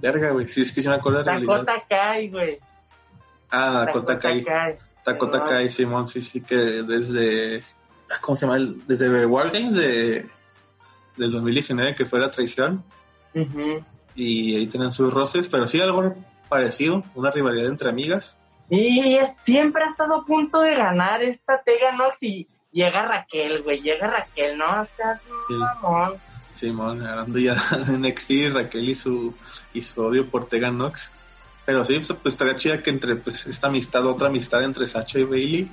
verga, 0.01 0.31
güey. 0.31 0.49
Sí, 0.49 0.63
es 0.63 0.73
que 0.73 0.81
se 0.81 0.89
me 0.89 0.95
acuerdo 0.95 1.19
de 1.19 1.27
la 1.27 1.39
Dakota 1.39 1.75
Kai, 1.87 2.31
güey. 2.31 2.59
Ah, 3.51 3.85
Dakota, 3.85 4.19
Kai. 4.19 4.43
Dakota 5.05 5.45
Kai, 5.45 5.69
Simón, 5.69 6.09
sí, 6.09 6.23
sí, 6.23 6.41
que 6.41 6.57
desde. 6.57 7.59
Ah, 8.11 8.17
¿Cómo 8.23 8.35
se 8.35 8.47
llama? 8.47 8.67
Desde 8.87 9.27
Wargames 9.27 9.75
de, 9.75 10.27
del 11.19 11.33
2019, 11.33 11.95
que 11.95 12.07
fue 12.07 12.19
la 12.19 12.31
traición. 12.31 12.83
Y 14.15 14.57
ahí 14.57 14.67
tenían 14.69 14.91
sus 14.91 15.13
roces, 15.13 15.51
pero 15.51 15.67
sí 15.67 15.83
algo 15.83 16.15
parecido, 16.49 17.05
una 17.15 17.31
rivalidad 17.31 17.67
entre 17.67 17.91
amigas. 17.91 18.39
Y 18.71 19.19
siempre 19.41 19.85
ha 19.85 19.91
estado 19.91 20.17
a 20.17 20.25
punto 20.25 20.61
de 20.61 20.75
ganar 20.75 21.23
esta 21.23 21.63
Tegan 21.63 21.99
Nox 21.99 22.23
y 22.23 22.49
llega 22.73 23.03
Raquel, 23.03 23.63
güey, 23.63 23.81
llega 23.81 24.07
Raquel, 24.07 24.57
no 24.57 24.85
seas 24.85 25.27
un 25.49 25.59
mamón. 25.59 26.15
Simón, 26.55 27.07
hablando 27.07 27.39
ya 27.39 27.55
de 27.87 27.99
NXT, 27.99 28.55
Raquel 28.55 28.89
y 28.89 28.95
su, 28.95 29.35
y 29.73 29.83
su 29.83 30.03
odio 30.03 30.31
por 30.31 30.47
Tegan 30.47 30.79
Nox. 30.79 31.13
Pero 31.67 31.85
sí, 31.85 31.95
pues, 31.95 32.19
pues 32.21 32.35
estaría 32.35 32.57
chida 32.57 32.83
que 32.83 32.91
entre 32.91 33.17
pues, 33.17 33.47
esta 33.47 33.69
amistad, 33.69 34.07
otra 34.07 34.29
amistad 34.29 34.63
entre 34.63 34.87
Sacha 34.87 35.19
y 35.19 35.25
Bailey, 35.25 35.71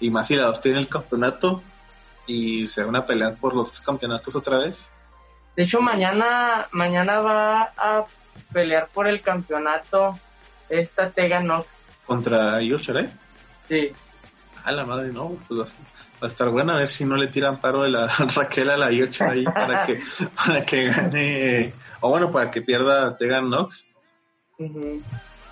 y 0.00 0.10
más 0.10 0.26
si 0.26 0.36
la 0.36 0.44
dos 0.44 0.60
tienen 0.60 0.80
el 0.80 0.88
campeonato 0.88 1.62
y 2.26 2.68
se 2.68 2.84
van 2.84 2.96
a 2.96 3.06
pelear 3.06 3.36
por 3.36 3.54
los 3.54 3.80
campeonatos 3.80 4.34
otra 4.36 4.58
vez. 4.58 4.90
De 5.56 5.64
hecho, 5.64 5.80
mañana, 5.80 6.68
mañana 6.72 7.20
va 7.20 7.72
a 7.76 8.06
pelear 8.52 8.88
por 8.88 9.06
el 9.06 9.20
campeonato 9.20 10.18
esta 10.80 11.10
Tegan 11.10 11.46
Nox. 11.46 11.90
¿Contra 12.06 12.62
Io 12.62 12.78
Sí. 12.78 13.92
A 14.64 14.72
la 14.72 14.84
madre, 14.84 15.12
no, 15.12 15.36
pues 15.48 15.74
va 16.22 16.26
a 16.26 16.26
estar 16.26 16.48
buena 16.50 16.74
a 16.74 16.78
ver 16.78 16.88
si 16.88 17.04
no 17.04 17.16
le 17.16 17.28
tiran 17.28 17.60
paro 17.60 17.82
de 17.82 17.90
la 17.90 18.06
Raquel 18.36 18.70
a 18.70 18.76
la 18.76 18.86
ahí 18.86 19.44
para 19.44 19.84
que, 19.84 20.00
para 20.46 20.64
que 20.64 20.84
gane, 20.84 21.72
o 22.00 22.10
bueno, 22.10 22.30
para 22.30 22.50
que 22.50 22.62
pierda 22.62 23.16
Tegan 23.16 23.50
Nox. 23.50 23.86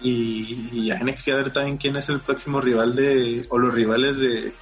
Y, 0.01 0.69
y 0.73 0.87
ya 0.87 0.97
a 0.99 1.37
ver 1.37 1.53
también 1.53 1.77
quién 1.77 1.97
es 1.97 2.09
el 2.09 2.21
próximo 2.21 2.61
rival 2.61 2.95
de, 2.95 3.45
o 3.51 3.59
los 3.59 3.75
rivales 3.75 4.19
de, 4.19 4.53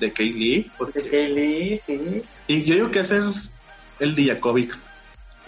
de 0.00 0.12
Kaylee. 0.12 0.70
Porque... 0.78 1.02
De 1.02 1.10
Kaylee, 1.10 1.76
sí. 1.76 2.22
Y 2.46 2.64
yo 2.64 2.74
digo 2.74 2.90
que 2.90 3.00
hacer 3.00 3.22
el 4.00 4.14
Dijakovic. 4.14 4.76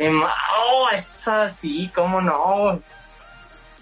Oh, 0.01 0.89
esa 0.95 1.51
sí, 1.51 1.91
cómo 1.95 2.21
no. 2.21 2.81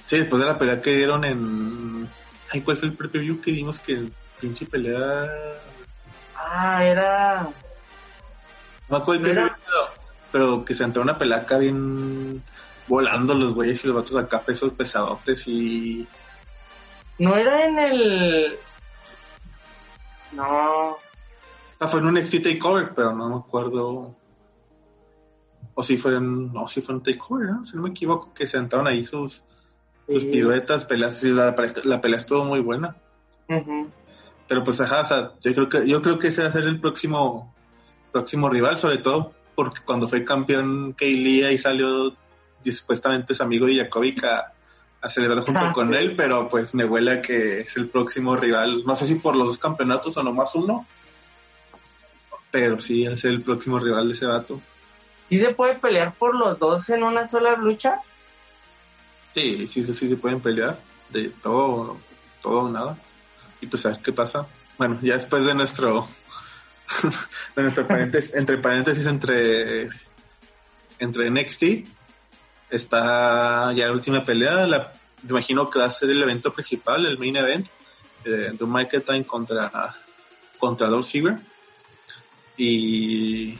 Sí, 0.07 0.19
después 0.19 0.41
de 0.41 0.47
la 0.47 0.59
pelea 0.59 0.81
que 0.81 0.97
dieron 0.97 1.25
en. 1.25 2.09
Ay, 2.51 2.61
¿cuál 2.63 2.77
fue 2.77 2.89
el 2.89 2.95
preview 2.95 3.41
que 3.41 3.51
vimos 3.51 3.81
que 3.81 4.09
pinche 4.41 4.65
pelea? 4.65 5.29
Ah, 6.37 6.85
era. 6.85 7.43
No 8.89 8.97
me 8.97 9.03
acuerdo 9.03 9.27
era... 9.27 9.59
pero 10.31 10.65
que 10.65 10.75
se 10.75 10.85
entró 10.85 11.03
una 11.03 11.19
pelea 11.19 11.39
acá 11.39 11.59
bien 11.59 12.43
volando 12.87 13.35
los 13.35 13.53
güeyes 13.53 13.85
y 13.85 13.89
los 13.89 13.97
vatos 13.97 14.17
acá 14.17 14.41
pesos 14.43 14.73
pesadotes 14.73 15.47
y. 15.49 16.07
No 17.19 17.37
era 17.37 17.67
en 17.67 17.79
el. 17.79 18.59
No. 20.33 20.99
Ah, 21.81 21.89
fue 21.89 22.01
en 22.01 22.07
un 22.07 22.17
Exit 22.17 22.45
Takeover, 22.45 22.95
pero 22.95 23.13
no 23.13 23.29
me 23.29 23.37
acuerdo. 23.37 24.15
O 25.75 25.83
si 25.83 25.97
fue 25.97 26.17
en. 26.17 26.53
No, 26.53 26.69
si 26.69 26.81
fue 26.81 26.95
en 26.95 27.03
Takeover, 27.03 27.49
¿no? 27.51 27.67
Si 27.67 27.75
no 27.75 27.83
me 27.83 27.91
equivoco, 27.91 28.33
que 28.33 28.47
se 28.47 28.57
sentaron 28.57 28.87
ahí 28.87 29.05
sus, 29.05 29.45
sus 30.09 30.25
piruetas, 30.25 30.85
peleas. 30.85 31.23
La, 31.23 31.55
la, 31.85 32.01
pelea 32.01 32.19
estuvo 32.19 32.45
muy 32.45 32.61
buena. 32.61 32.97
Pero 34.49 34.65
pues, 34.65 34.81
ajá, 34.81 35.01
o 35.03 35.05
sea, 35.05 35.33
yo 35.43 35.55
creo 35.55 35.69
que, 35.69 35.89
yo 35.89 36.03
creo 36.03 36.19
que 36.19 36.29
ese 36.29 36.43
va 36.43 36.49
a 36.49 36.53
ser 36.53 36.65
el 36.65 36.81
próximo, 36.81 37.55
próximo 38.13 38.49
rival, 38.49 38.77
sobre 38.77 38.99
todo 38.99 39.33
porque 39.57 39.81
cuando 39.85 40.07
fue 40.07 40.25
campeón 40.25 40.93
Kaylee 40.93 41.47
ahí 41.47 41.59
salió 41.59 42.15
supuestamente 42.63 43.33
es 43.33 43.41
amigo 43.41 43.67
de 43.67 43.77
Jakovic 43.77 44.23
a, 44.25 44.53
celebrar 45.09 45.45
junto 45.45 45.61
ah, 45.61 45.73
con 45.73 45.95
él, 45.95 46.17
pero 46.17 46.49
pues 46.49 46.75
me 46.75 46.85
huele 46.85 47.13
a 47.13 47.23
que 47.23 47.61
es 47.61 47.77
el 47.77 47.89
próximo 47.89 48.35
rival, 48.35 48.83
no 48.85 48.97
sé 48.97 49.07
si 49.07 49.15
por 49.15 49.37
los 49.37 49.47
dos 49.47 49.59
campeonatos 49.59 50.17
o 50.17 50.23
nomás 50.25 50.53
uno, 50.57 50.85
pero 52.51 52.81
sí 52.81 53.07
es 53.07 53.25
el 53.25 53.41
próximo 53.41 53.79
rival 53.79 54.09
de 54.09 54.15
ese 54.15 54.27
vato. 54.27 54.61
¿Y 55.31 55.39
se 55.39 55.55
puede 55.55 55.77
pelear 55.77 56.13
por 56.15 56.35
los 56.35 56.59
dos 56.59 56.91
en 56.91 57.05
una 57.05 57.25
sola 57.25 57.55
lucha? 57.55 58.01
Sí, 59.37 59.69
sí, 59.69 59.83
sí, 59.83 59.93
sí 59.93 60.09
se 60.09 60.17
pueden 60.17 60.41
pelear, 60.41 60.79
de 61.11 61.29
todo, 61.29 61.99
todo 62.41 62.61
o 62.61 62.69
nada. 62.71 62.97
Y 63.61 63.67
pues 63.67 63.85
a 63.85 63.91
ver 63.91 63.99
qué 64.01 64.11
pasa. 64.11 64.47
Bueno, 64.79 64.99
ya 65.03 65.13
después 65.13 65.45
de 65.45 65.53
nuestro, 65.53 66.09
de 67.55 67.63
nuestro 67.63 67.87
paréntesis, 67.87 68.35
entre 68.35 68.57
paréntesis 68.57 69.05
entre, 69.05 69.91
entre 70.99 71.31
NXT, 71.31 71.65
está 72.71 73.75
ya 73.75 73.89
la 73.89 73.93
última 73.93 74.25
pelea. 74.25 74.67
La, 74.67 74.95
me 75.25 75.33
imagino 75.33 75.69
que 75.69 75.81
va 75.81 75.85
a 75.85 75.91
ser 75.91 76.09
el 76.09 76.23
evento 76.23 76.51
principal, 76.55 77.05
el 77.05 77.19
main 77.19 77.37
event, 77.37 77.69
eh, 78.25 78.53
de 78.59 78.67
Michael 78.67 79.03
Time 79.03 79.27
contra, 79.27 79.95
contra 80.57 80.89
Dolph 80.89 81.05
Ziggler. 81.05 81.37
Y 82.57 83.59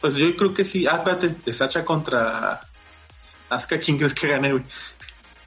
pues 0.00 0.16
yo 0.16 0.34
creo 0.34 0.52
que 0.52 0.64
sí. 0.64 0.84
Ah, 0.84 0.96
espérate, 0.96 1.36
de 1.44 1.52
Sacha 1.52 1.84
contra 1.84 2.60
Asuka, 3.50 3.78
¿quién 3.78 3.98
crees 3.98 4.14
que 4.14 4.28
gane, 4.28 4.52
güey? 4.52 4.64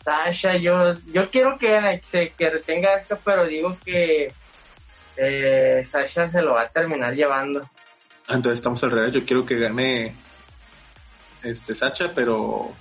Sasha, 0.04 0.58
yo, 0.58 0.91
yo 1.14 1.32
quiero 1.32 1.58
que, 1.58 2.01
que 2.38 2.49
retenga 2.49 2.95
Asuka, 2.95 3.20
pero 3.24 3.47
digo 3.47 3.78
que 3.84 4.34
eh, 5.18 5.84
Sasha 5.89 6.30
se 6.30 6.41
lo 6.41 6.54
va 6.54 6.64
a 6.64 6.68
terminar 6.68 7.16
llevando. 7.16 7.70
Ah, 8.28 8.36
entonces 8.36 8.60
estamos 8.60 8.84
al 8.84 8.91
revés, 8.91 9.14
yo 9.14 9.26
quiero 9.26 9.45
que 9.45 9.58
gane 9.58 10.16
este 11.41 11.76
Sacha, 11.76 12.14
pero 12.14 12.72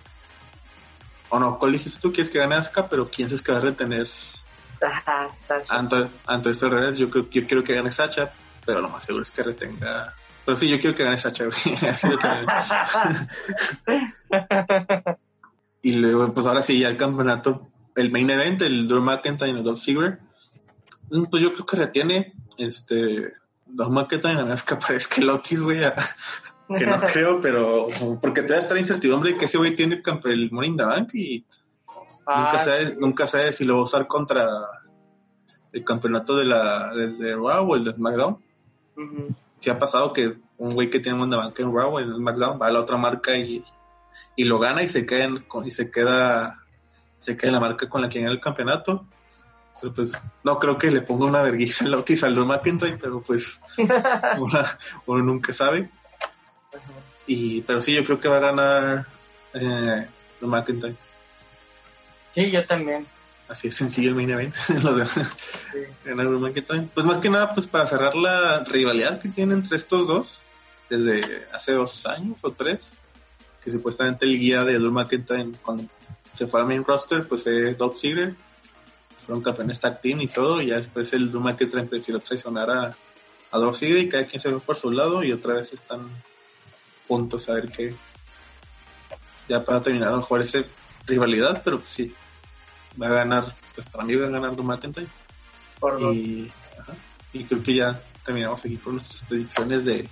o 1.28 1.38
no, 1.38 1.58
¿cuál 1.58 1.72
dijiste 1.72 2.00
tú? 2.00 2.12
Quieres 2.12 2.30
que 2.30 2.38
gane 2.38 2.56
Asuka, 2.56 2.88
pero 2.88 3.08
quién 3.08 3.32
es 3.32 3.42
que 3.42 3.52
va 3.52 3.58
a 3.58 3.62
retener 3.62 4.06
Ajá, 4.80 5.28
Sacha. 5.38 5.76
Antes, 5.76 6.06
antes 6.26 6.60
de 6.60 6.68
revés, 6.68 6.96
yo, 6.98 7.08
yo 7.08 7.46
quiero 7.46 7.62
que 7.62 7.74
gane 7.74 7.92
Sacha, 7.92 8.32
pero 8.64 8.80
lo 8.80 8.88
más 8.88 9.04
seguro 9.04 9.22
es 9.22 9.30
que 9.30 9.42
retenga. 9.42 10.14
Pero 10.44 10.56
sí, 10.56 10.68
yo 10.68 10.80
quiero 10.80 10.96
que 10.96 11.04
gane 11.04 11.18
Sacha, 11.18 11.44
y 15.82 15.92
luego, 15.94 16.34
pues 16.34 16.46
ahora 16.46 16.62
sí, 16.62 16.78
ya 16.78 16.88
el 16.88 16.96
campeonato, 16.96 17.68
el 17.94 18.10
main 18.10 18.30
event, 18.30 18.62
el 18.62 18.88
Drew 18.88 19.02
McIntyre 19.02 19.50
y 19.50 19.56
el 19.56 19.62
Dolph 19.62 19.78
Ziggler, 19.78 20.18
mm, 21.10 21.24
pues 21.24 21.42
yo 21.42 21.52
creo 21.54 21.66
que 21.66 21.76
retiene 21.76 22.32
este 22.58 23.34
Drew 23.66 23.90
McIntyre, 23.90 24.40
a 24.40 24.44
menos 24.44 24.62
que 24.62 24.74
aparezca 24.74 25.20
el 25.20 25.30
Otis, 25.30 25.60
güey, 25.60 25.80
que 26.76 26.86
no 26.86 27.00
creo, 27.00 27.40
pero 27.40 27.88
porque 28.20 28.42
te 28.42 28.54
va 28.54 28.56
a 28.56 28.62
estar 28.62 28.76
incertidumbre 28.76 29.32
de 29.32 29.38
que 29.38 29.44
ese 29.44 29.58
güey 29.58 29.76
tiene 29.76 30.02
el, 30.24 30.50
in 30.64 30.76
the 30.76 30.84
Bank 30.84 31.14
y 31.14 31.46
nunca, 32.26 32.52
ah, 32.52 32.58
sabe, 32.58 32.96
nunca 32.98 33.26
sabe 33.26 33.52
si 33.52 33.64
lo 33.64 33.74
va 33.74 33.80
a 33.80 33.84
usar 33.84 34.06
contra 34.06 34.48
el 35.72 35.84
campeonato 35.84 36.36
de 36.36 36.44
la 36.44 36.92
de, 36.94 37.34
Raw 37.34 37.70
o 37.70 37.76
el 37.76 37.84
de 37.84 37.92
SmackDown. 37.92 38.38
Si 39.62 39.70
ha 39.70 39.78
pasado 39.78 40.12
que 40.12 40.38
un 40.58 40.74
güey 40.74 40.90
que 40.90 40.98
tiene 40.98 41.24
the 41.30 41.36
Bank 41.36 41.56
en 41.60 41.72
Raw 41.72 42.00
en 42.00 42.12
SmackDown 42.12 42.60
va 42.60 42.66
a 42.66 42.72
la 42.72 42.80
otra 42.80 42.96
marca 42.96 43.36
y, 43.36 43.64
y 44.34 44.42
lo 44.42 44.58
gana 44.58 44.82
y 44.82 44.88
se 44.88 45.06
queda 45.06 45.22
en, 45.22 45.46
y 45.64 45.70
se 45.70 45.88
queda 45.88 46.64
se 47.20 47.36
queda 47.36 47.46
en 47.46 47.54
la 47.54 47.60
marca 47.60 47.88
con 47.88 48.02
la 48.02 48.08
que 48.08 48.18
gana 48.18 48.32
el 48.32 48.40
campeonato. 48.40 49.06
Pero 49.80 49.92
pues 49.92 50.20
no 50.42 50.58
creo 50.58 50.76
que 50.76 50.90
le 50.90 51.02
ponga 51.02 51.26
una 51.26 51.42
vergüenza 51.42 51.84
al 51.84 51.94
Otis 51.94 52.24
al 52.24 52.34
McIntyre, 52.44 52.98
pero 53.00 53.22
pues 53.22 53.60
uno 55.06 55.22
nunca 55.22 55.52
sabe. 55.52 55.88
Y, 57.28 57.60
pero 57.60 57.80
sí, 57.80 57.94
yo 57.94 58.04
creo 58.04 58.18
que 58.18 58.26
va 58.26 58.38
a 58.38 58.40
ganar 58.40 59.06
eh, 59.54 60.08
McIntyre. 60.40 60.96
Sí, 62.34 62.50
yo 62.50 62.66
también. 62.66 63.06
Así 63.48 63.68
es 63.68 63.76
sencillo 63.76 64.10
el 64.10 64.14
main 64.14 64.30
event. 64.30 64.54
lo 64.82 64.96
de 64.96 66.38
McIntyre. 66.38 66.88
Pues 66.94 67.04
más 67.04 67.18
que 67.18 67.28
nada, 67.28 67.52
pues 67.52 67.66
para 67.66 67.86
cerrar 67.86 68.14
la 68.14 68.64
rivalidad 68.64 69.20
que 69.20 69.28
tiene 69.28 69.54
entre 69.54 69.76
estos 69.76 70.06
dos, 70.06 70.40
desde 70.88 71.46
hace 71.52 71.72
dos 71.72 72.06
años 72.06 72.38
o 72.42 72.52
tres, 72.52 72.90
que 73.62 73.70
supuestamente 73.70 74.24
el 74.24 74.38
guía 74.38 74.64
de 74.64 74.78
Drew 74.78 74.92
McIntyre 74.92 75.52
cuando 75.62 75.84
se 76.34 76.46
fue 76.46 76.60
al 76.60 76.66
main 76.66 76.84
roster, 76.84 77.26
pues 77.26 77.42
fue 77.42 77.74
Doug 77.74 77.96
Ziggler. 77.96 78.34
Fueron 79.26 79.42
campeones 79.42 79.78
tag 79.78 80.00
team 80.00 80.20
y 80.20 80.26
todo, 80.26 80.60
y 80.60 80.66
ya 80.66 80.76
después 80.76 81.12
el 81.12 81.30
Drew 81.30 81.40
McIntyre 81.40 81.84
prefirió 81.84 82.20
traicionar 82.20 82.70
a, 82.70 82.96
a 83.50 83.58
Doug 83.58 83.76
Ziggler 83.76 84.04
y 84.04 84.08
cada 84.08 84.24
quien 84.24 84.40
se 84.40 84.50
fue 84.50 84.60
por 84.60 84.76
su 84.76 84.90
lado 84.90 85.22
y 85.22 85.32
otra 85.32 85.54
vez 85.54 85.72
están 85.72 86.08
puntos, 87.06 87.48
a 87.48 87.54
ver 87.54 87.70
qué. 87.70 87.94
Ya 89.48 89.62
para 89.64 89.82
terminar, 89.82 90.08
a 90.08 90.12
lo 90.12 90.18
mejor 90.18 90.40
esa 90.40 90.64
rivalidad, 91.06 91.62
pero 91.64 91.78
pues 91.78 91.90
sí. 91.90 92.14
Va 93.00 93.06
a 93.08 93.10
ganar, 93.10 93.44
pues 93.74 93.86
para 93.88 94.04
mí 94.04 94.14
va 94.14 94.26
a 94.26 94.30
ganar 94.30 94.52
Drew 94.52 94.64
McIntyre. 94.64 95.06
Por. 95.78 96.00
Y, 96.14 96.50
ajá, 96.80 96.92
y 97.32 97.44
creo 97.44 97.62
que 97.62 97.74
ya 97.74 98.00
terminamos 98.24 98.64
aquí 98.64 98.76
con 98.76 98.94
nuestras 98.94 99.22
predicciones 99.24 99.84
de 99.84 100.08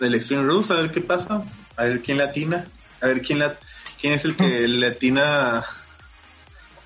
del 0.00 0.14
Extreme 0.14 0.44
Rules, 0.44 0.70
a 0.70 0.74
ver 0.74 0.90
qué 0.90 1.00
pasa, 1.00 1.44
a 1.76 1.84
ver 1.84 2.02
quién 2.02 2.18
latina, 2.18 2.66
a 3.00 3.06
ver 3.06 3.22
quién 3.22 3.38
la, 3.38 3.56
quién 4.00 4.12
es 4.12 4.24
el 4.24 4.36
que 4.36 4.66
latina 4.68 5.64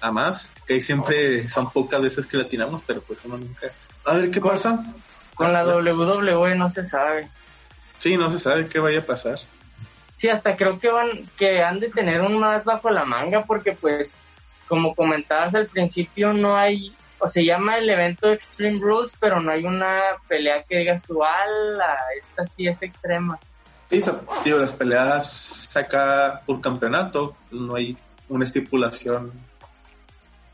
a 0.01 0.13
más, 0.13 0.51
que 0.67 0.75
ahí 0.75 0.83
siempre 0.83 1.49
son 1.49 1.71
pocas 1.71 2.01
veces 2.01 2.27
que 2.27 2.37
latinamos, 2.37 2.83
pero 2.87 3.01
pues 3.01 3.25
uno 3.25 3.37
nunca. 3.37 3.73
A 4.05 4.17
ver 4.17 4.31
qué 4.31 4.41
pasa. 4.41 4.85
Con 5.35 5.53
la 5.53 5.65
WWE 5.65 6.55
no 6.57 6.71
se 6.71 6.85
sabe. 6.85 7.29
Sí, 7.99 8.17
no 8.17 8.31
se 8.31 8.39
sabe 8.39 8.69
qué 8.69 8.79
vaya 8.79 9.01
a 9.01 9.07
pasar. 9.07 9.39
Sí, 10.17 10.29
hasta 10.29 10.57
creo 10.57 10.79
que 10.79 10.89
van, 10.89 11.29
que 11.37 11.63
han 11.63 11.81
de 11.81 11.91
tener 11.91 12.21
un 12.21 12.39
más 12.39 12.65
bajo 12.65 12.91
la 12.91 13.05
manga 13.05 13.43
porque 13.43 13.73
pues, 13.73 14.13
como 14.69 14.95
comentabas 14.95 15.55
al 15.55 15.67
principio, 15.67 16.33
no 16.33 16.55
hay, 16.57 16.95
o 17.19 17.29
se 17.29 17.45
llama 17.45 17.79
el 17.79 17.89
evento 17.89 18.31
Extreme 18.31 18.81
Rules, 18.81 19.13
pero 19.19 19.41
no 19.41 19.51
hay 19.51 19.65
una 19.65 20.01
pelea 20.29 20.63
que 20.63 20.79
digas 20.79 21.03
tú, 21.03 21.25
ala, 21.25 21.97
esta 22.21 22.47
sí 22.47 22.69
es 22.69 22.83
extrema. 22.83 23.39
Sí, 23.91 24.03
tío, 24.45 24.59
las 24.59 24.75
peleas 24.75 25.75
acá 25.75 26.43
por 26.45 26.61
campeonato, 26.61 27.35
pues 27.49 27.63
no 27.63 27.75
hay 27.75 27.97
una 28.29 28.45
estipulación 28.45 29.33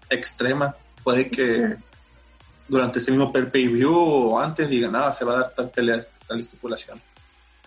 extrema. 0.09 0.77
Puede 1.03 1.29
que 1.29 1.77
durante 2.69 2.99
ese 3.01 3.11
mismo 3.11 3.33
per 3.33 3.51
view 3.51 3.93
o 3.93 4.39
antes 4.39 4.71
digan, 4.71 4.93
nada, 4.93 5.13
se 5.13 5.25
va 5.25 5.33
a 5.33 5.41
dar 5.41 5.55
tal 5.55 5.71
pelea, 5.71 6.07
tal 6.29 6.39
estipulación. 6.39 7.01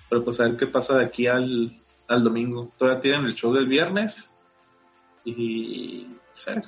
Pero 0.10 0.24
pues 0.24 0.39
a 0.39 0.43
ver 0.43 0.56
qué 0.56 0.68
pasa 0.68 0.98
de 0.98 1.06
aquí 1.06 1.28
al, 1.28 1.78
al 2.08 2.24
domingo. 2.24 2.72
Todavía 2.78 3.02
tienen 3.02 3.26
el 3.26 3.36
show 3.36 3.54
del 3.54 3.68
viernes 3.68 4.34
y 5.26 6.08
ver. 6.46 6.64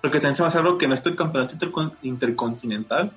Porque 0.00 0.18
también 0.18 0.36
se 0.36 0.42
va 0.42 0.46
a 0.46 0.50
hacer 0.50 0.60
algo 0.60 0.78
que 0.78 0.86
no 0.88 0.94
es 0.94 1.04
el 1.06 1.16
campeonato 1.16 1.54
intercon- 1.54 1.96
intercontinental 2.02 3.12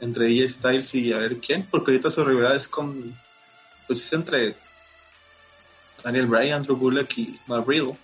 entre 0.00 0.28
ella 0.28 0.48
Styles 0.48 0.94
y 0.94 1.12
a 1.12 1.18
ver 1.18 1.38
quién, 1.38 1.66
porque 1.70 1.90
ahorita 1.92 2.10
su 2.10 2.24
rivalidad 2.24 2.56
es 2.56 2.68
con, 2.68 3.16
pues 3.86 4.04
es 4.04 4.12
entre 4.12 4.56
Daniel 6.02 6.26
Bryan, 6.26 6.62
Drew 6.62 6.76
Gulak 6.76 7.16
y 7.18 7.40
Matt 7.46 7.66
Riddle. 7.66 7.96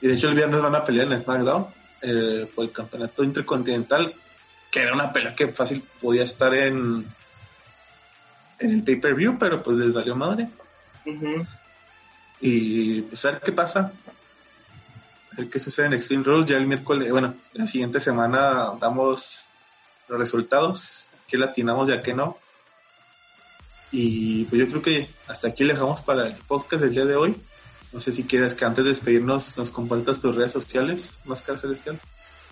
Y 0.00 0.08
de 0.08 0.14
hecho 0.14 0.28
el 0.28 0.34
viernes 0.34 0.60
van 0.60 0.74
a 0.74 0.84
pelear 0.84 1.10
en 1.12 1.22
SmackDown 1.22 1.66
eh, 2.02 2.50
por 2.54 2.64
el 2.64 2.72
campeonato 2.72 3.22
intercontinental, 3.24 4.14
que 4.70 4.80
era 4.82 4.92
una 4.94 5.12
pelea 5.12 5.34
que 5.34 5.48
fácil 5.48 5.82
podía 6.00 6.24
estar 6.24 6.52
en, 6.54 7.06
en 8.58 8.70
el 8.70 8.82
pay-per-view, 8.82 9.38
pero 9.38 9.62
pues 9.62 9.78
les 9.78 9.92
valió 9.92 10.14
madre. 10.16 10.48
Y 12.40 13.02
pues 13.02 13.24
a 13.24 13.32
ver 13.32 13.40
qué 13.40 13.52
pasa. 13.52 13.92
Ver 15.32 15.50
qué 15.50 15.58
sucede 15.58 15.86
en 15.86 15.94
Extreme 15.94 16.24
Rules. 16.24 16.46
Ya 16.46 16.56
el 16.56 16.66
miércoles, 16.66 17.10
bueno, 17.10 17.34
la 17.52 17.66
siguiente 17.66 18.00
semana 18.00 18.72
damos 18.80 19.44
los 20.08 20.18
resultados. 20.18 21.08
Qué 21.26 21.38
latinamos 21.38 21.88
y 21.88 21.92
a 21.92 22.02
qué 22.02 22.14
no. 22.14 22.38
Y 23.90 24.44
pues 24.46 24.60
yo 24.60 24.68
creo 24.68 24.82
que 24.82 25.08
hasta 25.28 25.48
aquí 25.48 25.64
le 25.64 25.74
dejamos 25.74 26.02
para 26.02 26.26
el 26.26 26.34
podcast 26.34 26.82
del 26.82 26.94
día 26.94 27.04
de 27.04 27.16
hoy. 27.16 27.36
No 27.92 28.00
sé 28.00 28.10
si 28.10 28.24
quieres 28.24 28.54
que 28.54 28.64
antes 28.64 28.84
de 28.84 28.90
despedirnos 28.90 29.56
nos 29.56 29.70
compartas 29.70 30.20
tus 30.20 30.34
redes 30.34 30.50
sociales, 30.50 31.20
Máscara 31.24 31.58
Celestial. 31.58 32.00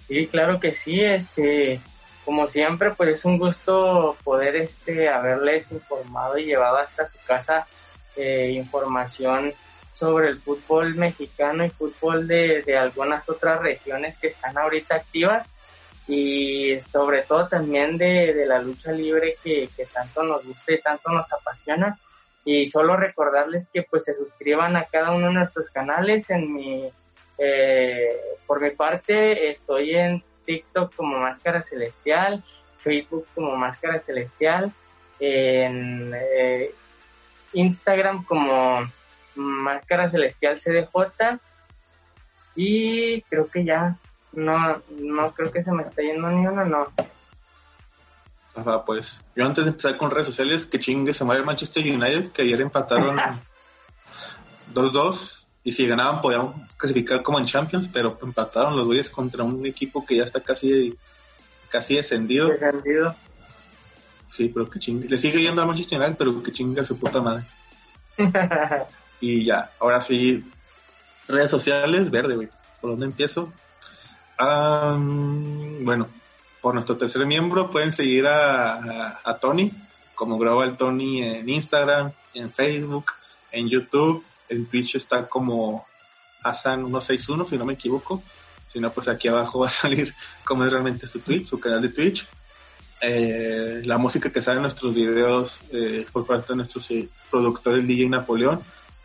Sí, 0.06 0.28
claro 0.28 0.60
que 0.60 0.72
sí, 0.72 1.00
este, 1.00 1.80
como 2.24 2.46
siempre, 2.46 2.92
pues 2.92 3.18
es 3.18 3.24
un 3.24 3.38
gusto 3.38 4.16
poder 4.22 4.54
este 4.54 5.08
haberles 5.08 5.72
informado 5.72 6.38
y 6.38 6.44
llevado 6.44 6.76
hasta 6.76 7.06
su 7.08 7.18
casa 7.26 7.66
eh, 8.16 8.52
información 8.54 9.52
sobre 9.92 10.28
el 10.28 10.38
fútbol 10.38 10.94
mexicano 10.94 11.64
y 11.64 11.70
fútbol 11.70 12.26
de, 12.26 12.62
de 12.62 12.76
algunas 12.76 13.28
otras 13.28 13.60
regiones 13.60 14.18
que 14.18 14.28
están 14.28 14.56
ahorita 14.58 14.96
activas 14.96 15.50
y 16.08 16.80
sobre 16.80 17.22
todo 17.22 17.48
también 17.48 17.96
de, 17.98 18.34
de 18.34 18.46
la 18.46 18.60
lucha 18.60 18.92
libre 18.92 19.36
que, 19.42 19.68
que 19.76 19.86
tanto 19.86 20.22
nos 20.22 20.44
gusta 20.44 20.72
y 20.72 20.80
tanto 20.80 21.10
nos 21.10 21.32
apasiona. 21.32 21.98
Y 22.44 22.66
solo 22.66 22.96
recordarles 22.96 23.68
que 23.72 23.82
pues 23.82 24.04
se 24.04 24.14
suscriban 24.14 24.76
a 24.76 24.84
cada 24.86 25.12
uno 25.12 25.28
de 25.28 25.34
nuestros 25.34 25.70
canales. 25.70 26.28
En 26.30 26.52
mi 26.52 26.90
eh, 27.38 28.08
por 28.46 28.60
mi 28.60 28.70
parte 28.70 29.48
estoy 29.48 29.94
en 29.94 30.22
TikTok 30.44 30.94
como 30.94 31.18
Máscara 31.18 31.62
Celestial, 31.62 32.42
Facebook 32.78 33.26
como 33.34 33.56
Máscara 33.56 34.00
Celestial, 34.00 34.72
en 35.20 36.12
eh, 36.14 36.74
Instagram 37.52 38.24
como 38.24 38.80
Máscara 39.34 40.10
Celestial 40.10 40.58
CDJ 40.58 41.38
y 42.54 43.22
creo 43.22 43.48
que 43.48 43.64
ya 43.64 43.96
no 44.32 44.82
no 44.90 45.26
creo 45.34 45.50
que 45.50 45.62
se 45.62 45.72
me 45.72 45.82
está 45.82 46.02
yendo 46.02 46.28
ni 46.28 46.46
uno 46.46 46.64
no 46.64 46.88
Ajá, 48.54 48.84
pues 48.84 49.22
yo 49.34 49.46
antes 49.46 49.64
de 49.64 49.70
empezar 49.70 49.96
con 49.96 50.10
redes 50.10 50.26
sociales, 50.26 50.66
que 50.66 50.78
chingue 50.78 51.14
se 51.14 51.24
el 51.24 51.42
Manchester 51.44 51.82
United, 51.82 52.32
que 52.32 52.42
ayer 52.42 52.60
empataron 52.60 53.16
2-2 54.74 55.46
y 55.64 55.72
si 55.72 55.86
ganaban 55.86 56.20
podían 56.20 56.68
clasificar 56.76 57.22
como 57.22 57.38
en 57.38 57.46
Champions, 57.46 57.88
pero 57.90 58.18
empataron 58.22 58.76
los 58.76 58.84
güeyes 58.84 59.08
contra 59.08 59.42
un 59.42 59.64
equipo 59.64 60.04
que 60.04 60.16
ya 60.16 60.24
está 60.24 60.40
casi 60.40 60.98
casi 61.70 61.96
descendido. 61.96 62.48
descendido 62.48 63.16
Sí, 64.32 64.48
pero 64.48 64.68
que 64.68 64.78
chingue. 64.78 65.08
Le 65.08 65.18
sigue 65.18 65.42
yendo 65.42 65.60
al 65.60 65.68
Manchester 65.68 65.98
United, 65.98 66.16
pero 66.16 66.42
que 66.42 66.52
chingue 66.52 66.80
a 66.80 66.84
su 66.84 66.98
puta 66.98 67.20
madre. 67.20 67.44
Y 69.22 69.44
ya, 69.44 69.70
ahora 69.78 70.00
sí, 70.00 70.44
redes 71.28 71.48
sociales, 71.48 72.10
verde, 72.10 72.34
güey. 72.34 72.48
¿Por 72.80 72.90
dónde 72.90 73.06
empiezo? 73.06 73.52
Ah, 74.36 74.98
bueno, 74.98 76.08
por 76.60 76.74
nuestro 76.74 76.96
tercer 76.96 77.24
miembro 77.24 77.70
pueden 77.70 77.92
seguir 77.92 78.26
a, 78.26 79.38
Tony, 79.40 79.70
como 80.16 80.38
Global 80.38 80.76
Tony 80.76 81.22
en 81.22 81.48
Instagram, 81.48 82.10
en 82.34 82.52
Facebook, 82.52 83.12
en 83.52 83.68
YouTube, 83.68 84.24
en 84.48 84.66
Twitch 84.66 84.96
está 84.96 85.28
como 85.28 85.86
Asan161, 86.42 87.44
si 87.44 87.56
no 87.56 87.64
me 87.64 87.74
equivoco. 87.74 88.20
Si 88.66 88.80
no, 88.80 88.92
pues 88.92 89.06
aquí 89.06 89.28
abajo 89.28 89.58
va 89.60 89.68
a 89.68 89.70
salir 89.70 90.12
cómo 90.44 90.64
es 90.64 90.72
realmente 90.72 91.06
su 91.06 91.20
Twitch, 91.20 91.46
su 91.46 91.60
canal 91.60 91.80
de 91.80 91.90
Twitch. 91.90 92.26
Eh, 93.00 93.82
la 93.84 93.98
música 93.98 94.32
que 94.32 94.42
sale 94.42 94.56
en 94.56 94.62
nuestros 94.62 94.96
videos 94.96 95.60
eh, 95.72 96.02
es 96.02 96.10
por 96.10 96.26
parte 96.26 96.52
de 96.52 96.56
nuestro 96.56 96.80
eh, 96.90 97.08
productor, 97.30 97.74
el 97.74 97.86
DJ 97.86 98.08
Napoleón, 98.08 98.60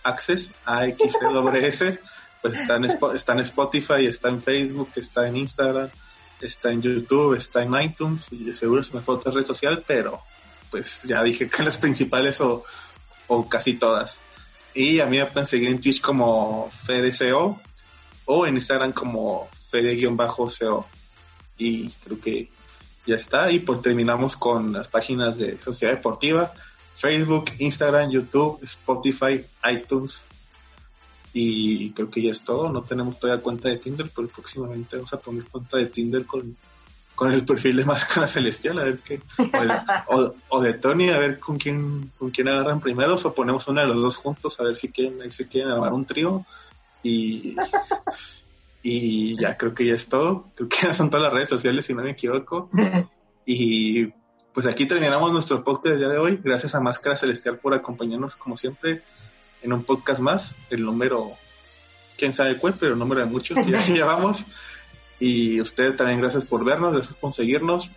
Access, 0.07 0.51
AXWS, 0.65 1.99
pues 2.41 2.53
está 2.53 2.75
en, 2.75 2.85
está 2.85 3.33
en 3.33 3.39
Spotify, 3.39 4.05
está 4.05 4.29
en 4.29 4.41
Facebook, 4.41 4.89
está 4.95 5.27
en 5.27 5.37
Instagram, 5.37 5.89
está 6.41 6.71
en 6.71 6.81
YouTube, 6.81 7.35
está 7.35 7.63
en 7.63 7.79
iTunes, 7.81 8.27
y 8.31 8.43
de 8.45 8.55
seguro 8.55 8.83
se 8.83 8.93
me 8.93 9.01
fue 9.01 9.15
otra 9.15 9.31
red 9.31 9.45
social, 9.45 9.83
pero 9.85 10.21
pues 10.69 11.03
ya 11.03 11.23
dije 11.23 11.49
que 11.49 11.63
las 11.63 11.77
principales 11.77 12.39
o, 12.41 12.63
o 13.27 13.49
casi 13.49 13.73
todas. 13.73 14.19
Y 14.73 14.99
a 14.99 15.05
mí 15.07 15.17
me 15.17 15.25
pueden 15.25 15.47
seguir 15.47 15.69
en 15.69 15.81
Twitch 15.81 16.01
como 16.01 16.69
FedeCO 16.71 17.59
o 18.27 18.45
en 18.45 18.55
Instagram 18.55 18.91
como 18.91 19.49
Fede-CO. 19.69 20.85
Y 21.57 21.89
creo 21.89 22.21
que 22.21 22.49
ya 23.05 23.15
está. 23.15 23.51
Y 23.51 23.59
por 23.59 23.81
terminamos 23.81 24.37
con 24.37 24.73
las 24.73 24.87
páginas 24.87 25.39
de 25.39 25.59
Sociedad 25.59 25.93
Deportiva, 25.93 26.53
Facebook, 26.97 27.51
Instagram, 27.59 28.09
YouTube, 28.11 28.59
Spotify, 28.63 29.43
iTunes. 29.71 30.23
Y 31.33 31.91
creo 31.91 32.09
que 32.09 32.21
ya 32.23 32.31
es 32.31 32.43
todo. 32.43 32.69
No 32.71 32.81
tenemos 32.81 33.19
todavía 33.19 33.43
cuenta 33.43 33.69
de 33.69 33.77
Tinder, 33.77 34.09
pero 34.15 34.27
próximamente 34.27 34.95
vamos 34.95 35.13
a 35.13 35.19
poner 35.19 35.43
cuenta 35.45 35.77
de 35.77 35.85
Tinder 35.87 36.25
con, 36.25 36.55
con 37.13 37.31
el 37.31 37.45
perfil 37.45 37.75
de 37.77 37.85
Máscara 37.85 38.27
Celestial, 38.27 38.79
a 38.79 38.83
ver 38.85 38.99
qué. 38.99 39.21
O 39.37 39.61
de, 39.63 39.73
o- 40.09 40.33
o 40.49 40.61
de 40.61 40.73
Tony, 40.73 41.09
a 41.09 41.19
ver 41.19 41.39
con 41.39 41.57
quién, 41.57 42.11
con 42.17 42.31
quién 42.31 42.47
agarran 42.47 42.79
primero, 42.79 43.15
o 43.15 43.33
ponemos 43.35 43.67
uno 43.67 43.81
de 43.81 43.87
los 43.87 43.97
dos 43.97 44.15
juntos, 44.15 44.59
a 44.59 44.63
ver 44.63 44.77
si 44.77 44.89
quieren, 44.89 45.21
ahí 45.21 45.29
se 45.31 45.47
quieren 45.47 45.69
armar 45.71 45.93
un 45.93 46.05
trío. 46.05 46.43
Y, 47.03 47.55
y 48.81 49.39
ya 49.39 49.55
creo 49.57 49.73
que 49.75 49.85
ya 49.85 49.93
es 49.93 50.09
todo. 50.09 50.47
Creo 50.55 50.69
que 50.69 50.77
ya 50.83 50.93
son 50.93 51.09
todas 51.09 51.25
las 51.25 51.33
redes 51.33 51.49
sociales, 51.49 51.85
si 51.85 51.93
no 51.93 52.01
me 52.03 52.11
equivoco. 52.11 52.69
Y 53.49 54.07
pues 54.57 54.65
aquí 54.65 54.87
terminamos 54.87 55.31
nuestro 55.31 55.63
podcast 55.63 55.89
del 55.89 55.99
día 55.99 56.07
de 56.07 56.17
hoy. 56.17 56.39
Gracias 56.43 56.73
a 56.73 56.79
Máscara 56.79 57.15
Celestial 57.15 57.59
por 57.59 57.75
acompañarnos 57.75 58.35
como 58.35 58.57
siempre 58.57 59.03
en 59.61 59.71
un 59.71 59.83
podcast 59.83 60.19
más, 60.19 60.55
el 60.71 60.81
número, 60.81 61.33
quién 62.17 62.33
sabe 62.33 62.57
cuál, 62.57 62.73
pero 62.73 62.93
el 62.93 62.97
número 62.97 63.21
de 63.21 63.27
muchos 63.27 63.55
que 63.63 63.69
ya 63.69 63.85
llevamos. 63.85 64.45
Y 65.19 65.61
ustedes 65.61 65.95
también 65.95 66.21
gracias 66.21 66.43
por 66.43 66.65
vernos, 66.65 66.91
gracias 66.91 67.15
por 67.17 67.33
seguirnos. 67.33 67.91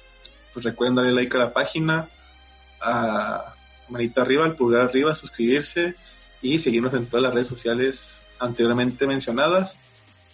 Pues 0.52 0.62
recuerden 0.66 0.96
darle 0.96 1.12
like 1.12 1.34
a 1.34 1.40
la 1.40 1.52
página, 1.54 2.10
a 2.82 3.54
manita 3.88 4.20
arriba, 4.20 4.44
al 4.44 4.54
pulgar 4.54 4.82
arriba, 4.82 5.14
suscribirse 5.14 5.94
y 6.42 6.58
seguirnos 6.58 6.92
en 6.92 7.06
todas 7.06 7.22
las 7.22 7.32
redes 7.32 7.48
sociales 7.48 8.20
anteriormente 8.38 9.06
mencionadas. 9.06 9.78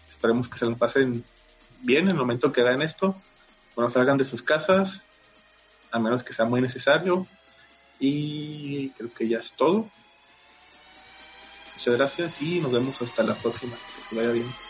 Esperemos 0.08 0.48
que 0.48 0.58
se 0.58 0.66
lo 0.66 0.76
pasen 0.76 1.22
bien 1.82 2.06
en 2.06 2.08
el 2.08 2.16
momento 2.16 2.50
que 2.50 2.64
vean 2.64 2.82
esto. 2.82 3.14
Bueno, 3.76 3.90
salgan 3.90 4.18
de 4.18 4.24
sus 4.24 4.42
casas, 4.42 5.05
a 5.90 5.98
menos 5.98 6.22
que 6.22 6.32
sea 6.32 6.44
muy 6.44 6.60
necesario. 6.60 7.26
Y 7.98 8.90
creo 8.90 9.12
que 9.12 9.28
ya 9.28 9.38
es 9.38 9.52
todo. 9.52 9.88
Muchas 11.74 11.94
gracias 11.94 12.42
y 12.42 12.60
nos 12.60 12.72
vemos 12.72 13.00
hasta 13.02 13.22
la 13.22 13.34
próxima. 13.34 13.76
Que 14.08 14.16
vaya 14.16 14.32
bien. 14.32 14.65